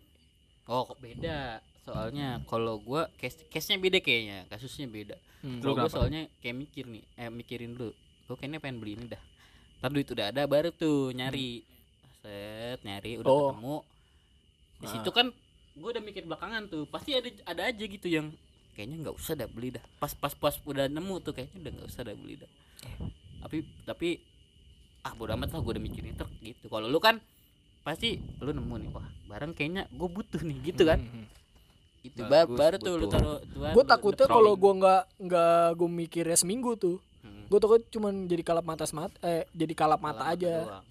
oh 0.65 0.81
kok 0.81 0.97
beda 0.97 1.61
soalnya 1.85 2.41
kalau 2.49 2.81
gue 2.81 2.97
case 3.21 3.45
case 3.53 3.69
nya 3.69 3.77
beda 3.77 4.01
kayaknya 4.01 4.49
kasusnya 4.49 4.89
beda 4.89 5.13
Hmm. 5.45 5.61
kalau 5.61 5.77
Lu 5.77 5.81
gue 5.85 5.91
soalnya 5.93 6.21
kayak 6.41 6.57
mikir 6.57 6.89
nih 6.89 7.05
eh 7.21 7.29
mikirin 7.29 7.77
dulu 7.77 7.93
gue 8.25 8.33
kayaknya 8.33 8.57
pengen 8.57 8.81
beli 8.81 8.97
ini 8.97 9.05
dah 9.05 9.21
ntar 9.77 9.93
duit 9.93 10.09
udah 10.09 10.33
ada 10.33 10.49
baru 10.49 10.73
tuh 10.73 11.13
nyari 11.13 11.61
set 12.17 12.81
nyari 12.81 13.21
udah 13.21 13.29
Oh. 13.29 13.53
ketemu 13.53 13.75
di 14.81 14.87
situ 14.89 15.09
kan 15.13 15.29
gue 15.75 15.89
udah 15.89 16.01
mikir 16.01 16.23
belakangan 16.23 16.65
tuh 16.65 16.83
pasti 16.85 17.11
ada 17.11 17.27
ada 17.45 17.61
aja 17.65 17.83
gitu 17.85 18.07
yang 18.07 18.31
kayaknya 18.73 18.95
nggak 19.01 19.15
usah 19.15 19.33
dah 19.33 19.45
beli 19.45 19.71
dah 19.71 19.83
pas 19.97 20.11
pas 20.13 20.31
pas 20.33 20.55
udah 20.61 20.85
nemu 20.85 21.15
tuh 21.19 21.31
kayaknya 21.31 21.57
udah 21.59 21.71
nggak 21.73 21.87
usah 21.89 22.01
dah 22.01 22.15
beli 22.15 22.35
dah 22.37 22.51
tapi 23.41 23.57
tapi 23.83 24.09
ah 25.01 25.13
bodo 25.13 25.31
amat 25.33 25.49
lah 25.49 25.59
gue 25.59 25.71
udah 25.71 25.83
mikirin 25.83 26.13
truk 26.13 26.31
gitu 26.39 26.65
kalau 26.65 26.85
lu 26.85 26.97
kan 26.97 27.19
pasti 27.81 28.17
lu 28.39 28.49
nemu 28.49 28.75
nih 28.77 28.89
wah 28.89 29.03
barang 29.27 29.51
kayaknya 29.51 29.85
gue 29.87 30.07
butuh 30.09 30.41
nih 30.41 30.57
gitu 30.65 30.83
kan 30.83 30.99
Hmm. 31.01 31.27
itu 32.03 32.21
ba- 32.21 32.45
Bagus, 32.45 32.53
baru 32.55 32.75
tuh 32.77 32.93
lu 32.95 33.05
taruh 33.07 33.37
Gue 33.73 33.83
takutnya 33.83 34.27
kalau 34.27 34.53
gua 34.53 34.73
nggak 34.75 35.01
nggak 35.19 35.49
gua 35.73 35.89
mikirnya 35.91 36.33
seminggu 36.35 36.73
tuh. 36.75 37.01
Hmm. 37.19 37.45
Gue 37.47 37.57
takut 37.57 37.81
cuman 37.83 38.13
jadi 38.23 38.43
kalap 38.43 38.61
mata 38.61 38.85
semat 38.85 39.09
eh 39.19 39.49
jadi 39.51 39.73
kalap 39.73 39.97
mata 39.99 40.21
Alamat 40.21 40.37
aja. 40.37 40.53
doang. 40.61 40.85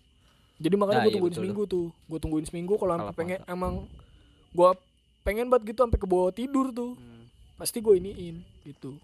Jadi 0.57 0.75
makanya 0.75 0.91
Nah, 0.93 0.99
gue 1.01 1.07
iya 1.07 1.15
tungguin 1.15 1.31
betul 1.31 1.39
seminggu 1.41 1.63
tuh. 1.65 1.87
Gue 2.05 2.19
tungguin 2.19 2.43
seminggu 2.45 2.75
kalau 2.75 2.95
Kalap 2.97 3.15
pengen 3.15 3.39
mata. 3.39 3.47
emang 3.49 3.75
gue 4.55 4.71
pengen 5.23 5.47
banget 5.47 5.75
gitu 5.75 5.83
sampai 5.83 5.97
ke 5.97 6.07
bawah 6.07 6.31
tidur 6.31 6.71
tuh 6.71 6.95
Hmm. 6.95 7.27
pasti 7.55 7.79
gue 7.79 7.95
iniin 7.95 8.39
gitu 8.63 8.95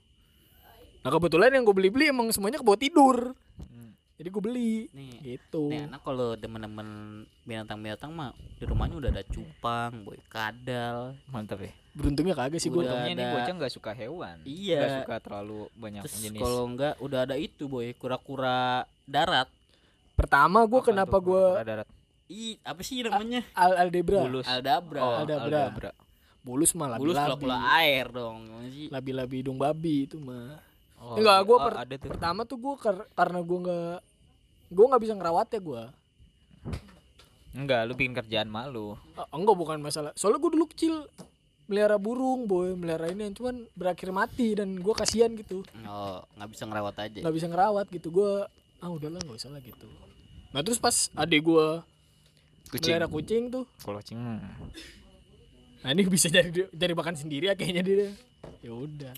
nah 1.00 1.10
kebetulan 1.10 1.50
yang 1.50 1.62
gue 1.62 1.72
beli 1.72 1.88
beli 1.88 2.06
emang 2.08 2.30
semuanya 2.30 2.56
ke 2.56 2.64
bawah 2.64 2.76
tidur 2.76 3.34
Hmm. 3.58 3.90
jadi 4.14 4.28
gue 4.28 4.42
beli 4.42 4.74
Nih, 4.90 5.16
gitu 5.34 5.66
nih 5.66 5.84
anak 5.86 6.00
kalau 6.00 6.32
demen-demen 6.34 6.88
binatang-binatang 7.42 8.10
mah 8.10 8.30
di 8.54 8.64
rumahnya 8.64 8.94
udah 8.96 9.10
ada 9.10 9.24
cupang, 9.24 10.04
boy 10.04 10.20
kadal. 10.28 11.16
Mantap 11.26 11.58
ya. 11.58 11.72
beruntungnya 11.90 12.36
kagak 12.36 12.60
sih 12.60 12.68
gue. 12.68 12.78
Untungnya 12.78 13.10
nih 13.10 13.24
ada- 13.24 13.34
bocah 13.34 13.54
nggak 13.56 13.72
suka 13.72 13.90
hewan. 13.90 14.36
Iya. 14.44 14.78
Nggak 14.78 14.96
suka 15.00 15.16
terlalu 15.18 15.60
banyak 15.74 16.02
Terus 16.04 16.20
jenis. 16.20 16.38
kalau 16.38 16.62
enggak 16.64 16.94
udah 16.98 17.20
ada 17.24 17.34
itu 17.34 17.64
boy, 17.66 17.90
kura-kura 17.94 18.60
darat. 19.02 19.48
pertama 20.12 20.62
gue 20.62 20.76
Apa 20.76 20.86
kenapa 20.86 21.16
gue 21.18 21.44
Ih, 22.30 22.62
apa 22.62 22.78
sih 22.80 23.02
namanya? 23.02 23.42
al 23.52 23.74
aldebra 23.76 24.22
Bulus. 24.22 24.46
Aldabra. 24.46 25.00
Oh, 25.00 25.14
Aldabra. 25.18 25.44
aldabra. 25.66 25.90
bulus 26.40 26.72
mah 26.72 26.88
labi 26.88 27.02
Bulus 27.02 27.18
kura-kura 27.18 27.56
air 27.76 28.06
dong. 28.08 28.46
Gimana 28.46 28.68
sih? 28.70 28.86
labi 28.88 29.10
labi 29.12 29.34
hidung 29.36 29.58
babi 29.58 30.06
itu 30.06 30.16
mah 30.16 30.56
Oh, 30.96 31.16
Enggak, 31.16 31.38
gua 31.42 31.52
oh, 31.54 31.60
per- 31.64 31.80
ada 31.80 31.94
tuh. 31.96 32.08
pertama 32.08 32.40
tuh 32.44 32.56
gue 32.56 32.74
karena 33.10 33.40
gue 33.40 33.58
nggak 33.58 33.96
gue 34.70 34.84
nggak 34.86 35.02
bisa 35.02 35.14
ngerawatnya 35.14 35.58
gue 35.58 35.82
Enggak, 37.50 37.82
lu 37.82 37.92
bikin 37.94 38.14
kerjaan 38.14 38.46
malu. 38.46 38.94
Ah, 39.16 39.26
enggak 39.32 39.56
bukan 39.56 39.78
masalah 39.78 40.12
soalnya 40.14 40.38
gue 40.38 40.52
dulu 40.52 40.64
kecil 40.66 41.08
melihara 41.66 41.96
burung 41.96 42.44
boy 42.44 42.74
melihara 42.74 43.08
ini 43.08 43.30
cuman 43.30 43.64
berakhir 43.72 44.10
mati 44.10 44.52
dan 44.52 44.76
gue 44.76 44.90
kasihan 44.92 45.32
gitu 45.32 45.64
Oh, 45.82 46.20
nggak 46.34 46.50
bisa 46.50 46.62
ngerawat 46.64 46.94
aja. 47.00 47.18
nggak 47.18 47.34
bisa 47.34 47.46
ngerawat 47.46 47.86
gitu 47.88 48.08
gue 48.10 48.30
ah 48.76 48.88
udahlah 48.88 49.18
nggak 49.18 49.34
usah 49.36 49.50
lah 49.50 49.60
gitu 49.60 49.86
nah 50.50 50.60
terus 50.60 50.76
pas 50.76 50.94
adik 51.14 51.42
gue 51.44 51.66
Kucing. 52.70 52.86
melihara 52.88 53.06
kucing 53.06 53.42
tuh 53.48 53.64
Kalau 53.78 53.98
kucing 53.98 54.18
mah. 54.18 54.38
nah 55.80 55.90
ini 55.90 56.04
bisa 56.04 56.28
jadi 56.28 56.68
jadi 56.68 56.92
makan 56.92 57.14
sendiri 57.14 57.48
ya 57.48 57.54
kayaknya 57.54 57.82
dia 57.82 58.08
ya 58.60 58.70
udah 58.70 59.14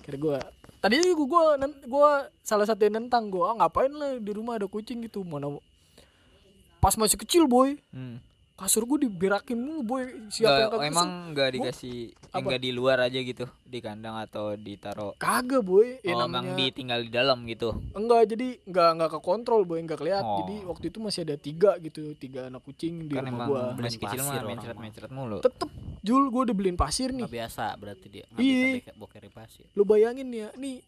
kira 0.00 0.16
gue 0.16 0.38
tadinya 0.78 1.04
gue 1.04 1.26
gue 1.26 1.42
gue 1.84 2.10
salah 2.40 2.64
satu 2.64 2.80
yang 2.80 2.96
nentang 2.98 3.28
gue 3.28 3.40
ah 3.40 3.54
ngapain 3.56 3.90
lah 3.90 4.16
di 4.16 4.30
rumah 4.30 4.56
ada 4.56 4.64
kucing 4.64 5.02
gitu 5.02 5.20
mana 5.20 5.58
pas 6.78 6.94
masih 6.94 7.16
kecil 7.16 7.44
boy 7.44 7.74
Hmm. 7.90 8.22
Kasur 8.58 8.82
gue 8.84 9.06
diberakin 9.06 9.54
mulu 9.54 9.86
boy 9.86 10.02
siapa 10.28 10.50
yang 10.50 10.58
Nggak, 10.66 10.70
kagak 10.74 10.90
emang 10.90 11.08
enggak 11.30 11.48
dikasih 11.54 11.96
enggak 12.34 12.58
di 12.58 12.70
luar 12.74 12.98
aja 12.98 13.18
gitu, 13.22 13.46
di 13.62 13.78
kandang 13.78 14.18
atau 14.18 14.52
ditaruh. 14.52 15.14
kagak 15.14 15.62
boy 15.62 16.02
ya 16.02 16.12
oh, 16.12 16.26
namanya 16.26 16.42
emang 16.42 16.58
ditinggal 16.58 17.00
di 17.00 17.10
dalam 17.14 17.38
gitu. 17.46 17.78
enggak 17.94 18.26
jadi 18.26 18.48
enggak 18.66 18.88
enggak 18.98 19.10
ke 19.14 19.20
kontrol 19.22 19.62
boy 19.62 19.78
enggak 19.78 20.02
kelihatan 20.02 20.26
Oh. 20.28 20.42
jadi 20.42 20.56
waktu 20.66 20.84
itu 20.90 20.98
masih 20.98 21.20
ada 21.22 21.36
tiga 21.38 21.78
gitu 21.78 22.02
tiga 22.14 22.50
anak 22.50 22.66
kucing 22.66 23.06
di 23.06 23.14
kan 23.14 23.24
rumah 23.24 23.30
emang 23.30 23.48
gua 23.48 23.62
masih 23.78 23.98
kecil 24.02 24.20
mah 24.20 24.34
orang 24.34 24.48
mencret-mencret 24.52 25.10
mulu. 25.14 25.38
tetep 25.38 25.70
Jul 25.98 26.26
gue 26.26 26.42
udah 26.46 26.56
beliin 26.56 26.74
pasir 26.74 27.10
nih 27.10 27.26
Nggak 27.26 27.34
biasa 27.38 27.64
berarti 27.74 28.06
dia. 28.08 28.24
Nggak 28.30 28.42
Iya. 28.42 28.94
bokerin 28.94 29.30
pasir. 29.30 29.66
lu 29.72 29.82
bayangin 29.82 30.28
ya 30.30 30.50
nih 30.54 30.82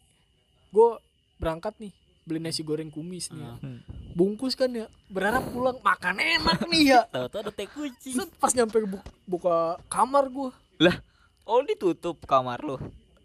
gue 0.69 0.89
berangkat 1.35 1.75
nih 1.79 1.91
beli 2.23 2.37
nasi 2.37 2.61
goreng 2.61 2.87
kumis 2.87 3.27
nih 3.27 3.39
ya. 3.39 3.53
Hmm. 3.57 3.79
bungkus 4.11 4.53
kan 4.53 4.69
ya 4.69 4.85
berharap 5.07 5.41
pulang 5.47 5.77
makan 5.79 6.15
enak 6.15 6.59
nih 6.65 6.83
ya 6.91 7.01
Tahu-tahu 7.11 7.39
ada 7.39 7.51
teh 7.51 7.65
kucing. 7.65 8.13
Set, 8.13 8.29
pas 8.35 8.51
nyampe 8.51 8.77
bu- 8.81 9.01
buka 9.25 9.55
kamar 9.87 10.27
gue 10.27 10.49
Lah, 10.79 10.95
oh 11.43 11.61
ditutup 11.61 12.21
kamar 12.23 12.59
lu. 12.59 12.77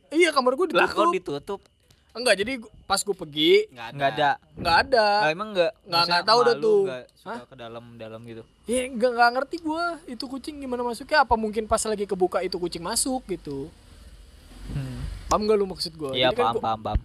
iya 0.09 0.29
kamar 0.31 0.53
gue 0.55 0.67
Lah 0.71 0.87
ditutup 0.87 0.97
kok 0.99 1.13
ditutup? 1.13 1.61
enggak 2.13 2.35
jadi 2.39 2.53
gua- 2.57 2.73
pas 2.83 2.97
gue 2.99 3.13
pergi 3.15 3.53
Nggak 3.69 3.85
ada. 3.85 3.93
Enggak 3.93 4.09
ada. 4.11 4.31
nggak 4.57 4.77
ada 4.81 5.07
Lah 5.19 5.31
emang 5.31 5.49
enggak 5.51 5.71
Nggak- 5.71 5.85
maksudnya 5.87 6.09
nggak 6.09 6.25
tahu 6.27 6.41
dah 6.41 6.55
tuh. 6.57 6.81
suka 6.81 6.97
Hah? 7.27 7.39
ke 7.45 7.55
dalam-dalam 7.55 8.21
gitu. 8.25 8.43
ya 8.65 8.81
nggak 8.89 9.11
nggak 9.13 9.31
ngerti 9.35 9.57
gue 9.61 9.85
itu 10.09 10.25
kucing 10.27 10.57
gimana 10.57 10.83
masuknya 10.83 11.19
apa 11.21 11.35
mungkin 11.35 11.65
pas 11.65 11.83
lagi 11.83 12.05
kebuka 12.05 12.41
itu 12.41 12.57
kucing 12.57 12.81
masuk 12.81 13.21
gitu 13.27 13.69
paham 15.27 15.43
gak 15.45 15.55
lu 15.55 15.67
maksud 15.67 15.93
gue 15.93 16.11
Iya, 16.15 16.31
paham, 16.31 16.57
paham, 16.57 16.81
paham. 16.81 16.99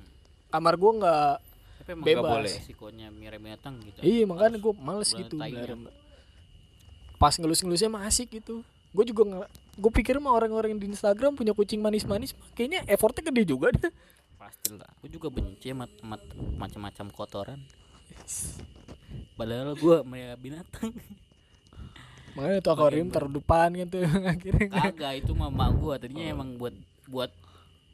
kamar 0.50 0.74
gue 0.76 0.92
nggak 0.96 1.32
Tapi 1.34 1.51
emang 1.94 2.06
Bebas. 2.08 2.22
nggak 2.24 2.36
boleh. 2.42 2.54
Resikonya 2.58 3.08
mirip 3.12 3.40
binatang 3.44 3.74
gitu. 3.84 4.00
iya 4.02 4.24
makanya 4.24 4.58
gue 4.58 4.74
males 4.80 5.10
gitu 5.12 5.36
melihara. 5.38 5.76
pas 7.20 7.34
ngelus-ngelusnya 7.38 7.90
mah 7.92 8.08
asik 8.10 8.34
gitu 8.42 8.66
gue 8.92 9.06
juga 9.08 9.24
nggak 9.24 9.50
gue 9.80 9.92
pikir 10.04 10.20
mah 10.20 10.36
orang-orang 10.36 10.76
di 10.76 10.92
Instagram 10.92 11.38
punya 11.38 11.56
kucing 11.56 11.80
manis-manis 11.80 12.36
kayaknya 12.58 12.84
effortnya 12.90 13.30
gede 13.32 13.44
juga 13.48 13.72
deh 13.72 13.92
Pastilah. 14.42 14.90
Gue 15.06 15.10
juga 15.14 15.30
benci 15.30 15.70
sama, 15.70 15.86
macam-macam 16.58 17.14
kotoran. 17.14 17.62
Padahal 19.38 19.78
gue 19.78 19.98
melihara 20.02 20.34
binatang. 20.34 20.92
makanya 22.32 22.64
tuh 22.64 22.72
akuarium 22.72 23.12
taruh 23.12 23.28
depan 23.28 23.76
tuh 23.92 24.08
akhirnya 24.32 24.72
Kagak 24.72 25.14
itu 25.20 25.36
mama 25.36 25.68
gue 25.76 25.94
tadinya 26.00 26.32
emang 26.32 26.56
buat 26.56 26.72
buat 27.12 27.28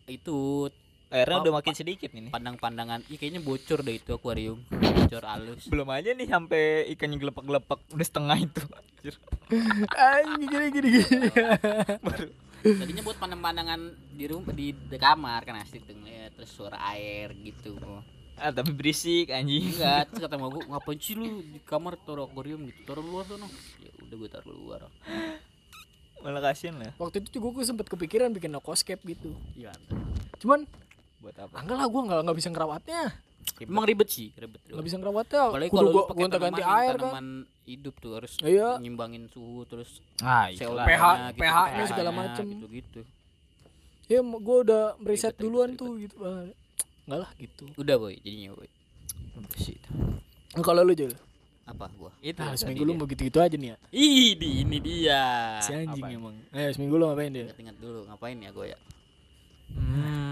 itu 0.06 0.70
Airnya 1.08 1.40
Oh, 1.40 1.42
udah 1.42 1.54
makin 1.56 1.72
sedikit 1.72 2.12
ini. 2.12 2.28
pandang-pandangan. 2.28 3.00
Ih 3.08 3.16
kayaknya 3.16 3.40
bocor 3.40 3.80
deh 3.80 3.96
itu 3.96 4.12
akuarium. 4.12 4.60
Bocor 4.68 5.24
halus. 5.24 5.64
Belum 5.66 5.88
aja 5.88 6.12
nih 6.12 6.26
sampai 6.26 6.62
ikannya 6.92 7.16
gelepek-gelepek 7.18 7.80
udah 7.90 8.06
setengah 8.06 8.38
itu. 8.38 8.62
Anjir. 8.68 9.16
gini 10.28 10.46
gini 10.46 10.68
gini 10.70 10.90
Tadinya 12.78 13.02
buat 13.02 13.16
pandang-pandangan 13.16 13.80
di 14.12 14.26
rumah 14.26 14.52
di, 14.52 14.74
di 14.74 14.98
kamar 14.98 15.42
kan 15.42 15.56
asik 15.58 15.86
tuh 15.86 15.96
ngeliat 15.96 16.36
terus 16.36 16.50
suara 16.50 16.76
air 16.92 17.32
gitu. 17.38 17.80
Ah, 18.36 18.52
tapi 18.52 18.70
berisik 18.70 19.32
anjing. 19.32 19.72
Enggak, 19.72 20.12
terus 20.12 20.22
kata 20.22 20.36
mau 20.36 20.50
gue 20.50 20.62
ngapain 20.62 20.98
sih 20.98 21.16
lu 21.16 21.40
di 21.40 21.58
kamar 21.60 21.96
taruh 21.98 22.28
akuarium 22.28 22.68
gitu. 22.68 22.84
Taruh 22.84 23.02
luar 23.02 23.24
sono. 23.24 23.48
Ya 23.80 23.90
udah 24.02 24.16
gue 24.18 24.30
taruh 24.30 24.52
luar. 24.52 24.92
Malah 26.18 26.42
kasihan 26.44 26.76
lah. 26.76 26.92
waktu 26.98 27.22
itu 27.22 27.40
juga 27.40 27.56
gue 27.56 27.64
sempet 27.64 27.86
kepikiran 27.86 28.28
bikin 28.30 28.52
aquascape 28.52 29.00
gitu 29.06 29.32
Iya. 29.54 29.70
cuman 30.38 30.66
Buat 31.28 31.38
apa? 31.42 31.56
enggak 31.60 31.76
lah 31.76 31.86
gue 31.86 32.02
nggak 32.04 32.20
nggak 32.24 32.38
bisa 32.38 32.50
ngerawatnya 32.50 33.02
Emang 33.58 33.84
ribet 33.84 34.08
sih, 34.08 34.30
ribet. 34.34 34.60
nggak 34.66 34.86
bisa 34.86 34.96
ngerawatnya 34.96 35.42
Apalagi 35.46 35.72
kalau 35.72 35.90
gue 35.90 36.04
pakai 36.06 36.20
gonta 36.22 36.38
ganti 36.38 36.62
tanaman, 36.62 36.78
air 36.78 36.94
kan 36.94 37.02
tanaman 37.02 37.28
hidup 37.64 37.94
tuh 37.98 38.12
harus 38.14 38.34
Iya. 38.40 38.70
nyimbangin 38.78 39.24
suhu 39.28 39.64
terus 39.64 40.00
Ah, 40.20 40.48
pH 40.48 40.54
gitu, 40.54 40.72
pH-nya 41.38 41.84
segala 41.86 42.10
pH-nya 42.10 42.12
macem. 42.14 42.46
gitu-gitu. 42.50 43.02
ya 44.06 44.20
gue 44.22 44.58
udah 44.62 44.84
meriset 44.98 45.32
Ribet, 45.32 45.42
duluan 45.42 45.70
ribet, 45.70 45.80
tuh 45.80 45.92
gitu 45.98 46.16
Ah, 46.22 46.44
enggak 47.04 47.20
lah 47.20 47.32
gitu 47.36 47.66
Udah 47.76 47.96
boy, 47.98 48.16
jadinya 48.18 48.52
boy. 48.54 48.68
Kalau 50.58 50.82
lu 50.82 50.94
juga 50.94 51.16
Apa 51.64 51.92
gua? 51.94 52.12
Itu 52.18 52.38
nah, 52.38 52.50
tadi 52.50 52.58
seminggu 52.58 52.82
lu 52.82 52.90
dia. 52.90 52.98
mau 52.98 53.06
gitu-gitu 53.06 53.38
aja 53.38 53.52
nih 53.54 53.70
ya 53.70 53.78
Ih, 53.92 54.30
di 54.34 54.50
ini 54.62 54.78
dia. 54.80 55.24
si 55.60 55.72
anjing 55.74 56.00
apa? 56.00 56.08
emang 56.10 56.36
eh 56.50 56.70
seminggu 56.70 56.96
lu 56.96 57.06
ngapain 57.06 57.28
dia 57.30 57.44
Ingat-ingat 57.46 57.76
dulu 57.78 58.00
ngapain 58.06 58.38
ya 58.38 58.50
gue 58.50 58.66
ya? 58.68 58.78
Hmm. 59.70 60.27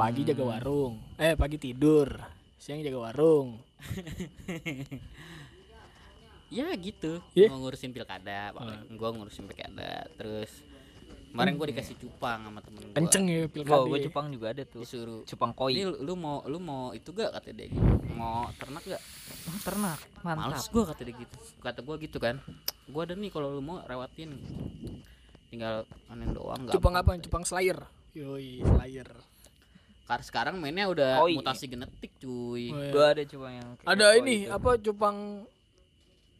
Pagi 0.00 0.24
jaga 0.24 0.44
warung 0.48 0.96
eh 1.20 1.36
pagi 1.36 1.60
tidur 1.60 2.08
siang 2.56 2.80
jaga 2.80 2.96
warung 2.96 3.60
Ya 6.50 6.66
gitu. 6.74 7.22
Mau 7.46 7.62
ngurusin 7.62 7.94
pilkada, 7.94 8.50
paling 8.50 8.98
gua 8.98 9.14
ngurusin 9.14 9.46
pilkada. 9.46 10.02
Terus 10.18 10.50
kemarin 11.30 11.54
gua 11.54 11.70
dikasih 11.70 11.94
cupang 11.94 12.42
sama 12.42 12.58
temen 12.58 12.90
gua. 12.90 12.94
kenceng 12.98 13.24
ya 13.30 13.46
pilkada 13.46 13.78
Oh, 13.78 13.86
gue 13.86 14.02
ya. 14.02 14.10
Jepang 14.10 14.34
juga 14.34 14.50
ada 14.50 14.66
tuh. 14.66 14.82
Disuruh 14.82 15.22
Cupang 15.30 15.54
Ini 15.54 15.86
koi. 15.86 16.02
lu 16.02 16.18
mau 16.18 16.42
lu 16.50 16.58
mau 16.58 16.90
itu 16.90 17.14
gak 17.14 17.38
kata 17.38 17.54
dia 17.54 17.70
gitu. 17.70 17.86
Mau 18.18 18.50
ternak 18.58 18.82
gak? 18.82 18.98
Oh, 19.46 19.58
ternak. 19.62 19.98
Males 20.26 20.42
Mantap. 20.58 20.74
gua 20.74 20.84
kata 20.90 21.00
dia 21.06 21.14
gitu. 21.22 21.36
Kata 21.62 21.80
gua 21.86 21.94
gitu 22.02 22.18
kan. 22.18 22.42
Gua 22.90 23.06
ada 23.06 23.14
nih 23.14 23.30
kalau 23.30 23.54
lu 23.54 23.62
mau 23.62 23.78
rewatin. 23.86 24.34
Tinggal 25.54 25.86
panen 26.10 26.34
doang 26.34 26.66
enggak. 26.66 26.74
cupang 26.74 26.98
apa 26.98 27.14
cupang 27.22 27.46
slayer 27.46 27.78
yoi 28.10 28.58
slayer 28.58 29.06
Karena 30.10 30.26
sekarang 30.26 30.54
mainnya 30.58 30.90
udah 30.90 31.22
Koi. 31.22 31.38
mutasi 31.38 31.70
genetik 31.70 32.10
cuy. 32.18 32.74
Oh, 32.74 32.82
iya. 32.82 32.90
Gua 32.90 33.06
ada 33.14 33.22
cupang 33.22 33.54
yang 33.54 33.68
kayak 33.78 33.94
ada 33.94 34.06
ini 34.18 34.34
itu. 34.42 34.50
apa 34.50 34.70
cupang 34.82 35.16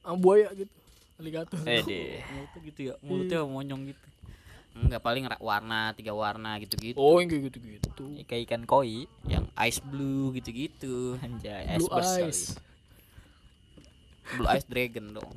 ah, 0.03 0.17
buaya 0.19 0.51
gitu 0.59 0.75
alligator 1.23 1.59
Eh 1.71 1.81
deh. 1.87 2.19
Mulutnya 2.35 2.59
gitu 2.67 2.81
ya, 2.83 2.95
mulutnya 2.99 3.39
monyong 3.47 3.83
gitu. 3.95 4.07
Enggak 4.75 5.03
paling 5.07 5.23
warna 5.39 5.95
tiga 5.95 6.11
warna 6.19 6.59
gitu-gitu. 6.59 6.99
oh 6.99 7.23
yang 7.23 7.31
kayak 7.31 7.55
gitu-gitu 7.55 8.07
Kayak 8.27 8.43
ikan 8.51 8.67
koi. 8.67 9.07
Yang 9.31 9.47
ice 9.55 9.81
blue 9.87 10.35
gitu-gitu. 10.35 11.15
Anjay, 11.23 11.71
blue 11.79 11.87
kali. 11.95 12.27
eyes 12.27 12.59
Blue 14.35 14.51
ice 14.51 14.67
dragon 14.67 15.15
dong. 15.15 15.31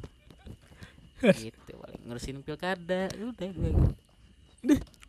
gitu 1.37 1.71
paling 1.77 2.01
ngurusin 2.09 2.41
pilkada 2.41 3.13
udah 3.13 3.49
gue. 3.53 3.71
Mm-mm. 4.65 5.02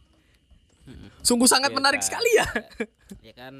Sungguh 1.21 1.47
sangat 1.47 1.69
Iya, 1.69 1.77
menarik 1.77 1.99
kan. 1.99 2.07
sekali 2.07 2.31
ya 2.33 2.47
Ya 3.21 3.33
kan 3.33 3.55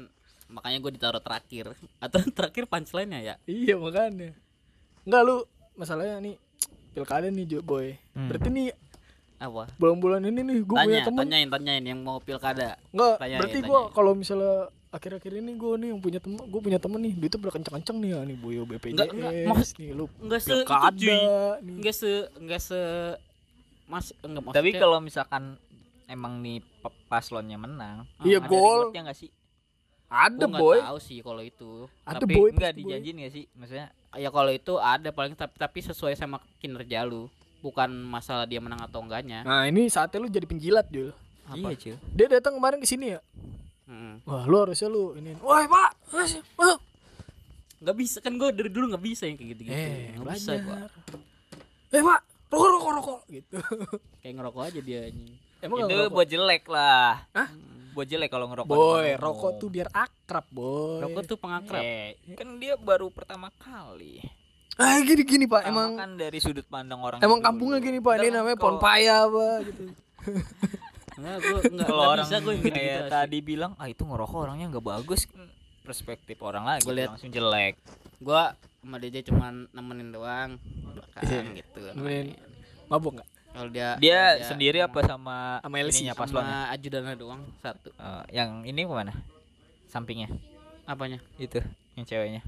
makanya 0.45 0.77
gue 0.79 0.91
ditaruh 0.93 1.19
terakhir 1.19 1.73
atau 1.97 2.19
terakhir 2.37 2.63
punchline-nya 2.65 3.19
ya. 3.23 3.35
iya 3.45 3.73
makanya 3.75 4.37
enggak 5.01 5.21
lu 5.21 5.41
masalahnya 5.73 6.21
nih 6.21 6.35
pilkada 6.91 7.27
nih 7.27 7.45
Jo 7.47 7.59
boy 7.59 7.97
Hmm. 8.11 8.29
berarti 8.29 8.47
nih 8.47 8.69
Apa? 9.35 9.67
bulan-bulan 9.75 10.23
ini 10.23 10.41
nih 10.41 10.57
gue 10.61 10.77
punya 10.77 11.01
temen 11.03 11.21
tanyain, 11.21 11.49
tanyain 11.49 11.83
yang 11.83 11.99
mau 11.99 12.17
pilkada. 12.17 12.79
Enggak, 12.89 13.19
Tanyain, 13.19 13.37
berarti 13.37 13.59
gua 13.61 13.79
kalau 13.89 14.13
misalnya 14.13 14.71
akhir-akhir 14.87 15.33
ini 15.35 15.51
gua 15.53 15.75
nih 15.75 15.91
yang 15.91 15.99
punya 15.99 16.19
temen, 16.19 16.39
gua 16.39 16.61
punya 16.61 16.79
temen 16.79 16.99
nih, 16.99 17.13
duitnya 17.13 17.39
udah 17.41 17.53
kenceng-kenceng 17.53 17.97
nih 17.99 18.09
ya 18.09 18.19
nih 18.23 18.37
Boyo 18.37 18.63
BPJS 18.63 18.95
Enggak, 18.95 19.09
enggak, 19.11 19.31
maksud- 19.45 19.75
nih 19.75 19.89
lu 19.91 20.05
Enggak 20.17 20.39
se 20.39 20.47
itu, 20.47 20.55
pilkada 20.61 20.95
nih. 21.59 21.73
Enggak 21.75 21.93
se 21.93 22.11
enggak 22.33 22.61
se 22.61 22.79
mas 23.85 24.05
enggak 24.17 24.43
Tapi 24.51 24.69
kalau 24.73 24.97
misalkan 24.99 25.43
emang 26.05 26.39
nih 26.39 26.61
paslonnya 27.05 27.57
menang, 27.57 28.05
Iya, 28.21 28.39
ada 28.41 28.47
gol. 28.47 28.89
rewardnya 28.89 29.01
nggak 29.09 29.19
sih? 29.19 29.29
Ada 30.05 30.45
gua 30.45 30.59
boy. 30.61 30.77
tahu 30.85 30.99
sih 31.01 31.19
kalau 31.19 31.41
itu 31.41 31.71
Ada 32.05 32.21
tapi 32.21 32.33
boy. 32.37 32.49
Enggak 32.53 32.73
dijanjin 32.77 33.15
nggak 33.17 33.33
sih? 33.33 33.43
Maksudnya 33.57 33.87
ya 34.15 34.29
kalau 34.29 34.51
itu 34.53 34.73
ada 34.77 35.09
paling 35.09 35.33
tapi, 35.33 35.55
tapi 35.57 35.79
sesuai 35.81 36.13
sama 36.13 36.37
kinerja 36.61 37.03
lu 37.03 37.25
bukan 37.59 37.89
masalah 37.89 38.45
dia 38.45 38.61
menang 38.61 38.77
atau 38.85 39.01
enggaknya 39.01 39.41
Nah 39.41 39.65
ini 39.65 39.89
saatnya 39.89 40.21
lu 40.21 40.29
jadi 40.29 40.45
penjilat 40.45 40.85
Jul. 40.93 41.09
apa 41.45 41.73
iya. 41.73 41.97
Dia 42.13 42.27
datang 42.29 42.57
kemarin 42.57 42.77
ke 42.77 42.87
sini 42.87 43.17
ya. 43.17 43.19
Mm. 43.85 44.21
Wah 44.25 44.45
lu 44.45 44.55
harusnya 44.61 44.89
lu 44.89 45.13
ini. 45.17 45.33
Woi 45.41 45.65
pak, 45.65 45.91
masuk. 46.09 46.45
nggak 47.75 47.97
bisa 48.01 48.17
kan 48.17 48.33
gue 48.33 48.49
dari 48.49 48.69
dulu 48.71 48.93
nggak 48.93 49.03
bisa 49.03 49.29
yang 49.29 49.37
kayak 49.37 49.49
gitu 49.53 49.61
gitu 49.67 49.73
Eh 49.73 50.15
nggak 50.15 50.25
bisa 50.37 50.51
gua 50.57 50.85
belajar. 50.85 50.91
Eh 51.91 52.01
pak, 52.01 52.19
rokok 52.49 52.69
rokok 52.71 52.91
rokok 52.97 53.19
gitu. 53.29 53.57
kayak 54.21 54.33
ngerokok 54.37 54.63
aja 54.65 54.79
dia 54.81 54.99
anjing 55.09 55.33
Emang 55.65 55.77
Itu 55.77 55.83
nggak 55.83 55.97
ngerokok? 55.97 56.13
buat 56.13 56.27
jelek 56.27 56.63
lah. 56.67 57.07
Hah? 57.31 57.49
Buat 57.91 58.07
jelek 58.07 58.29
kalau 58.29 58.45
ngerokok. 58.45 58.69
Boy, 58.69 59.07
rokok 59.15 59.51
tuh 59.55 59.69
biar 59.69 59.87
akrab 59.89 60.45
boy. 60.49 60.99
rokok 61.01 61.21
tuh 61.25 61.37
pengakrab 61.37 61.79
Eh, 61.79 62.13
kan 62.33 62.47
dia 62.55 62.75
baru 62.75 63.09
pertama 63.09 63.49
kali. 63.55 64.19
Ah 64.75 64.99
gini 64.99 65.23
gini 65.23 65.45
pak, 65.45 65.63
emang 65.63 65.95
kan 65.95 66.13
dari 66.13 66.35
sudut 66.37 66.63
pandang 66.65 66.99
orang. 66.99 67.17
emang 67.17 67.39
kampungnya 67.39 67.79
gini 67.79 67.97
pak. 67.97 68.19
Ini 68.19 68.29
namanya 68.29 68.53
kalau- 68.53 68.75
pohon 68.75 68.77
paya 68.77 69.23
apa 69.23 69.47
gitu. 69.63 69.83
Enggak, 71.15 71.35
gue 71.39 71.59
enggak 71.71 71.87
orang 71.89 72.27
bisa 72.27 72.37
gue 72.37 72.51
yang 72.51 72.59
gitu, 72.61 72.75
kayak 72.75 73.01
tadi 73.07 73.37
bilang, 73.39 73.71
ah 73.79 73.87
itu 73.87 74.03
ngerokok 74.03 74.35
orangnya 74.37 74.67
nggak 74.67 74.83
bagus. 74.85 75.23
Perspektif 75.79 76.35
orang 76.41 76.67
lagi 76.67 76.83
Gua 76.83 76.91
liat- 76.91 77.15
langsung 77.15 77.31
jelek. 77.31 77.79
Gue 78.19 78.41
sama 78.75 78.97
DJ 78.99 79.23
cuman 79.23 79.71
nemenin 79.71 80.11
doang 80.11 80.59
belakang 80.85 81.55
gitu. 81.55 81.79
Nemenin. 81.95 82.35
Mabuk 82.85 83.15
nggak? 83.15 83.29
Kalau 83.55 83.69
dia 83.71 83.95
Dia 83.97 84.21
sendiri 84.43 84.83
apa 84.83 84.99
sama 85.01 85.63
Sama 85.63 85.75
ininya 85.79 86.11
sama 86.11 86.21
paslonnya? 86.21 86.59
ajudannya 86.75 87.15
doang 87.15 87.41
satu. 87.57 87.89
Eh, 87.89 88.23
yang 88.35 88.61
ini 88.61 88.83
ke 88.83 88.91
mana? 88.91 89.13
Sampingnya 89.87 90.27
Apanya? 90.83 91.23
itu, 91.37 91.63
yang 91.95 92.03
ceweknya. 92.03 92.43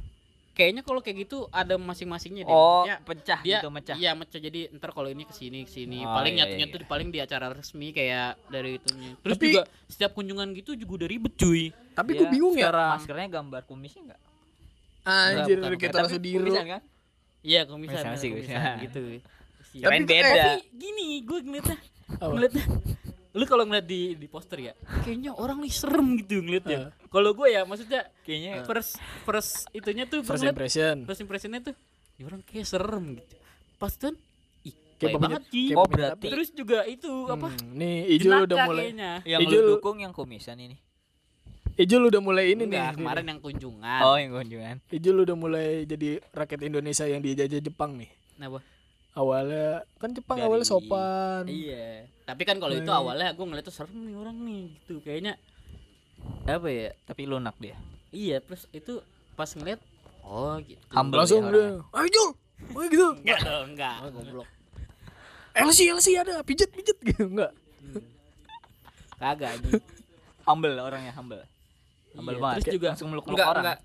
Kayaknya 0.52 0.82
kalau 0.82 1.00
kayak 1.00 1.18
gitu 1.24 1.46
ada 1.48 1.78
masing-masingnya 1.78 2.44
deh. 2.44 2.50
Oh, 2.50 2.82
Maksudnya 2.82 2.98
pecah 3.06 3.40
dia 3.40 3.58
gitu 3.62 3.70
mecah. 3.70 3.96
Iya 3.96 4.12
mecah 4.14 4.40
jadi 4.42 4.60
ntar 4.74 4.90
kalau 4.90 5.06
ini 5.06 5.22
ke 5.22 5.32
sini 5.32 5.64
ke 5.64 5.72
sini 5.72 6.02
Oh, 6.02 6.10
paling 6.12 6.34
iya, 6.34 6.50
nyatu 6.50 6.54
nyatu 6.58 6.76
paling 6.90 7.08
di 7.08 7.22
acara 7.22 7.54
resmi 7.54 7.94
kayak 7.94 8.42
dari 8.50 8.76
itunya. 8.76 9.14
Terus 9.22 9.38
Tapi- 9.38 9.54
juga 9.54 9.64
setiap 9.86 10.12
kunjungan 10.12 10.50
gitu 10.58 10.74
juga 10.74 11.06
udah 11.06 11.08
ribet 11.08 11.34
cuy. 11.38 11.70
Tapi 11.94 12.10
Dia 12.10 12.20
gue 12.20 12.28
bingung 12.28 12.56
ya. 12.58 12.74
Maskernya 12.74 13.30
gambar 13.32 13.62
kumisnya 13.64 14.02
enggak? 14.12 14.22
Anjir. 15.06 15.58
Tara 15.62 16.04
Tapi 16.04 16.10
Sudiro. 16.12 16.42
kumisan 16.44 16.66
kan? 16.68 16.82
Iya 17.46 17.64
bener, 17.64 18.18
sih, 18.18 18.28
komisan, 18.34 18.44
komisan. 18.44 18.76
gitu. 18.84 19.02
Tapi- 19.74 20.06
beda. 20.06 20.30
Tapi 20.30 20.62
gini 20.72 21.08
gue 21.22 21.40
ngeliatnya 21.42 21.78
Apa? 22.14 22.30
ngeliatnya 22.30 22.66
lu 23.30 23.46
kalau 23.46 23.64
ngeliat 23.64 23.86
di 23.86 24.02
di 24.14 24.26
poster 24.26 24.58
ya 24.60 24.74
kayaknya 25.04 25.30
orang 25.32 25.60
nih 25.60 25.70
serem 25.70 26.18
gitu 26.18 26.40
ngeliatnya 26.40 26.90
Eh. 26.90 27.06
kalau 27.08 27.32
gue 27.32 27.48
ya 27.48 27.62
maksudnya 27.64 28.10
Kayaknya 28.22 28.64
first 28.64 28.98
first 29.22 29.52
itunya 29.72 30.04
tuh 30.04 30.22
First 30.22 30.42
ngeliat- 30.42 30.56
impression. 30.56 30.96
first 31.04 31.22
impressionnya 31.22 31.62
tuh 31.62 31.76
ya 32.16 32.26
orang 32.26 32.42
kayak 32.42 32.66
serem 32.66 33.06
gitu 33.16 33.36
pas 33.76 33.94
tuh 33.94 34.18
ih 34.64 34.74
Kayak 34.98 35.22
banget 35.22 35.44
kayak 35.46 35.76
Oh, 35.76 35.86
berarti- 35.86 36.32
terus 36.32 36.50
juga 36.52 36.82
itu 36.84 37.12
apa 37.28 37.54
Hmm, 37.54 37.78
nih 37.78 37.98
Ijul 38.12 38.26
jenaka 38.26 38.44
udah 38.44 38.58
mulai 38.66 38.84
kayaknya. 38.84 39.12
yang 39.24 39.40
Ijul- 39.44 39.62
lu 39.62 39.72
dukung 39.76 39.98
yang 40.00 40.10
kumisan 40.12 40.58
ini. 40.58 40.78
Ijul 41.78 42.10
udah 42.10 42.18
mulai 42.18 42.46
ini 42.50 42.66
Enggak, 42.66 42.90
nih. 42.90 42.98
kemarin 42.98 43.26
yang 43.28 43.40
kunjungan 43.40 44.02
Oh, 44.02 44.18
yang 44.18 44.34
kunjungan. 44.34 44.76
Ijul 44.90 45.16
udah 45.22 45.36
mulai 45.36 45.86
jadi 45.86 46.26
rakyat 46.34 46.62
Indonesia 46.64 47.06
yang 47.06 47.22
dijajah 47.22 47.62
Jepang 47.62 47.94
nih. 47.94 48.10
Kenapa? 48.34 48.66
Awalnya 49.18 49.68
kan 49.96 50.10
Jepang 50.12 50.38
Dari- 50.38 50.46
awalnya 50.46 50.68
sopan. 50.68 51.44
iya 51.48 52.06
tapi 52.22 52.44
kan 52.44 52.56
kalau 52.56 52.72
itu 52.72 52.86
Hmm. 52.86 53.02
awalnya 53.02 53.32
gue 53.32 53.42
ngeliat 53.42 53.64
tuh 53.64 53.74
serem 53.74 53.98
nih 53.98 54.14
orang 54.14 54.38
nih 54.38 54.62
gitu 54.78 55.00
kayaknya 55.00 55.34
apa 56.46 56.68
ya 56.68 56.92
Tapi 57.02 57.22
lunak 57.24 57.56
dia. 57.58 57.74
iya 58.10 58.38
terus 58.38 58.70
itu 58.70 59.02
pas 59.34 59.50
ngeliat 59.50 59.80
oh 60.22 60.60
gitu 60.60 60.78
Humble 60.92 61.18
Langsung 61.18 61.44
dia, 61.48 61.82
ayo 61.82 62.08
Jul, 62.08 62.30
oh 62.70 62.84
gitu. 62.86 63.08
enggak 63.20 63.40
dong 63.42 63.66
enggak 63.72 63.96
goblok 64.08 64.50
LC 65.56 65.80
LC 65.90 66.08
ada, 66.16 66.44
pijet 66.44 66.70
pijet 66.70 66.98
gitu 67.08 67.26
enggak. 67.26 67.50
kagak 69.16 69.50
anjing 69.52 69.82
Humble 70.44 70.78
orangnya, 70.78 71.12
humble. 71.12 71.44
Humble 72.14 72.34
Iya, 72.34 72.40
banget. 72.40 72.56
terus 72.62 72.74
juga 72.74 72.88
langsung 72.90 73.10
meluk-meluk 73.10 73.36
enggak 73.36 73.50
orang. 73.50 73.64
enggak 73.66 73.80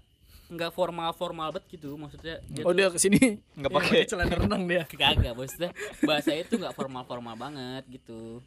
enggak 0.52 0.70
formal 0.70 1.10
formal 1.10 1.48
banget 1.48 1.64
gitu 1.72 1.96
maksudnya 1.96 2.36
dia 2.44 2.62
Oh 2.62 2.70
tuh 2.70 2.76
dia 2.76 2.88
ke 2.88 2.98
sini 2.98 3.40
Nggak 3.54 3.72
pakai. 3.72 4.04
celana 4.04 4.34
renang 4.36 4.64
dia. 4.64 4.84
kagak 4.86 5.32
maksudnya 5.32 5.70
bahasa 6.02 6.30
itu 6.32 6.54
enggak 6.54 6.72
formal 6.72 7.02
formal 7.02 7.34
banget 7.34 7.82
gitu 7.90 8.44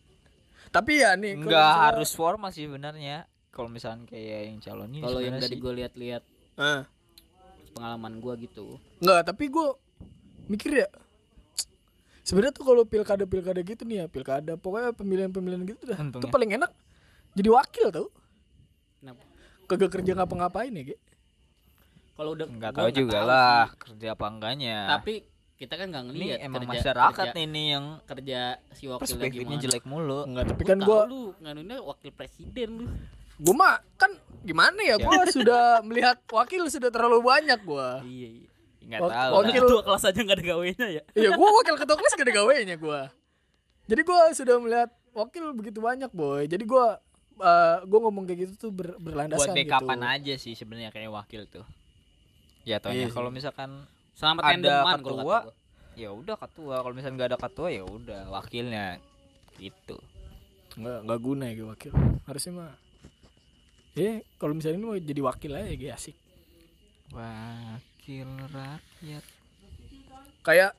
Tapi 0.68 1.00
ya 1.00 1.14
nih, 1.14 1.34
Enggak 1.34 1.48
misalnya- 1.48 1.86
harus 1.88 2.10
formal 2.12 2.50
sih 2.50 2.64
sebenarnya. 2.64 3.18
Kalau 3.48 3.68
misalnya 3.68 4.04
kayak 4.06 4.42
yang 4.46 4.60
calon 4.60 4.90
ini 4.90 5.00
kalau 5.00 5.20
yang 5.20 5.36
dari 5.36 5.48
sih- 5.50 5.62
gue 5.62 5.74
lihat-lihat 5.74 6.24
Ah, 6.56 6.84
pengalaman 7.72 8.14
gue 8.18 8.34
gitu 8.44 8.76
enggak, 8.98 9.22
tapi 9.26 9.48
gue 9.48 9.68
mikir 10.48 10.72
ya. 10.78 10.90
Sebenarnya 12.22 12.52
tuh 12.52 12.66
kalau 12.66 12.84
pilkada 12.84 13.24
pilkada 13.24 13.62
gitu 13.62 13.84
nih 13.84 14.02
ya, 14.02 14.06
pilkada 14.06 14.54
pokoknya 14.56 14.92
pemilihan-pemilihan 14.92 15.64
gitu 15.64 15.82
dah. 15.86 15.96
Itu 15.96 16.04
Untungnya. 16.10 16.34
paling 16.34 16.52
enak 16.56 16.72
jadi 17.34 17.50
wakil 17.52 17.88
tau. 17.90 18.08
kenapa 18.98 19.22
Kagak 19.66 19.90
kerja 19.92 20.12
ngapa-ngapain 20.14 20.70
ya, 20.72 20.84
Ge. 20.86 20.98
Kalau 22.16 22.32
udah 22.32 22.48
Enggak 22.48 22.72
gua 22.72 22.78
tahu 22.78 22.86
nggak 22.86 22.98
juga 22.98 23.14
tahu 23.14 23.28
lah 23.28 23.62
sih. 23.62 23.78
kerja 23.78 24.08
apa 24.10 24.26
enggaknya. 24.26 24.78
tapi 24.90 25.14
kita 25.56 25.74
kan 25.74 25.88
nggak 25.88 26.04
ini 26.04 26.12
ngelihat 26.12 26.38
emang 26.42 26.62
kerja, 26.62 26.72
masyarakat 26.74 27.26
kerja, 27.26 27.42
ini 27.42 27.64
yang 27.70 27.86
kerja 28.04 28.40
si 28.70 28.84
wakilnya 28.86 29.00
perspektifnya 29.00 29.58
jelek 29.62 29.84
mulu. 29.84 30.20
Enggak, 30.24 30.44
tapi 30.50 30.62
Gua 30.62 30.68
kan 30.68 30.78
tahu 30.78 30.88
gua 30.90 31.02
lu 31.06 31.22
nganuinnya 31.38 31.78
wakil 31.82 32.10
presiden 32.12 32.70
lu 32.74 32.86
gua 33.38 33.54
mah 33.54 33.76
kan 33.94 34.12
gimana 34.42 34.80
ya, 34.82 34.96
gua 34.98 35.24
sudah 35.30 35.64
melihat 35.82 36.18
wakil 36.30 36.66
sudah 36.66 36.88
terlalu 36.88 37.20
banyak 37.22 37.60
gua. 37.62 38.00
iya 38.02 38.30
iya 38.34 38.48
Enggak 38.82 39.00
Wak- 39.02 39.12
tahu. 39.12 39.32
wakil- 39.34 39.64
ketua 39.66 39.82
kelas 39.84 40.04
aja 40.06 40.20
nggak 40.20 40.38
ada 40.38 40.46
gawenya 40.46 40.86
ya 40.92 41.04
Iya, 41.14 41.30
gua 41.34 41.50
wakil 41.54 41.76
ketua 41.76 41.96
kelas 41.96 42.14
gak 42.14 42.22
ada 42.22 42.34
gawainya 42.36 42.76
gua. 42.78 43.02
Jadi 43.86 44.02
gua 44.02 44.20
sudah 44.32 44.56
melihat 44.58 44.90
wakil 45.12 45.44
begitu 45.52 45.80
banyak, 45.80 46.12
boy. 46.12 46.46
Jadi 46.46 46.64
gua 46.64 47.00
eh, 47.36 47.78
gua 47.84 48.00
ngomong 48.02 48.24
kayak 48.24 48.40
gitu 48.46 48.54
tuh 48.60 48.72
ber, 48.72 48.94
berlandasan 48.98 49.42
Buat 49.48 49.58
gitu. 49.58 49.72
backupan 49.72 50.02
aja 50.02 50.34
sih 50.36 50.54
sebenarnya 50.54 50.90
kayak 50.90 51.10
wakil 51.10 51.44
tuh. 51.46 51.66
Ya 52.66 52.82
Iya 52.82 53.06
sih. 53.06 53.14
kalau 53.14 53.30
misalkan 53.30 53.86
selamat 54.12 54.42
Ada 54.44 54.74
kalau 54.98 54.98
ketua, 54.98 55.38
ya 55.94 56.10
udah 56.10 56.36
ketua. 56.36 56.76
Kalau 56.82 56.94
misalkan 56.94 57.16
nggak 57.16 57.30
ada 57.30 57.40
ketua 57.40 57.68
ya 57.70 57.84
udah 57.84 58.22
wakilnya 58.28 58.98
gitu. 59.56 60.02
Enggak, 60.76 60.98
enggak 61.02 61.20
guna 61.22 61.46
ya 61.48 61.64
wakil. 61.64 61.92
Harusnya 62.26 62.54
mah 62.54 62.74
Ya, 63.96 64.20
kalau 64.36 64.52
misalnya 64.52 64.76
ini 64.76 64.84
mau 64.84 64.98
jadi 64.98 65.22
wakil 65.24 65.52
aja 65.54 65.72
ya 65.72 65.96
asik. 65.96 66.18
Wakil 67.10 68.28
rakyat. 68.50 69.24
Kayak 70.42 70.72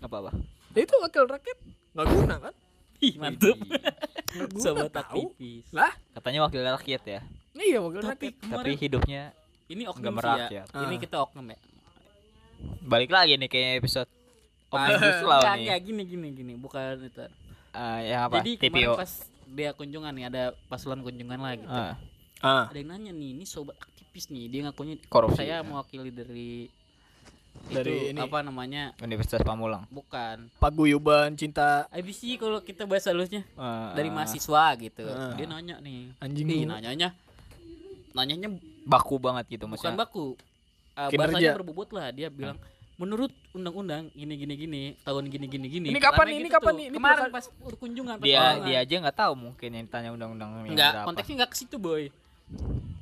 Apa 0.00 0.16
apa? 0.18 0.32
ya 0.72 0.80
itu 0.80 0.94
wakil 0.96 1.28
rakyat 1.28 1.58
nggak 1.92 2.06
guna 2.08 2.34
kan? 2.40 2.54
ih 2.98 3.18
mantep 3.18 3.58
Nggak 3.60 4.48
sobat 4.64 4.88
tahu. 4.88 5.28
aktivis 5.28 5.66
Lah, 5.68 5.92
Katanya 6.14 6.40
wakil 6.42 6.62
rakyat 6.62 7.02
ya. 7.04 7.20
iya 7.52 7.78
wakil 7.78 8.00
tapi 8.00 8.08
rakyat. 8.30 8.32
Tapi 8.32 8.48
kemarin 8.48 8.76
hidupnya 8.78 9.22
ini 9.72 9.82
oknum 9.84 10.12
sih 10.12 10.22
ya 10.22 10.62
merakyat. 10.62 10.66
ini 10.78 10.94
Ah. 10.94 11.00
kita 11.00 11.16
oknum 11.18 11.46
ya 11.46 11.58
balik 12.82 13.10
lagi 13.10 13.34
nih 13.34 13.48
kayak 13.48 13.70
episode 13.78 14.10
Omnibus 14.68 15.18
Law 15.22 15.40
nih. 15.42 15.52
enggak, 15.58 15.78
gini 15.82 16.02
gini 16.04 16.28
gini 16.32 16.52
bukan 16.54 16.80
itu 17.02 17.24
Eh, 17.72 17.98
yang 18.06 18.28
apa? 18.28 18.38
jadi 18.38 18.50
kemarin 18.58 18.84
TPO. 18.84 18.92
pas 18.94 19.12
dia 19.46 19.70
kunjungan 19.70 20.12
nih 20.12 20.24
ada 20.26 20.42
paslon 20.66 21.00
kunjungan 21.00 21.36
lah 21.36 21.52
gitu 21.54 21.68
Ah, 21.68 21.96
Ah, 22.40 22.64
ada 22.66 22.74
yang 22.74 22.90
nanya 22.90 23.12
nih 23.12 23.32
ini 23.32 23.44
sobat 23.44 23.76
aktivis 23.78 24.28
nih 24.28 24.44
dia 24.46 24.60
ngakunya 24.64 24.96
Korupsi, 25.04 25.40
saya 25.40 25.56
ya. 25.56 25.62
mewakili 25.62 26.10
dari 26.10 26.68
Dari 27.64 28.08
itu 28.08 28.10
ini. 28.10 28.18
apa 28.18 28.40
namanya 28.40 28.96
Universitas 28.98 29.40
Pamulang. 29.40 29.84
bukan 29.88 30.48
paguyuban 30.56 31.32
cinta 31.32 31.84
IBC 31.90 32.36
kalau 32.36 32.58
kita 32.58 32.82
bahasa 32.82 33.08
halusnya 33.08 33.44
Eh, 33.46 33.88
dari 33.92 34.08
mahasiswa 34.08 34.64
gitu 34.78 35.04
Ah. 35.04 35.32
dia 35.32 35.44
nanya 35.44 35.76
nih 35.78 36.16
anjing 36.18 36.44
nih 36.44 36.64
nanyanya 36.66 37.08
nanyanya 38.12 38.48
baku 38.82 39.16
banget 39.18 39.44
gitu 39.58 39.64
bukan 39.70 39.78
maksudnya. 39.78 39.98
baku 39.98 40.26
uh, 40.98 41.08
bahasanya 41.14 41.54
berbobot 41.58 41.90
lah 41.94 42.10
dia 42.10 42.28
bilang 42.28 42.58
menurut 43.00 43.32
undang-undang 43.56 44.12
gini 44.14 44.34
gini 44.36 44.54
gini 44.54 44.82
tahun 45.02 45.26
gini 45.26 45.46
gini 45.48 45.66
gini 45.66 45.86
Ini 45.90 45.98
kapan 45.98 46.24
nih? 46.28 46.36
Ini 46.38 46.46
gitu 46.46 46.54
kapan 46.54 46.72
nih? 46.76 46.86
Ini 46.86 46.96
kemarin 47.00 47.24
pas 47.32 47.46
kunjungan 47.80 48.14
pas 48.20 48.26
Dia 48.26 48.44
dia 48.62 48.76
aja 48.84 48.94
nggak 49.02 49.16
tahu 49.18 49.32
mungkin 49.34 49.68
yang 49.74 49.84
ditanya 49.88 50.10
undang-undang 50.12 50.50
Enggak, 50.68 51.02
berapa. 51.02 51.06
konteksnya 51.10 51.34
enggak 51.42 51.50
ke 51.50 51.56
situ, 51.56 51.76
Boy. 51.82 52.12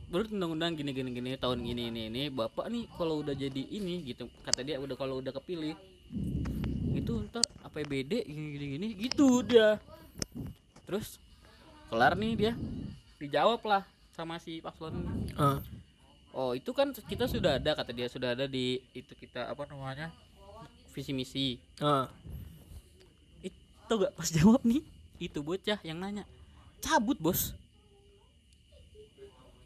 Menurut 0.09 0.28
undang-undang 0.33 0.72
gini 0.78 0.91
gini 0.97 1.11
gini 1.12 1.31
tahun 1.37 1.59
ini 1.61 1.83
ini 1.93 2.03
ini 2.09 2.22
Bapak 2.33 2.70
nih 2.72 2.89
kalau 2.97 3.20
udah 3.20 3.35
jadi 3.37 3.62
ini 3.66 4.07
gitu 4.09 4.31
kata 4.47 4.64
dia 4.64 4.81
udah 4.81 4.97
kalau 4.97 5.20
udah 5.20 5.37
kepilih 5.37 5.76
itu 6.97 7.12
ntar 7.28 7.45
APBD 7.68 8.24
gini 8.24 8.49
gini 8.57 8.66
gini 8.78 8.87
gitu 9.05 9.43
dia. 9.45 9.76
Terus 10.89 11.20
kelar 11.93 12.16
nih 12.16 12.33
dia 12.41 12.53
dijawab 13.20 13.61
lah 13.68 13.83
sama 14.21 14.37
si 14.37 14.61
paslon 14.61 15.01
ini. 15.01 15.33
Ah, 15.41 15.59
Oh, 16.31 16.55
itu 16.55 16.71
kan 16.71 16.95
kita 16.95 17.27
sudah 17.27 17.59
ada 17.59 17.75
kata 17.75 17.91
dia 17.91 18.07
sudah 18.07 18.39
ada 18.39 18.47
di 18.47 18.79
itu 18.95 19.11
kita 19.18 19.51
apa 19.51 19.66
namanya 19.66 20.14
visi 20.95 21.11
misi. 21.11 21.59
ah. 21.83 22.07
tau 23.91 24.07
gak 24.07 24.14
pas 24.14 24.31
jawab 24.31 24.62
nih 24.62 24.87
itu 25.18 25.43
bocah 25.43 25.83
yang 25.83 25.99
nanya 25.99 26.23
cabut 26.79 27.18
bos 27.18 27.59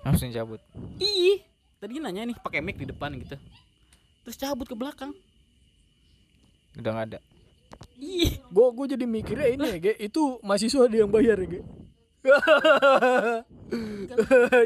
langsung 0.00 0.32
cabut 0.32 0.64
ih 0.96 1.44
tadi 1.76 2.00
nanya 2.00 2.24
nih 2.24 2.36
pakai 2.40 2.64
mic 2.64 2.80
di 2.80 2.88
depan 2.88 3.12
gitu 3.20 3.36
terus 4.24 4.40
cabut 4.40 4.64
ke 4.64 4.72
belakang 4.72 5.12
udah 6.80 6.90
nggak 6.96 7.06
ada 7.12 7.18
ih 8.00 8.40
Gue 8.48 8.70
gue 8.72 8.96
jadi 8.96 9.04
mikirnya 9.04 9.48
ini 9.50 9.66
ya, 9.66 9.78
Ge. 9.82 9.92
Itu 9.98 10.38
mahasiswa 10.46 10.86
dia 10.86 11.02
yang 11.02 11.10
bayar 11.10 11.34
ya, 11.42 11.58
Ge. 11.58 11.60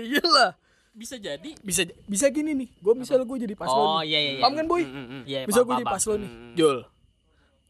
Iyalah. 0.00 0.50
bisa 0.92 1.14
jadi 1.14 1.50
Bisa 1.60 1.86
bisa 2.04 2.26
gini 2.28 2.54
nih. 2.54 2.68
Gue 2.76 2.94
misalnya 2.94 3.22
gue 3.22 3.38
jadi 3.40 3.54
paslon. 3.54 3.86
oh 3.88 4.02
iya 4.02 4.18
iya 4.18 4.30
iya 4.34 4.42
Paham 4.42 4.54
kan, 4.54 4.66
Boy? 4.66 4.82
Mm, 4.82 4.90
mm, 4.90 5.06
mm. 5.06 5.22
Iya, 5.24 5.38
Bisa 5.44 5.60
gue 5.60 5.74
jadi 5.76 5.86
paslon 5.88 6.18
nih. 6.18 6.30
Hmm. 6.30 6.52
Jol. 6.54 6.78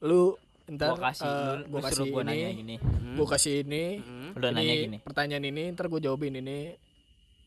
Lu 0.01 0.23
ntar 0.69 0.89
gua 0.91 1.01
kasih 1.09 1.25
lu, 1.25 1.65
gua 1.67 1.81
kasih 1.83 2.05
gua 2.07 2.23
ini. 2.23 2.29
nanya 2.31 2.49
gini 2.53 2.77
Gue 3.15 3.27
kasih 3.27 3.53
ini. 3.63 3.85
Mm. 3.99 4.31
udah 4.35 4.51
nanya 4.51 4.69
ini 4.71 4.83
gini 4.83 4.99
Pertanyaan 5.01 5.45
ini 5.47 5.63
ntar 5.73 5.87
gue 5.87 6.01
jawabin 6.01 6.35
ini. 6.35 6.59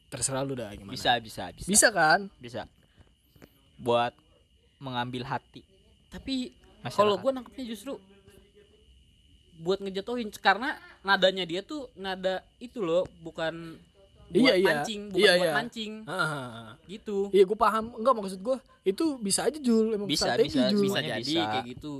Terserah 0.07 0.41
lu 0.41 0.53
dah 0.53 0.69
gimana. 0.71 0.91
bisa 0.91 1.15
bisa 1.17 1.49
bisa 1.49 1.67
Bisa 1.67 1.87
kan? 1.89 2.27
bisa 2.37 2.65
buat 3.77 4.13
mengambil 4.77 5.23
hati 5.23 5.65
tapi 6.07 6.53
kalau 6.87 7.17
gue 7.17 7.31
nangkepnya 7.31 7.65
justru 7.65 7.97
buat 9.61 9.77
ngejatuhin 9.77 10.33
karena 10.35 10.73
nadanya 11.01 11.45
dia 11.45 11.61
tuh 11.61 11.85
nada 11.95 12.41
itu 12.57 12.79
loh 12.79 13.05
bukan 13.21 13.77
buat 14.27 14.41
Iya, 14.47 14.53
iya. 14.55 14.67
mancing 14.71 15.01
bukan 15.07 15.19
Iya, 15.19 15.31
buat 15.31 15.43
iya. 15.43 15.53
mancing 15.53 15.91
gitu 16.87 17.17
iya 17.29 17.43
gue 17.43 17.57
paham. 17.57 17.85
Enggak 17.93 18.13
maksud 18.15 18.39
gue 18.39 18.57
itu 18.83 19.05
bisa 19.17 19.43
aja 19.43 19.57
Jul 19.57 19.93
emang 19.93 20.07
Bisa, 20.07 20.25
strategi 20.25 20.55
bisa, 20.55 20.71
Jul. 20.71 20.81
bisa 20.83 20.99
jadi 20.99 21.21
bisa. 21.21 21.45
kayak 21.47 21.65
gitu 21.69 21.93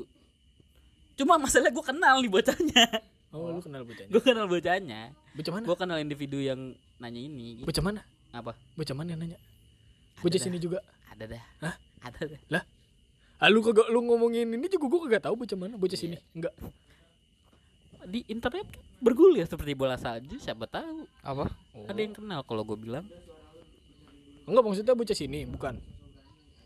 cuma 1.13 1.37
masalah 1.37 1.69
gue 1.69 1.85
kenal 1.85 2.15
nih 2.17 2.31
bocahnya 2.31 2.85
Oh, 3.31 3.47
lu 3.47 3.63
kenal 3.63 3.83
bocahnya. 3.83 4.11
gue 4.11 4.21
kenal 4.21 4.43
bocahnya 4.45 5.01
Bocah 5.31 5.51
mana? 5.53 5.63
gue 5.63 5.77
kenal 5.77 5.97
individu 5.97 6.35
yang 6.37 6.59
nanya 6.97 7.21
ini 7.21 7.45
gitu. 7.57 7.65
Bocah 7.65 7.79
mana? 7.81 8.01
apa 8.31 8.51
Bocah 8.75 8.91
mana 8.91 9.09
yang 9.11 9.21
nanya? 9.21 9.39
Ada 9.39 10.19
Bocah 10.19 10.35
dah. 10.35 10.43
sini 10.43 10.57
juga. 10.57 10.79
ada 11.07 11.23
dah 11.29 11.43
Hah? 11.61 11.75
ada 12.01 12.19
dah 12.25 12.41
Lah, 12.49 12.63
ah, 13.37 13.47
lu 13.47 13.59
kagak 13.61 13.87
lu 13.87 14.03
ngomongin 14.03 14.47
ini 14.47 14.67
juga 14.67 14.85
gua 14.85 14.99
kagak 15.05 15.23
tahu 15.23 15.35
bocah 15.37 15.55
mana, 15.55 15.75
bocah 15.75 15.95
sini. 15.95 16.19
Enggak. 16.31 16.51
Di 18.11 18.27
internet 18.27 18.67
kan 18.67 18.67
bergulir 18.99 19.47
seperti 19.47 19.71
bola 19.71 19.95
salju 19.95 20.35
siapa 20.37 20.67
tahu. 20.67 21.07
Apa? 21.23 21.47
Ada 21.87 21.99
yang 22.03 22.13
kenal 22.13 22.43
kalau 22.43 22.67
gue 22.67 22.75
bilang. 22.75 23.07
Enggak 24.43 24.63
maksudnya 24.67 24.93
bocah 24.93 25.15
sini, 25.15 25.47
bukan. 25.47 25.79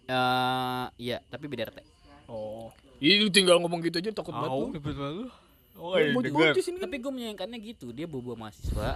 eh 0.06 0.86
iya 1.02 1.18
tapi 1.30 1.50
beda 1.50 1.74
RT. 1.74 1.82
Oh. 2.30 2.70
Ih, 3.02 3.22
lu 3.22 3.34
tinggal 3.34 3.58
ngomong 3.58 3.82
gitu 3.82 3.98
aja 4.02 4.14
takut 4.14 4.34
banget 4.34 4.54
lu. 4.54 5.30
oh 5.76 5.98
kan. 5.98 6.78
tapi 6.88 6.96
gue 7.04 7.12
menyayangkannya 7.12 7.60
gitu 7.60 7.92
dia 7.92 8.08
bobo 8.08 8.32
mahasiswa 8.32 8.96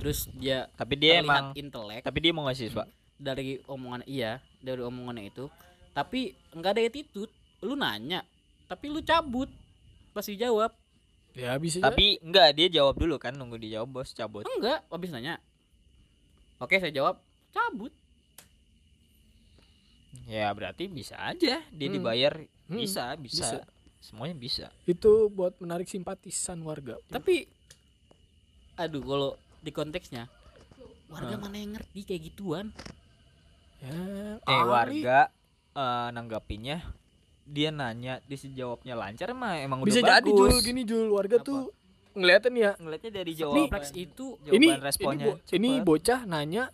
terus 0.00 0.24
dia 0.32 0.64
tapi 0.72 0.96
dia 0.96 1.20
emang 1.20 1.52
intelek. 1.52 2.00
tapi 2.00 2.24
dia 2.24 2.32
mau 2.32 2.48
ngasih 2.48 2.72
pak 2.72 2.88
dari 3.20 3.60
omongan 3.68 4.04
iya 4.06 4.38
dari 4.60 4.80
omongannya 4.84 5.32
itu. 5.32 5.48
Tapi 5.96 6.36
nggak 6.52 6.72
ada 6.76 6.82
attitude. 6.84 7.32
Lu 7.64 7.74
nanya 7.74 8.22
tapi 8.68 8.92
lu 8.92 9.00
cabut. 9.02 9.48
Pasti 10.12 10.36
jawab 10.36 10.72
Ya 11.36 11.52
bisa 11.56 11.78
aja. 11.78 11.92
tapi 11.92 12.16
enggak 12.18 12.48
dia 12.52 12.68
jawab 12.72 12.96
dulu 12.96 13.16
kan 13.16 13.30
nunggu 13.30 13.56
dijawab 13.56 13.92
bos 13.92 14.10
cabut 14.10 14.48
enggak 14.48 14.80
habis 14.86 15.10
nanya 15.10 15.36
oke 16.56 16.72
saya 16.72 16.88
jawab 16.90 17.20
cabut 17.52 17.92
ya 20.26 20.48
berarti 20.50 20.88
bisa 20.88 21.14
aja 21.18 21.60
dia 21.62 21.86
Hmm. 21.86 21.94
dibayar 21.94 22.32
Hmm, 22.66 22.80
bisa, 22.80 23.14
bisa 23.14 23.46
bisa. 23.46 23.58
semuanya 24.00 24.34
bisa 24.34 24.66
itu 24.84 25.28
buat 25.28 25.54
menarik 25.56 25.86
simpatisan 25.86 26.58
warga. 26.60 26.98
tapi 27.06 27.46
aduh 28.74 29.00
kalau 29.00 29.30
di 29.60 29.70
konteksnya 29.70 30.26
warga 31.06 31.36
mana 31.36 31.54
yang 31.54 31.72
ngerti 31.74 32.00
kayak 32.02 32.22
gituan 32.24 32.66
Ya, 33.76 33.92
eh 34.40 34.40
ahli. 34.42 34.66
warga 34.66 35.28
eh, 35.76 36.08
nanggapinya 36.10 36.80
dia 37.46 37.70
nanya 37.70 38.18
dijawabnya 38.20 38.92
lancar 38.92 39.30
mah 39.32 39.56
emang 39.56 39.80
bisa 39.80 39.98
udah 39.98 40.18
jadi 40.18 40.28
Jul 40.28 40.50
bagus 40.50 40.62
gini 40.62 40.82
Jul, 40.82 41.06
warga 41.08 41.38
Apa? 41.38 41.46
tuh 41.46 41.60
ngeliatin 42.12 42.54
ya. 42.54 42.72
ngeliatnya 42.76 43.10
dari 43.14 43.32
jawaban 43.32 43.82
itu 43.94 44.26
jawaban 44.36 44.56
Ini 44.56 44.68
responnya 44.78 45.14
ini, 45.16 45.30
bo- 45.30 45.38
ini 45.48 45.70
cepet. 45.72 45.84
bocah 45.84 46.20
nanya 46.24 46.64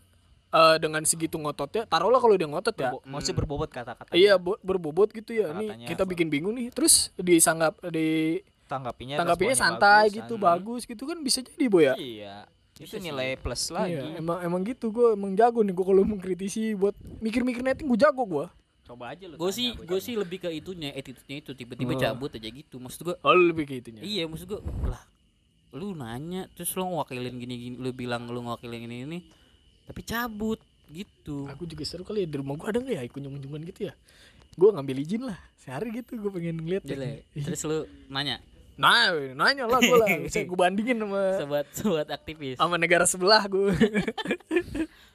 eh, 0.50 0.76
dengan 0.78 1.02
segitu 1.02 1.36
ngototnya, 1.36 1.82
taruhlah 1.84 2.18
kalau 2.18 2.36
dia 2.36 2.44
ngotot 2.44 2.72
ya. 2.74 2.90
Berbo- 2.90 3.04
maksudnya 3.04 3.36
berbobot 3.38 3.68
kata-kata 3.68 4.12
Iya, 4.12 4.36
bo- 4.36 4.60
berbobot 4.60 5.08
gitu 5.10 5.32
ya. 5.32 5.48
Nih 5.50 5.72
Kata-katanya 5.72 5.86
kita 5.88 6.02
bikin 6.04 6.28
bingung 6.28 6.54
nih. 6.54 6.68
Terus 6.68 7.08
disanggap 7.16 7.80
di 7.88 8.40
tanggapinya 8.64 9.16
tanggapinya 9.16 9.52
santai 9.54 10.08
bagus, 10.08 10.14
gitu, 10.14 10.34
kan. 10.34 10.44
bagus 10.46 10.82
gitu 10.84 11.02
kan 11.04 11.18
bisa 11.20 11.38
jadi 11.40 11.66
boy 11.66 11.84
ya. 11.84 11.94
iya 11.94 12.34
itu 12.74 12.96
nilai 12.96 13.36
plus 13.36 13.68
lagi 13.68 13.94
Iya, 13.94 14.16
emang 14.16 14.40
emang 14.40 14.60
gitu 14.62 14.88
gue 14.88 15.12
emang 15.12 15.32
jago 15.32 15.60
nih 15.60 15.70
gue 15.70 15.84
kalau 15.84 16.02
mengkritisi 16.02 16.72
buat 16.72 16.92
mikir-mikir 17.18 17.60
netting 17.60 17.84
gue 17.84 17.96
jago 17.96 18.22
gue. 18.22 18.46
Coba 18.92 19.04
aja 19.10 19.24
lu 19.24 19.34
gue 19.34 19.50
sih 19.50 19.72
gue 19.72 19.98
sih 19.98 20.14
lebih 20.14 20.38
ke 20.38 20.48
itunya 20.48 20.92
attitude-nya 20.92 21.36
itu 21.38 21.50
tiba-tiba 21.52 21.92
Oh. 21.92 21.98
cabut 21.98 22.30
aja 22.30 22.44
gitu 22.46 22.76
maksud 22.76 23.00
gue 23.02 23.16
Oh 23.18 23.32
lu 23.32 23.48
lebih 23.48 23.64
kayak 23.64 23.80
itunya. 23.82 24.00
iya 24.00 24.22
maksud 24.24 24.46
gue 24.46 24.60
lah 24.84 25.00
lu 25.72 25.92
nanya 25.92 26.44
terus 26.50 26.68
lu 26.72 26.84
ngewakilin 26.84 27.32
gini 27.34 27.54
gini 27.58 27.76
lu 27.76 27.90
bilang 27.90 28.26
lu 28.26 28.40
ngewakilin 28.40 28.84
ini 28.84 28.96
ini 29.02 29.18
tapi 29.82 30.00
cabut 30.02 30.60
gitu 30.86 31.48
Aku 31.48 31.64
juga 31.64 31.82
seru 31.82 32.02
kali 32.02 32.22
ya 32.22 32.28
di 32.28 32.36
rumah 32.36 32.54
gue 32.54 32.66
ada 32.66 32.78
nggak 32.78 32.92
ya 32.94 33.02
kunjung-kunjungan 33.08 33.60
gitu 33.66 33.80
ya. 33.88 33.94
Gue 34.52 34.68
ngambil 34.68 34.96
izin 34.98 35.24
lah 35.24 35.40
sehari 35.56 35.88
gitu 35.94 36.18
gue 36.18 36.28
pengen 36.30 36.60
ngeliat. 36.60 36.84
Jele. 36.84 37.24
Iya. 37.32 37.44
terus 37.46 37.64
lu 37.64 37.78
nanya 38.06 38.36
Nah, 38.72 39.08
nanya 39.32 39.64
lah 39.64 39.78
gue 39.78 39.96
lah. 39.96 40.08
Bisa 40.24 40.42
gue 40.42 40.52
bandingin 40.54 40.96
sama 40.98 41.20
sobat 41.34 41.66
sobat 41.72 42.08
aktivis 42.10 42.56
sama 42.56 42.76
negara 42.76 43.04
sebelah 43.04 43.44
gue. 43.46 43.72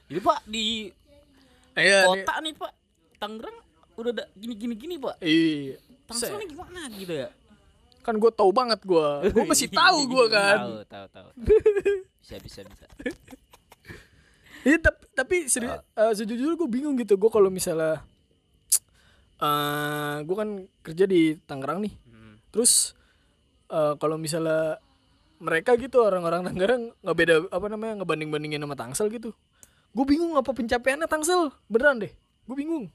jadi 0.08 0.20
pak 0.26 0.40
di 0.44 0.90
Iya. 1.74 2.00
nih. 2.08 2.26
kota 2.26 2.34
nih 2.40 2.54
pak 2.56 2.72
Tangerang 3.18 3.58
udah 3.98 4.12
ada 4.14 4.24
gini 4.38 4.54
gini 4.54 4.74
gini 4.78 4.96
pak. 4.96 5.18
Iya. 5.20 5.82
Nih 6.08 6.48
gimana 6.48 6.88
gitu 6.94 7.14
ya? 7.14 7.28
Kan 8.06 8.16
gue 8.16 8.32
tahu 8.32 8.52
banget 8.54 8.80
gue. 8.86 9.08
Gue 9.34 9.44
pasti 9.50 9.68
tahu 9.82 10.06
gue 10.06 10.26
kan. 10.30 10.58
tahu 10.62 10.76
tahu 10.86 11.06
tahu 11.12 11.28
tahu. 11.34 11.46
bisa 12.22 12.36
bisa 12.40 12.60
bisa. 12.64 12.86
Iya 14.62 14.78
tapi 14.80 15.02
tapi 15.12 15.36
seri- 15.48 15.68
eh, 15.72 16.14
sejujurnya 16.14 16.56
gue 16.56 16.70
bingung 16.70 16.96
gitu. 16.96 17.18
Gue 17.18 17.28
kalau 17.28 17.50
misalnya 17.50 18.06
eh 19.38 20.16
gue 20.26 20.36
kan 20.36 20.50
kerja 20.82 21.06
di 21.06 21.38
Tangerang 21.44 21.82
nih. 21.82 21.94
Hmm. 22.10 22.36
terus 22.50 22.94
eh 23.68 23.94
kalau 23.98 24.18
misalnya 24.18 24.82
mereka 25.38 25.78
gitu 25.78 26.02
orang-orang 26.02 26.42
Tangerang 26.42 26.82
nggak 27.02 27.18
beda 27.18 27.36
apa 27.54 27.66
namanya 27.70 28.02
ngebanding 28.02 28.30
bandingin 28.30 28.62
sama 28.62 28.78
Tangsel 28.78 29.10
gitu. 29.10 29.34
Gue 29.94 30.06
bingung 30.06 30.38
apa 30.38 30.54
pencapaiannya 30.54 31.10
Tangsel. 31.10 31.50
Beneran 31.66 32.02
deh. 32.02 32.14
Gue 32.46 32.56
bingung 32.56 32.88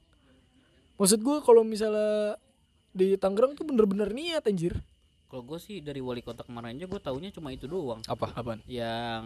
maksud 1.03 1.19
gue 1.19 1.37
kalau 1.43 1.67
misalnya 1.67 2.39
di 2.95 3.19
Tangerang 3.19 3.59
tuh 3.59 3.67
bener-bener 3.67 4.07
niat 4.15 4.47
anjir. 4.47 4.79
Kalau 5.27 5.43
gue 5.43 5.59
sih 5.59 5.83
dari 5.83 5.99
wali 5.99 6.23
kota 6.23 6.47
kemarin 6.47 6.79
aja 6.79 6.87
gue 6.87 7.01
taunya 7.03 7.27
cuma 7.35 7.51
itu 7.51 7.67
doang. 7.67 7.99
Apa? 8.07 8.31
Apaan? 8.31 8.63
Yang 8.63 9.25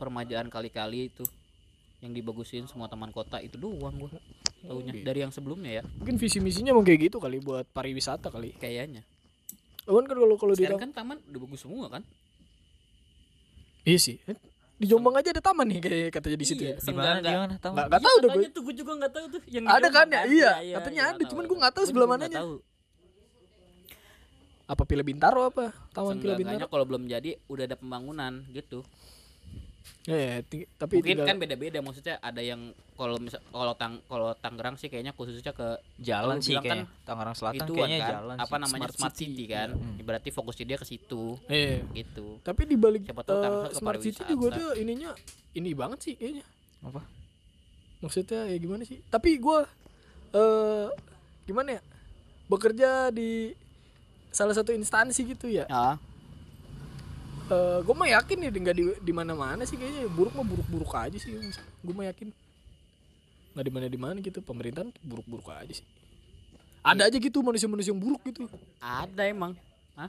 permajaan 0.00 0.48
kali-kali 0.48 1.12
itu 1.12 1.28
yang 2.00 2.16
dibagusin 2.16 2.64
semua 2.64 2.88
taman 2.88 3.12
kota 3.12 3.44
itu 3.44 3.60
doang 3.60 3.92
gua 4.00 4.08
taunya. 4.64 4.96
Gitu. 4.96 5.04
dari 5.04 5.20
yang 5.20 5.28
sebelumnya 5.28 5.80
ya. 5.80 5.82
Mungkin 6.00 6.16
visi 6.16 6.40
misinya 6.40 6.72
mau 6.72 6.80
kayak 6.80 7.12
gitu 7.12 7.20
kali 7.20 7.44
buat 7.44 7.68
pariwisata 7.68 8.32
kali. 8.32 8.56
Kayaknya. 8.56 9.04
Kan 9.84 10.04
kalau 10.08 10.40
kalau 10.40 10.56
di 10.56 10.64
kan 10.64 10.96
taman 10.96 11.20
udah 11.28 11.40
bagus 11.44 11.60
semua 11.60 11.92
kan? 11.92 12.00
Iya 13.84 14.00
sih 14.00 14.16
di 14.80 14.86
Jombang 14.86 15.12
aja 15.14 15.28
ada 15.28 15.42
taman 15.42 15.66
nih 15.66 15.78
kayak 15.78 16.08
katanya 16.10 16.36
di 16.36 16.46
situ 16.46 16.62
Iya, 16.62 16.72
ya. 16.72 16.76
di 16.80 16.90
mana 16.90 17.10
enggak. 17.14 17.30
gimana 17.30 17.54
tahu 17.54 17.72
Nggak 17.72 17.86
nggak 17.86 18.00
tahu 18.00 18.16
deh 18.16 18.28
gue. 18.30 18.44
tuh 18.48 18.62
gue 18.62 18.74
juga 18.74 18.92
nggak 18.96 19.12
tahu 19.12 19.24
tuh 19.28 19.40
yang 19.46 19.62
di 19.62 19.70
Ada 19.70 19.88
kan 19.88 20.06
ya? 20.08 20.22
Iya, 20.24 20.50
katanya 20.74 21.02
ada, 21.06 21.22
cuman 21.22 21.28
tahu. 21.38 21.50
gua 21.50 21.58
nggak 21.60 21.74
tahu 21.76 21.84
sebelah 21.84 22.08
mananya. 22.08 22.40
tahu. 22.40 22.54
Apa 24.64 24.82
Pila 24.84 25.02
Bintaro 25.02 25.42
apa? 25.44 25.74
Taman 25.90 26.16
Pila 26.16 26.34
Bintaro. 26.34 26.64
kalau 26.64 26.84
belum 26.84 27.04
jadi 27.04 27.30
udah 27.44 27.64
ada 27.66 27.74
pembangunan 27.74 28.32
gitu 28.48 28.86
Ya, 30.02 30.16
ya, 30.16 30.34
ting- 30.42 30.64
tapi 30.74 30.96
mungkin 30.96 31.12
tinggal 31.12 31.28
kan 31.28 31.36
beda-beda 31.36 31.78
maksudnya 31.78 32.16
ada 32.18 32.40
yang 32.40 32.60
kalau 32.94 33.16
misal 33.16 33.38
kalau 33.44 33.74
tang 33.74 34.00
kalau 34.04 34.32
Tangerang 34.34 34.74
sih 34.74 34.86
kayaknya 34.86 35.12
khususnya 35.12 35.50
ke 35.50 35.68
jalan 35.98 36.38
sih 36.38 36.54
kayaknya 36.54 36.88
kan 36.88 37.04
Tangerang 37.04 37.34
Selatan 37.34 37.60
itu 37.60 37.72
kayaknya 37.74 37.98
kan 37.98 38.10
jalan 38.10 38.36
apa 38.36 38.48
sih. 38.48 38.60
namanya 38.60 38.80
Smart 38.80 38.94
smart, 38.96 39.14
City. 39.14 39.26
city, 39.30 39.44
kan 39.46 39.68
Hmm. 39.70 40.00
berarti 40.00 40.28
fokusnya 40.28 40.64
dia 40.66 40.76
ke 40.76 40.84
situ 40.84 41.24
Iya. 41.46 41.84
gitu 41.94 42.40
Tapi 42.40 42.62
di 42.64 42.74
balik 42.74 43.04
Siapa 43.04 43.22
tahu 43.22 43.38
Tangsel 43.38 43.60
ke 43.62 43.76
Smart 43.76 44.00
City 44.00 44.22
juga 44.26 44.46
tuh 44.52 44.70
ininya 44.74 45.10
ini 45.52 45.70
banget 45.72 45.98
sih 46.00 46.14
kayaknya. 46.14 46.44
apa 46.80 47.00
Maksudnya 48.00 48.40
ya 48.46 48.56
gimana 48.56 48.82
sih? 48.82 49.04
Tapi 49.04 49.36
gua 49.36 49.68
eh 50.32 50.88
gimana 51.44 51.76
ya? 51.76 51.82
Bekerja 52.46 52.90
di 53.10 53.52
salah 54.28 54.52
satu 54.52 54.70
instansi 54.70 55.22
gitu 55.24 55.46
ya. 55.46 55.66
ya 55.66 56.00
Eh 57.50 57.78
gue 57.82 57.94
mah 57.98 58.08
yakin 58.14 58.46
ya 58.46 58.50
nggak 58.54 58.76
di 58.78 58.84
di 59.02 59.12
mana-mana 59.12 59.66
sih 59.66 59.74
kayaknya 59.74 60.06
buruk 60.14 60.38
mah 60.38 60.46
buruk-buruk 60.46 60.92
aja 60.94 61.18
sih. 61.18 61.34
Gue 61.82 61.94
mah 61.94 62.06
yakin 62.06 62.30
nggak 63.50 63.66
di 63.66 63.72
mana 63.74 63.86
di 63.90 63.98
mana 63.98 64.16
gitu 64.22 64.38
pemerintahan 64.38 64.94
buruk-buruk 65.02 65.50
aja 65.50 65.74
sih. 65.74 65.86
Ada 66.86 67.10
aja 67.10 67.18
gitu 67.18 67.42
manusia-manusia 67.42 67.90
yang 67.92 68.00
buruk 68.00 68.22
gitu. 68.24 68.46
ada 68.80 69.26
emang 69.28 69.52
Hah? 69.98 70.08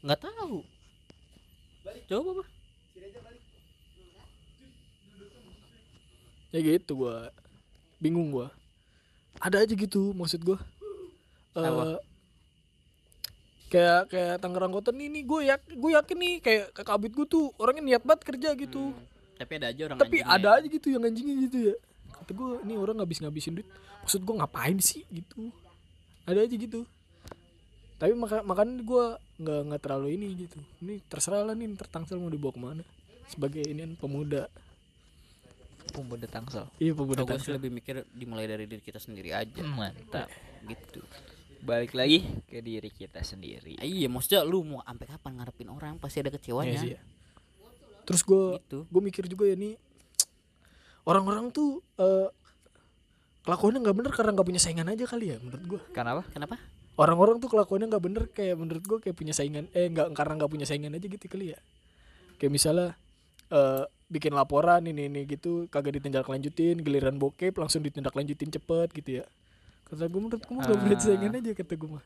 nggak 0.00 0.20
tahu 0.22 0.62
coba 2.08 2.30
apa 2.40 2.44
ya 6.50 6.60
gitu 6.60 6.92
gua 7.04 7.30
bingung 8.00 8.32
gua 8.32 8.48
ada 9.42 9.62
aja 9.62 9.74
gitu 9.74 10.16
maksud 10.16 10.40
Eh, 11.50 11.66
Apa? 11.66 11.98
Kayak 13.70 14.10
kayak 14.10 14.34
Tangerang 14.42 14.74
Kota 14.74 14.90
nih 14.90 15.06
nih 15.06 15.22
gue 15.22 15.40
yak 15.46 15.62
gue 15.70 15.90
yakin 15.94 16.18
nih 16.18 16.34
kayak 16.42 16.64
kakak 16.74 16.98
gue 17.06 17.26
tuh 17.30 17.54
orangnya 17.56 17.82
niat 17.94 18.02
banget 18.02 18.22
kerja 18.26 18.50
gitu. 18.58 18.90
Tapi 19.38 19.52
ada 19.56 19.66
aja 19.72 19.82
orang 19.88 19.98
tapi 20.02 20.16
ada 20.20 20.48
ya. 20.52 20.56
aja 20.60 20.66
gitu 20.68 20.86
yang 20.92 21.02
anjingnya 21.06 21.34
gitu 21.48 21.58
ya. 21.72 21.74
Kata 22.12 22.30
gue 22.34 22.50
ini 22.66 22.74
orang 22.76 22.98
ngabis 23.00 23.22
ngabisin 23.22 23.56
duit. 23.56 23.68
Maksud 24.04 24.20
gue 24.26 24.34
ngapain 24.36 24.76
sih? 24.82 25.06
gitu. 25.08 25.54
Ada 26.26 26.44
aja 26.44 26.54
gitu. 26.58 26.84
Tapi 27.96 28.12
maka 28.18 28.42
makanya 28.42 28.82
gue 28.82 29.04
nggak 29.40 29.60
nggak 29.70 29.80
terlalu 29.80 30.18
ini 30.18 30.26
gitu. 30.34 30.58
Ini 30.82 31.00
terserah 31.06 31.46
lah 31.46 31.54
nih 31.54 31.70
ntar 31.78 31.86
tangsel 31.88 32.18
mau 32.18 32.28
dibawa 32.28 32.52
ke 32.52 32.60
mana. 32.60 32.84
Sebagai 33.30 33.62
ini 33.62 33.94
pemuda. 33.96 34.50
Pemuda 35.90 36.22
Tangsel. 36.30 36.70
iya 36.78 36.94
pemuda 36.94 37.26
tangsel. 37.26 37.58
lebih 37.58 37.74
mikir 37.74 38.06
dimulai 38.14 38.46
dari 38.46 38.62
diri 38.70 38.78
kita 38.78 39.02
sendiri 39.02 39.34
aja. 39.34 39.58
Mantap. 39.66 40.30
gitu 40.62 41.02
Balik 41.60 41.92
lagi 41.92 42.24
ke 42.48 42.58
diri 42.60 42.88
kita 42.88 43.20
sendiri. 43.20 43.76
Ah, 43.76 43.84
iya 43.84 44.08
maksudnya 44.08 44.40
lu 44.42 44.64
mau 44.64 44.80
sampai 44.80 45.06
kapan 45.06 45.32
ngarepin 45.38 45.68
orang? 45.68 45.94
Pasti 46.00 46.24
ada 46.24 46.28
Iya 46.28 46.36
kecewanya 46.40 46.76
sih 46.78 46.92
ya. 46.96 47.00
terus 48.00 48.26
gue 48.26 48.58
gitu. 48.64 48.88
gue 48.90 49.02
mikir 49.04 49.24
juga 49.28 49.44
ya 49.46 49.54
nih. 49.54 49.76
Orang-orang 51.04 51.52
tuh 51.52 51.78
eh, 51.96 52.28
kelakuannya 53.44 53.80
nggak 53.80 53.96
bener 53.96 54.12
karena 54.12 54.30
nggak 54.34 54.48
punya 54.48 54.60
saingan 54.60 54.88
aja 54.88 55.04
kali 55.06 55.32
ya 55.32 55.36
menurut 55.40 55.62
gue 55.64 55.80
Kenapa? 55.92 56.22
kenapa? 56.28 56.56
Orang-orang 57.00 57.40
tuh 57.40 57.48
kelakuannya 57.48 57.88
nggak 57.88 58.04
bener 58.04 58.24
kayak 58.28 58.56
menurut 58.56 58.84
gue 58.84 58.98
kayak 59.00 59.16
punya 59.16 59.32
saingan 59.32 59.64
eh 59.72 59.88
nggak 59.88 60.12
karena 60.12 60.32
nggak 60.36 60.50
punya 60.52 60.66
saingan 60.68 60.92
aja 60.92 61.06
gitu 61.06 61.24
kali 61.24 61.52
ya. 61.54 61.58
Kayak 62.36 62.52
misalnya 62.52 62.88
eh 63.48 63.84
bikin 64.10 64.34
laporan 64.34 64.82
ini 64.84 65.06
ini 65.06 65.22
gitu 65.24 65.70
kagak 65.70 66.02
ditindak 66.02 66.26
lanjutin 66.26 66.82
giliran 66.82 67.14
bokep 67.14 67.54
langsung 67.54 67.78
ditindak 67.80 68.10
lanjutin 68.10 68.50
cepet 68.50 68.90
gitu 68.90 69.22
ya 69.22 69.24
kata 69.90 70.06
gue 70.06 70.20
menurut 70.20 70.38
gue 70.40 70.54
nggak 70.54 70.78
punya 70.78 70.94
Ah. 70.94 71.02
saingan 71.02 71.32
aja 71.36 71.50
kata 71.52 71.74
gue 71.74 71.90
mah 71.90 72.04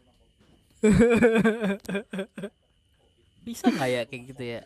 bisa 3.45 3.69
nggak 3.69 3.89
ya 3.91 4.03
kayak 4.05 4.23
gitu 4.27 4.43
ya 4.43 4.61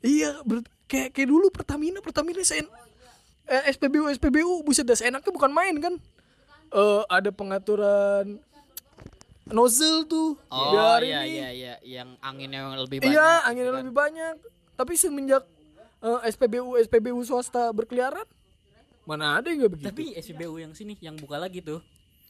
iya 0.00 0.30
ber- 0.42 0.66
kayak 0.86 1.10
kayak 1.10 1.28
dulu 1.28 1.46
Pertamina 1.48 1.98
Pertamina 1.98 2.40
sen 2.40 2.66
eh, 3.44 3.62
SPBU 3.68 4.06
SPBU 4.12 4.62
buset 4.62 4.84
dah 4.84 4.96
enaknya 4.96 5.28
bukan 5.28 5.50
main 5.50 5.74
kan 5.76 5.94
eh 6.70 7.02
ada 7.08 7.30
pengaturan 7.30 8.38
nozzle 9.44 10.06
tuh 10.06 10.38
oh 10.46 10.70
biar 10.70 11.02
iya 11.02 11.20
ini 11.20 11.34
iya 11.34 11.48
iya 11.50 11.74
yang 11.82 12.14
anginnya 12.20 12.62
yang 12.64 12.78
lebih 12.78 12.98
banyak 13.00 13.10
Iya, 13.10 13.18
gitu 13.34 13.42
anginnya 13.44 13.66
kan. 13.68 13.80
lebih 13.80 13.94
banyak. 13.96 14.34
Tapi 14.72 14.92
semenjak 14.94 15.42
eh, 16.00 16.20
SPBU 16.28 16.78
SPBU 16.80 17.18
swasta 17.20 17.68
berkeliaran, 17.68 18.22
mana 19.02 19.36
ada 19.36 19.50
yang 19.50 19.58
nggak 19.60 19.72
begitu? 19.74 19.86
tapi 19.90 20.04
SBU 20.14 20.54
yang 20.56 20.70
sini 20.70 20.94
yang 21.00 21.18
buka 21.18 21.34
lagi 21.36 21.58
tuh 21.60 21.82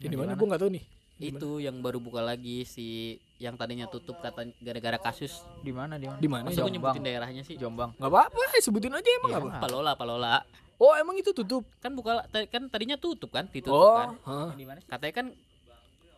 ini 0.02 0.14
mana 0.14 0.32
gua 0.32 0.46
nggak 0.48 0.62
tahu 0.62 0.72
nih. 0.72 0.84
itu 1.20 1.60
yang 1.60 1.76
baru 1.78 2.00
buka 2.00 2.24
lagi 2.24 2.64
si 2.64 2.86
yang 3.36 3.52
tadinya 3.52 3.84
tutup 3.84 4.16
kata 4.18 4.48
gara-gara 4.56 4.96
kasus 4.96 5.44
Di 5.60 5.68
mana 5.68 5.96
di 5.96 6.08
mana? 6.08 6.16
Di 6.16 6.28
mana? 6.28 6.44
masa 6.48 6.60
gue 6.60 6.72
nyebutin 6.72 7.02
daerahnya 7.02 7.42
sih 7.42 7.56
Jombang. 7.56 7.92
Nggak 7.94 8.08
apa-apa, 8.10 8.40
sebutin 8.58 8.88
aja 8.90 9.04
emang 9.18 9.30
Iya. 9.30 9.38
apa? 9.38 9.50
Palola 9.60 9.92
Palola 9.94 10.40
Oh, 10.76 10.96
emang 10.96 11.12
itu 11.14 11.28
tutup. 11.30 11.68
kan 11.76 11.92
buka 11.92 12.24
kan 12.24 12.62
tadinya 12.66 12.96
tutup 12.96 13.28
kan 13.28 13.44
ditutup 13.46 13.76
Oh, 13.76 14.16
kan. 14.16 14.56
Di 14.56 14.64
sih? 14.64 14.88
katanya 14.88 15.14
kan 15.14 15.26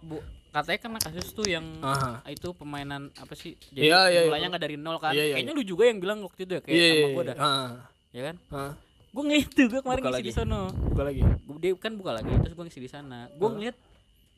bu 0.01 0.22
katanya 0.53 0.78
kan 0.78 0.91
kasus 1.01 1.26
tuh 1.33 1.47
yang 1.47 1.66
Aha. 1.83 2.22
itu 2.28 2.51
permainan 2.53 3.11
apa 3.16 3.35
sih 3.35 3.59
Iya, 3.72 4.07
iya, 4.07 4.20
iya. 4.20 4.20
mulainya 4.26 4.49
nggak 4.51 4.62
dari 4.62 4.76
nol 4.76 4.99
kan 4.99 5.11
Iya, 5.11 5.24
iya, 5.24 5.35
kayaknya 5.35 5.55
lu 5.55 5.64
juga 5.64 5.83
yang 5.87 5.99
bilang 5.99 6.22
waktu 6.22 6.47
itu 6.47 6.53
ya 6.55 6.61
kayak 6.62 6.74
Iya, 6.74 6.87
sama 6.87 6.95
iya, 6.95 7.07
gue 7.09 7.18
iya. 7.18 7.26
dah 7.26 7.37
Ah, 7.41 7.70
ya 8.12 8.22
kan 8.22 8.37
ah. 8.51 8.72
Gue 9.12 9.22
ngeliat 9.22 9.48
tuh 9.48 9.66
gue 9.68 9.80
kemarin 9.80 10.00
Buka 10.00 10.10
ngisi 10.10 10.24
di 10.24 10.32
sono. 10.32 10.62
Buka 10.72 11.02
lagi. 11.04 11.20
Gua- 11.20 11.60
dia 11.60 11.72
kan 11.76 11.92
buka 11.94 12.12
lagi 12.14 12.32
terus 12.34 12.54
gue 12.54 12.64
ngisi 12.64 12.80
di 12.80 12.88
sana. 12.88 13.28
Gue 13.30 13.48
ngeliat 13.50 13.76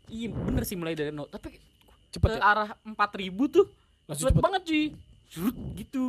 iya 0.09 0.29
bener 0.29 0.63
sih 0.63 0.75
mulai 0.75 0.93
dari 0.93 1.09
nol. 1.09 1.27
Tapi 1.27 1.55
Cepet 2.11 2.29
ke 2.29 2.39
ya? 2.39 2.43
arah 2.45 2.69
4000 2.85 2.95
tuh 3.49 3.67
Langsung 4.05 4.27
cepet 4.27 4.33
cepet. 4.33 4.43
banget 4.43 4.63
cuy. 4.65 4.85
Zrut, 5.27 5.57
gitu. 5.75 6.05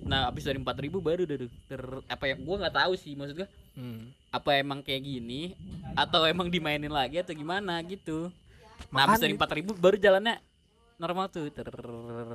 Nah 0.00 0.26
abis 0.26 0.42
dari 0.42 0.58
4000 0.58 0.64
baru 0.98 1.22
udah 1.22 1.38
ter 1.62 1.82
apa 2.04 2.24
yang 2.26 2.40
gue 2.40 2.56
nggak 2.58 2.74
tahu 2.74 2.92
sih 2.94 3.12
maksud 3.12 3.36
gue 3.36 3.48
Hmm. 3.74 4.14
apa 4.30 4.54
emang 4.54 4.80
kayak 4.80 5.02
gini 5.02 5.50
atau 5.94 6.22
emang 6.24 6.46
dimainin 6.46 6.88
lagi 6.88 7.18
atau 7.18 7.30
gimana 7.30 7.78
gitu. 7.82 8.30
Nah 8.88 9.04
abis 9.04 9.18
dari 9.18 9.32
Makanya- 9.32 9.70
4000 9.70 9.76
baru 9.76 9.96
jalannya 9.96 10.34
normal 10.96 11.26
tuh 11.28 11.46
ter 11.48 11.68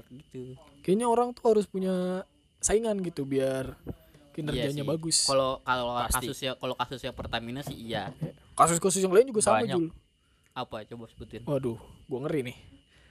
gitu. 0.10 0.56
Kayaknya 0.80 1.08
orang 1.08 1.32
tuh 1.32 1.46
harus 1.48 1.66
punya 1.66 2.22
saingan 2.60 3.00
gitu 3.00 3.24
biar 3.24 3.72
kinerjanya 4.40 4.72
Iya 4.78 4.88
bagus. 4.88 5.18
kalau 5.24 5.60
kalau 5.62 5.94
kasusnya 6.08 6.52
kalau 6.56 6.74
kasusnya 6.74 7.12
Pertamina 7.12 7.62
sih 7.62 7.76
iya 7.76 8.10
Kasus-kasus 8.54 9.00
yang 9.00 9.12
lain 9.12 9.28
juga 9.28 9.40
sama, 9.42 9.62
Banyak. 9.62 9.72
Jul. 9.74 9.88
apa 10.52 10.76
coba 10.86 11.06
sebutin 11.08 11.42
Waduh, 11.44 11.80
gua 12.06 12.20
ngeri 12.22 12.42
nih. 12.46 12.58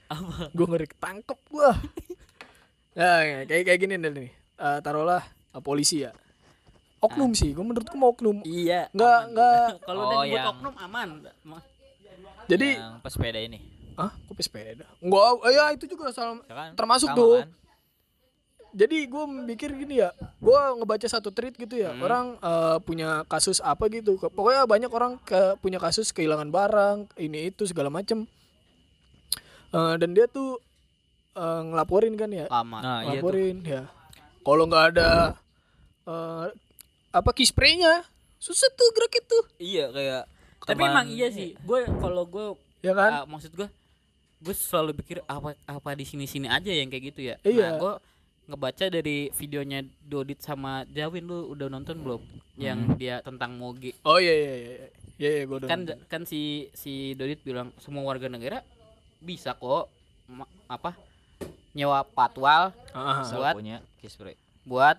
apa 0.07 0.49
gue 0.49 0.65
ngeri 0.67 0.87
ketangkep 0.87 1.39
gue 1.47 1.69
nah 2.97 3.17
kayak 3.43 3.63
kayak 3.63 3.79
gini 3.79 3.95
nih 3.95 4.29
Eh, 4.55 4.79
taruhlah 4.81 5.23
eh, 5.49 5.61
polisi 5.63 6.01
ya 6.01 6.11
oknum 6.99 7.31
sih 7.31 7.49
gue 7.49 7.61
menurutku 7.61 7.95
mau 7.95 8.11
oknum 8.11 8.43
iya 8.43 8.91
Nggak- 8.91 9.21
aman. 9.21 9.31
nggak. 9.31 9.67
kalau 9.87 9.99
Oh, 9.99 10.05
udah 10.05 10.17
nyebut 10.19 10.35
yang- 10.35 10.49
oknum 10.51 10.73
aman 10.77 11.07
Ma- 11.41 11.63
jadi 12.45 12.69
Yang 12.75 12.93
pesepeda 12.99 13.39
ini. 13.39 13.59
ah 13.95 14.11
kok 14.11 14.35
sepeda 14.39 14.83
enggak 14.97 15.23
eh, 15.41 15.51
ya 15.53 15.63
itu 15.71 15.85
juga 15.85 16.09
salah 16.09 16.41
Ya 16.41 16.55
kan? 16.57 16.69
termasuk 16.73 17.07
Sama 17.07 17.17
tuh 17.17 17.33
kan? 17.37 17.49
Jadi 18.71 18.97
gue 19.03 19.23
mikir 19.45 19.69
gini 19.73 19.97
ya 19.97 20.09
gue 20.37 20.59
ngebaca 20.75 21.03
satu 21.03 21.29
tweet 21.29 21.55
gitu 21.55 21.75
ya 21.75 21.89
Hmm. 21.89 22.01
orang 22.01 22.25
eh, 22.37 22.77
punya 22.79 23.09
kasus 23.25 23.59
apa 23.59 23.87
gitu. 23.87 24.15
Pokoknya 24.17 24.63
banyak 24.63 24.89
orang 24.89 25.17
ke, 25.19 25.37
punya 25.57 25.77
kasus 25.77 26.09
kehilangan 26.09 26.47
barang 26.47 26.97
ini 27.17 27.49
itu 27.49 27.63
segala 27.63 27.87
macem. 27.87 28.29
Eh, 29.69 29.93
dan 29.95 30.09
dia 30.11 30.25
tuh 30.25 30.57
eh, 31.31 31.61
ngelaporin 31.63 32.13
kan 32.13 32.29
ya? 32.29 32.45
Lama. 32.47 32.79
Nah, 32.79 32.99
iya 33.01 33.09
tuh. 33.11 33.13
laporin 33.21 33.57
ya. 33.61 33.83
Kalau 34.39 34.63
nggak 34.65 34.85
ada 34.91 35.09
eh, 36.03 36.45
apa 37.09 37.29
key 37.31 37.43
spray-nya 37.43 38.01
susah 38.37 38.69
tuh 38.71 38.89
gerak 38.91 39.13
itu. 39.15 39.39
Iya 39.59 39.85
kayak 39.89 40.23
tapi 40.61 40.79
teman- 40.79 40.91
emang 40.91 41.07
iya 41.09 41.27
sih. 41.29 41.53
Gue 41.59 41.85
kalau 41.85 42.23
gue 42.23 42.45
ya 42.79 42.93
kan? 42.93 43.11
ah, 43.13 43.25
maksud 43.25 43.51
gue 43.51 43.67
gue 44.39 44.55
selalu 44.55 44.95
pikir 44.95 45.19
apa 45.25 45.51
apa 45.65 45.89
di 45.91 46.03
sini 46.03 46.23
sini 46.23 46.47
aja 46.47 46.69
yang 46.69 46.87
kayak 46.87 47.03
gitu 47.09 47.21
ya. 47.25 47.35
Iya. 47.41 47.65
nah 47.65 47.71
gue 47.77 47.93
ngebaca 48.49 48.85
dari 48.87 49.29
videonya 49.31 49.79
Dodit 50.01 50.39
sama 50.39 50.81
Jawin 50.87 51.23
lu 51.23 51.49
udah 51.49 51.67
nonton 51.67 51.97
belum 51.97 52.21
yang 52.55 52.97
dia 52.97 53.21
tentang 53.21 53.53
moge 53.53 53.93
oh 54.01 54.17
iya 54.17 54.33
iya 54.33 54.53
iya 54.55 54.73
iya 54.73 54.87
iya 55.15 55.29
iya, 55.31 55.43
gua 55.45 55.61
kan 55.61 55.85
nonton. 55.85 55.97
kan 56.07 56.21
si 56.23 56.41
si 56.73 57.13
Dodit 57.13 57.39
bilang 57.39 57.69
semua 57.77 58.01
warga 58.01 58.25
negara 58.25 58.65
bisa 59.17 59.53
kok 59.53 59.85
ma- 60.25 60.49
apa 60.65 60.97
nyewa 61.71 62.01
patwal 62.03 62.73
Ah, 62.89 63.21
ah. 63.21 63.23
Buat- 63.23 63.55
punya 63.55 63.77
kiss 63.97 64.13
spray. 64.13 64.33
buat 64.63 64.97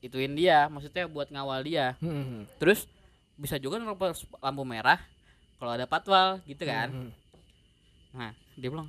ituin 0.00 0.32
dia 0.32 0.64
maksudnya 0.66 1.04
buat 1.04 1.28
ngawal 1.28 1.60
dia 1.60 1.92
Hmm, 1.98 2.08
hmm, 2.08 2.42
terus 2.56 2.88
bisa 3.34 3.56
juga 3.56 3.76
nerobos 3.76 4.24
lampu 4.38 4.64
merah 4.64 4.96
kalau 5.56 5.72
ada 5.72 5.84
patwal 5.84 6.40
gitu 6.42 6.60
kan 6.62 6.88
hmm. 6.88 7.10
nah 8.10 8.32
dia 8.54 8.68
bilang 8.68 8.88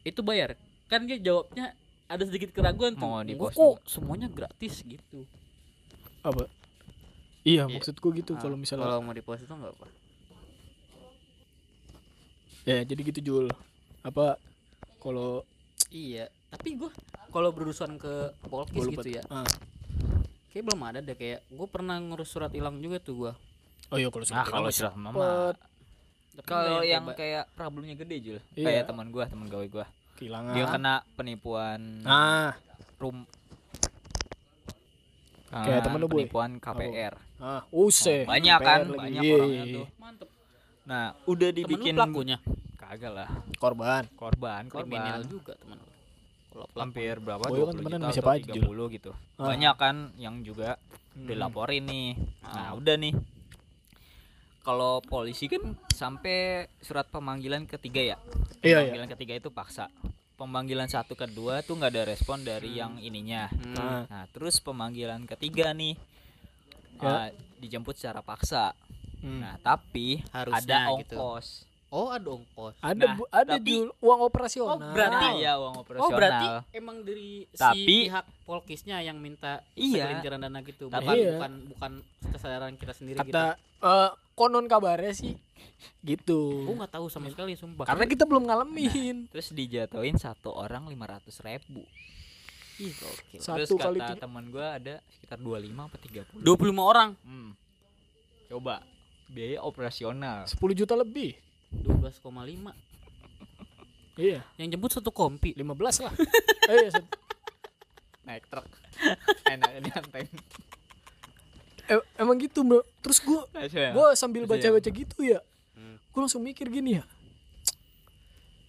itu 0.00 0.20
bayar 0.20 0.54
kan 0.86 1.02
dia 1.02 1.18
jawabnya 1.18 1.74
ada 2.08 2.22
sedikit 2.24 2.50
keraguan 2.50 2.92
tuh 2.92 3.04
Mau 3.04 3.20
di 3.20 3.36
"Enggak 3.36 3.52
pos 3.52 3.54
kok 3.54 3.76
semuanya 3.84 4.28
gratis 4.28 4.80
gitu 4.80 5.28
apa 6.20 6.48
iya 7.44 7.64
Iya. 7.64 7.76
maksudku 7.76 8.10
gitu 8.12 8.32
Ah, 8.34 8.40
kalau 8.40 8.56
misalnya 8.56 8.88
kalau 8.88 9.00
mau 9.00 9.12
di 9.12 9.20
pos 9.20 9.38
itu 9.38 9.48
nggak 9.48 9.72
apa 9.72 9.86
ya 12.64 12.84
jadi 12.84 13.00
gitu 13.02 13.20
Jul 13.22 13.46
apa 14.02 14.36
kalau 14.98 15.44
iya 15.88 16.28
tapi 16.48 16.76
gua 16.76 16.92
kalau 17.28 17.52
berurusan 17.52 17.96
ke 17.96 18.32
polkis 18.44 18.84
gitu 18.84 19.08
ya 19.08 19.22
ah. 19.28 19.44
kayak 20.50 20.64
belum 20.64 20.80
ada 20.82 20.98
deh 21.00 21.12
kayak 21.12 21.44
gue 21.44 21.68
pernah 21.68 21.96
ngurus 21.96 22.28
surat 22.28 22.52
hilang 22.52 22.80
juga 22.80 23.00
tuh 23.00 23.14
gua 23.16 23.32
oh 23.88 23.96
iya 23.96 24.08
kalau 24.08 24.24
Nah, 24.24 24.28
sudah 24.28 24.44
kalau 24.44 24.68
sudah 24.68 24.94
mama 24.96 25.16
kalau 26.44 26.80
nggak 26.80 26.86
yang 26.86 27.04
kayak 27.18 27.44
problemnya 27.50 27.98
gede 27.98 28.16
Jul. 28.22 28.38
Iya. 28.54 28.62
Kayak 28.62 28.82
teman 28.86 29.10
gua, 29.10 29.26
teman 29.26 29.50
gawe 29.50 29.66
gua. 29.66 29.90
Kehilangan 30.18 30.52
Dia 30.52 30.66
kena 30.66 30.94
penipuan 31.14 31.80
ah 32.04 32.52
rum 32.98 33.22
Kayak 35.48 35.80
Ah, 35.80 35.82
temen 35.82 35.98
lu, 35.98 36.08
penipuan 36.08 36.50
KPR. 36.58 37.14
ah 37.40 37.64
usai 37.70 38.26
banyak 38.26 38.58
kan, 38.58 38.80
PR 38.84 38.84
lagi. 38.84 38.98
banyak 38.98 39.22
Iya, 39.22 39.34
orangnya 39.34 39.54
iya, 39.56 39.64
tuh. 39.72 39.86
iya. 39.86 39.96
mantep 39.96 40.28
Nah, 40.84 41.06
udah 41.24 41.48
temen 41.48 41.48
lu 41.48 41.58
dibikin 41.58 41.94
pelakunya 41.94 42.36
kagak 42.76 43.12
lah. 43.14 43.28
korban 43.56 44.02
Korban, 44.12 44.62
kriminal 44.66 45.20
korban. 45.20 45.30
juga 45.30 45.52
temen 45.56 45.78
lu 45.78 45.86
Hampir 46.74 47.14
berapa? 47.16 47.44
Boy 47.44 47.54
kan 47.60 47.64
20 47.64 47.78
temenan 47.78 47.94
juta 47.94 48.04
atau 48.04 48.16
siapa 48.18 48.30
aja, 48.34 48.50
Jul? 48.50 48.64
30 48.66 48.86
gitu. 48.90 49.10
Ah. 49.38 49.46
Banyak 49.46 49.74
kan 49.78 49.96
yang 50.16 50.36
juga 50.42 50.74
Hmm. 51.14 51.24
dilaporin 51.24 51.84
nih. 51.86 52.08
Nah, 52.42 52.66
Ah. 52.66 52.70
udah 52.74 52.94
nih. 52.94 53.14
Kalau 54.68 55.00
polisi 55.00 55.48
kan 55.48 55.64
sampai 55.88 56.68
surat 56.84 57.08
pemanggilan 57.08 57.64
ketiga 57.64 58.04
ya. 58.04 58.16
Iya, 58.60 58.84
iya. 58.84 58.92
Pemanggilan 58.92 59.08
ketiga 59.16 59.34
itu 59.40 59.48
paksa. 59.48 59.88
pemanggilan 60.38 60.86
satu 60.86 61.18
kedua 61.18 61.66
tuh 61.66 61.74
nggak 61.82 61.98
ada 61.98 62.04
respon 62.14 62.46
dari 62.46 62.78
yang 62.78 62.94
ininya. 63.02 63.50
Hmm. 63.50 64.06
Nah, 64.06 64.24
terus 64.30 64.62
pemanggilan 64.62 65.26
ketiga 65.26 65.74
nih 65.74 65.98
Ya. 67.02 67.26
eh, 67.26 67.28
dijemput 67.58 67.98
secara 67.98 68.22
paksa. 68.22 68.70
hmm. 69.18 69.40
Nah, 69.42 69.58
tapi 69.58 70.22
Harusnya 70.30 70.94
ada 70.94 71.02
gitu. 71.02 71.18
Oh, 71.88 72.08
ada 72.08 72.28
ongkos. 72.28 72.76
ada 72.78 73.00
nah, 73.00 73.16
bu- 73.16 73.30
ada 73.30 73.56
tapi- 73.56 73.64
Jul, 73.66 73.88
uang 73.98 74.20
operasional. 74.22 74.76
Oh, 74.76 74.92
berarti- 74.92 75.24
Nah, 75.24 75.32
iya 75.34 75.52
uang 75.56 75.74
Oh, 75.74 75.82
operasional. 75.82 76.12
berarti 76.14 76.46
emang 76.70 76.96
dari 77.00 77.28
si 77.46 77.56
Tapi- 77.56 77.86
pihak 77.86 78.24
Polkisnya 78.44 79.00
yang 79.00 79.16
minta 79.16 79.64
Iya. 79.72 80.04
segelintiran 80.04 80.38
dana 80.38 80.60
gitu. 80.60 80.84
Tapi- 80.86 81.00
Bukan 81.02 81.16
Iya. 81.16 81.32
bukan 81.34 81.52
bukan 81.68 81.92
kesadaran 82.28 82.72
kita 82.74 82.92
sendiri 82.92 83.16
gitu. 83.18 83.32
kata 83.32 83.56
eh, 83.56 84.10
konon 84.34 84.66
kabarnya 84.66 85.12
sih 85.12 85.32
gitu. 86.02 86.62
Gue 86.62 86.76
nggak 86.76 86.92
tahu 86.92 87.06
sama 87.06 87.28
sekali 87.28 87.54
sumpah. 87.54 87.84
Karena 87.84 88.04
kita 88.04 88.24
belum 88.24 88.44
ngalamin. 88.44 89.26
Terus 89.28 89.48
dijatuhin 89.50 90.16
satu 90.16 90.50
orang 90.50 90.84
500 90.84 91.40
ribu. 91.40 91.82
Ih, 92.78 92.92
gokil. 92.92 93.40
Satu 93.40 93.64
Terus 93.64 93.70
kali 93.76 93.98
kata 93.98 94.12
tiga- 94.12 94.22
teman 94.22 94.44
gua 94.48 94.66
ada 94.74 95.00
sekitar 95.10 95.34
25 95.36 95.82
apa 95.84 95.96
30. 95.96 96.38
25 96.38 96.84
orang, 96.84 97.10
Hmm. 97.20 97.50
Coba 98.46 98.80
biaya 99.26 99.60
operasional. 99.60 100.46
10 100.46 100.72
juta 100.74 100.94
lebih. 100.94 101.36
12,5. 101.70 102.72
Iya, 104.14 104.42
Yang 104.56 104.68
jemput 104.74 104.90
satu 104.90 105.10
kompi. 105.10 105.54
15 105.54 105.70
lah. 106.00 106.14
eh, 106.66 106.74
iya, 106.76 106.90
set- 106.90 107.12
Naik 108.24 108.44
truk. 108.46 108.66
Enak 109.44 109.70
dianteng. 109.80 110.26
eh, 111.86 112.02
emang 112.16 112.36
gitu, 112.36 112.60
Bro. 112.60 112.82
Terus 113.00 113.18
gua 113.20 113.46
gua 113.92 114.12
sambil 114.12 114.42
Iya. 114.42 114.50
baca-baca 114.50 114.90
gitu 114.90 115.18
ya. 115.22 115.40
Hmm. 115.72 115.96
Gua 116.10 116.20
langsung 116.22 116.42
mikir 116.42 116.66
gini 116.66 116.98
ya. 116.98 117.04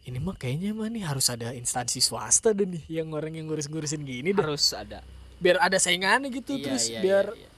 Ini 0.02 0.18
mah 0.18 0.34
kayaknya 0.34 0.72
mah 0.72 0.88
nih 0.88 1.04
harus 1.04 1.28
ada 1.28 1.52
instansi 1.52 2.00
swasta 2.00 2.50
deh 2.50 2.66
nih 2.66 2.82
yang 2.90 3.12
orang 3.12 3.30
yang 3.32 3.46
ngurus-ngurusin 3.46 4.02
gini 4.02 4.32
deh. 4.32 4.40
harus 4.40 4.72
ada. 4.72 5.04
Biar 5.38 5.58
ada 5.58 5.76
saingannya 5.76 6.30
gitu 6.30 6.56
Iya, 6.56 6.64
terus 6.64 6.84
iya, 6.88 7.00
biar 7.00 7.26
iya, 7.28 7.42
iya. 7.42 7.49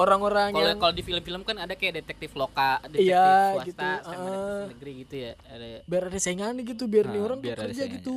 Orang-orang 0.00 0.48
Kalau 0.50 0.66
yang 0.66 0.78
kalau 0.78 0.92
di 0.92 1.02
film-film 1.02 1.42
kan 1.42 1.56
ada 1.56 1.72
kayak 1.72 2.00
detektif 2.00 2.32
loka, 2.32 2.80
detektif 2.86 3.10
Iya, 3.10 3.28
swasta, 3.52 3.66
gitu, 3.66 3.86
sama 4.02 4.14
ah. 4.14 4.24
detektif 4.24 4.68
negeri 4.70 4.92
gitu 4.98 5.14
ya. 5.16 5.32
Ada 5.46 5.66
biar 5.84 6.02
ada 6.06 6.18
saingannya 6.18 6.62
gitu 6.64 6.84
biar 6.86 7.06
nih 7.06 7.14
Nah, 7.14 7.26
orang 7.26 7.38
biar 7.38 7.56
kerja 7.56 7.72
saingannya. 7.76 7.96
gitu. 7.98 8.16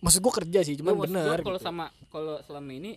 Maksud 0.00 0.20
gua 0.20 0.34
kerja 0.34 0.60
sih, 0.60 0.74
cuman 0.74 0.90
Gua 0.90 1.00
maksud 1.00 1.14
bener 1.14 1.38
kalau 1.40 1.56
gitu. 1.56 1.66
sama 1.66 1.84
kalau 2.08 2.34
selama 2.40 2.70
ini 2.72 2.92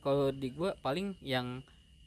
kalau 0.00 0.30
di 0.30 0.48
gua 0.50 0.74
paling 0.76 1.18
yang 1.20 1.62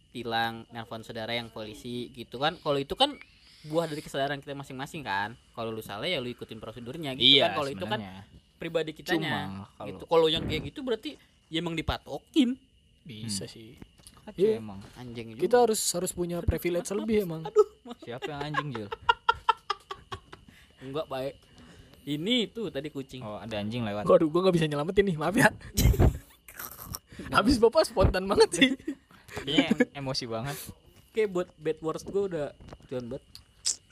tilang 0.10 0.64
nelpon 0.70 1.02
saudara 1.02 1.32
yang 1.32 1.48
polisi 1.48 2.10
gitu 2.12 2.38
kan 2.38 2.58
kalau 2.58 2.76
itu 2.76 2.94
kan 2.94 3.14
buah 3.62 3.86
dari 3.86 4.00
kesadaran 4.00 4.38
kita 4.38 4.52
masing-masing 4.54 5.04
kan 5.04 5.36
kalau 5.52 5.70
lu 5.70 5.80
salah 5.80 6.04
ya 6.04 6.18
lu 6.18 6.28
ikutin 6.28 6.58
prosedurnya 6.58 7.14
gitu 7.14 7.38
kan 7.40 7.54
kalau 7.54 7.70
itu 7.70 7.86
kan 7.86 8.00
pribadi 8.56 8.92
kitanya 8.92 9.22
Cuma 9.22 9.40
kalau- 9.70 9.88
gitu 9.88 10.04
kalau 10.08 10.28
yang 10.28 10.44
kayak 10.44 10.64
gitu 10.66 10.82
berarti 10.82 11.20
ya 11.48 11.60
emang 11.60 11.74
dipatokin 11.74 12.58
Bisa 13.02 13.44
Hmm. 13.44 13.52
sih. 13.52 13.70
Kacau 14.30 14.40
Iya. 14.40 14.58
emang. 14.58 14.80
anjing 14.94 15.28
juga 15.30 15.42
Kita 15.42 15.58
harus 15.60 15.82
harus 15.90 16.12
punya 16.12 16.38
privilege 16.40 16.90
lebih 16.92 17.18
emang. 17.24 17.42
Siapa 18.00 18.26
yang 18.28 18.42
anjing, 18.46 18.68
Jul? 18.72 18.90
enggak 20.82 21.06
baik 21.06 21.36
ini 22.06 22.48
tuh 22.48 22.70
tadi 22.70 22.88
kucing 22.88 23.20
Oh, 23.20 23.36
ada 23.36 23.56
anjing 23.56 23.82
lewat. 23.82 24.02
Waduh, 24.04 24.28
gua 24.28 24.42
nggak 24.44 24.56
bisa 24.56 24.66
nyelamatin 24.66 25.04
nih, 25.04 25.16
maaf 25.16 25.36
ya. 25.36 25.50
Habis 27.36 27.58
bapak 27.58 27.84
spontan 27.84 28.26
banget 28.26 28.50
sih. 28.52 28.70
Kayaknya 29.40 29.66
em- 29.92 29.92
emosi 30.00 30.26
banget. 30.26 30.58
kayak 31.10 31.30
buat 31.32 31.50
bad 31.56 31.78
words 31.80 32.04
gua 32.04 32.24
udah 32.24 32.48
tuan 32.86 33.06
banget 33.08 33.24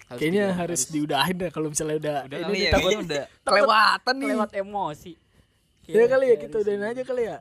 Harus 0.07 0.19
Kayaknya 0.19 0.45
di- 0.45 0.55
harus 0.55 0.81
diudahin 0.87 1.35
dah 1.35 1.49
kalau 1.49 1.67
misalnya 1.67 1.97
udah, 1.97 2.17
Udah 2.23 2.37
ini 2.47 2.59
ya, 2.59 2.71
takut 2.71 2.91
udah 2.95 3.23
terlewatan 3.43 4.15
nih. 4.15 4.29
lewat 4.31 4.51
emosi 4.55 5.11
Ya 5.85 6.03
kali 6.05 6.25
ya 6.27 6.37
kita 6.37 6.55
udahin 6.57 6.83
aja 6.83 7.01
kali 7.01 7.23
ya. 7.25 7.37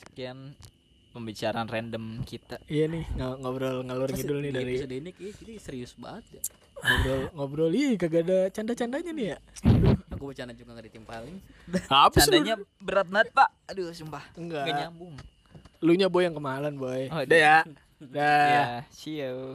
sekian 0.00 0.56
pembicaraan 1.18 1.66
random 1.66 2.04
kita. 2.22 2.56
Iya 2.64 2.86
nih 2.86 3.04
ng- 3.12 3.38
ngobrol 3.42 3.82
ngalur 3.82 4.08
ngidul 4.08 4.38
nih 4.40 4.52
dari 4.54 4.72
episode 4.78 4.94
ini 4.94 5.10
ini 5.12 5.54
serius 5.58 5.92
banget 5.98 6.24
ya 6.30 6.42
ngobrol 6.78 7.22
ngobrol 7.34 7.72
ih 7.74 7.98
kagak 7.98 8.22
ada 8.22 8.38
canda-candanya 8.54 9.10
nih 9.10 9.26
ya. 9.34 9.38
aku 10.08 10.30
bercanda 10.30 10.54
juga 10.54 10.78
gak 10.78 10.86
ditimpalin 10.86 11.36
Apa 11.86 12.16
sih? 12.18 12.26
Candanya 12.26 12.54
berat 12.78 13.06
banget, 13.06 13.30
Pak. 13.30 13.50
Aduh, 13.70 13.94
sumpah. 13.94 14.24
Enggak. 14.34 14.66
Gak 14.66 14.74
nyambung. 14.86 15.14
Lu 15.78 15.94
nya 15.94 16.10
boy 16.10 16.26
yang 16.26 16.34
kemalan 16.34 16.74
boy. 16.74 17.06
Oh, 17.06 17.22
Udah 17.22 17.38
ya. 17.38 17.56
Dah. 18.14 18.50
Ya, 18.50 18.66
see 18.90 19.22
you. 19.22 19.54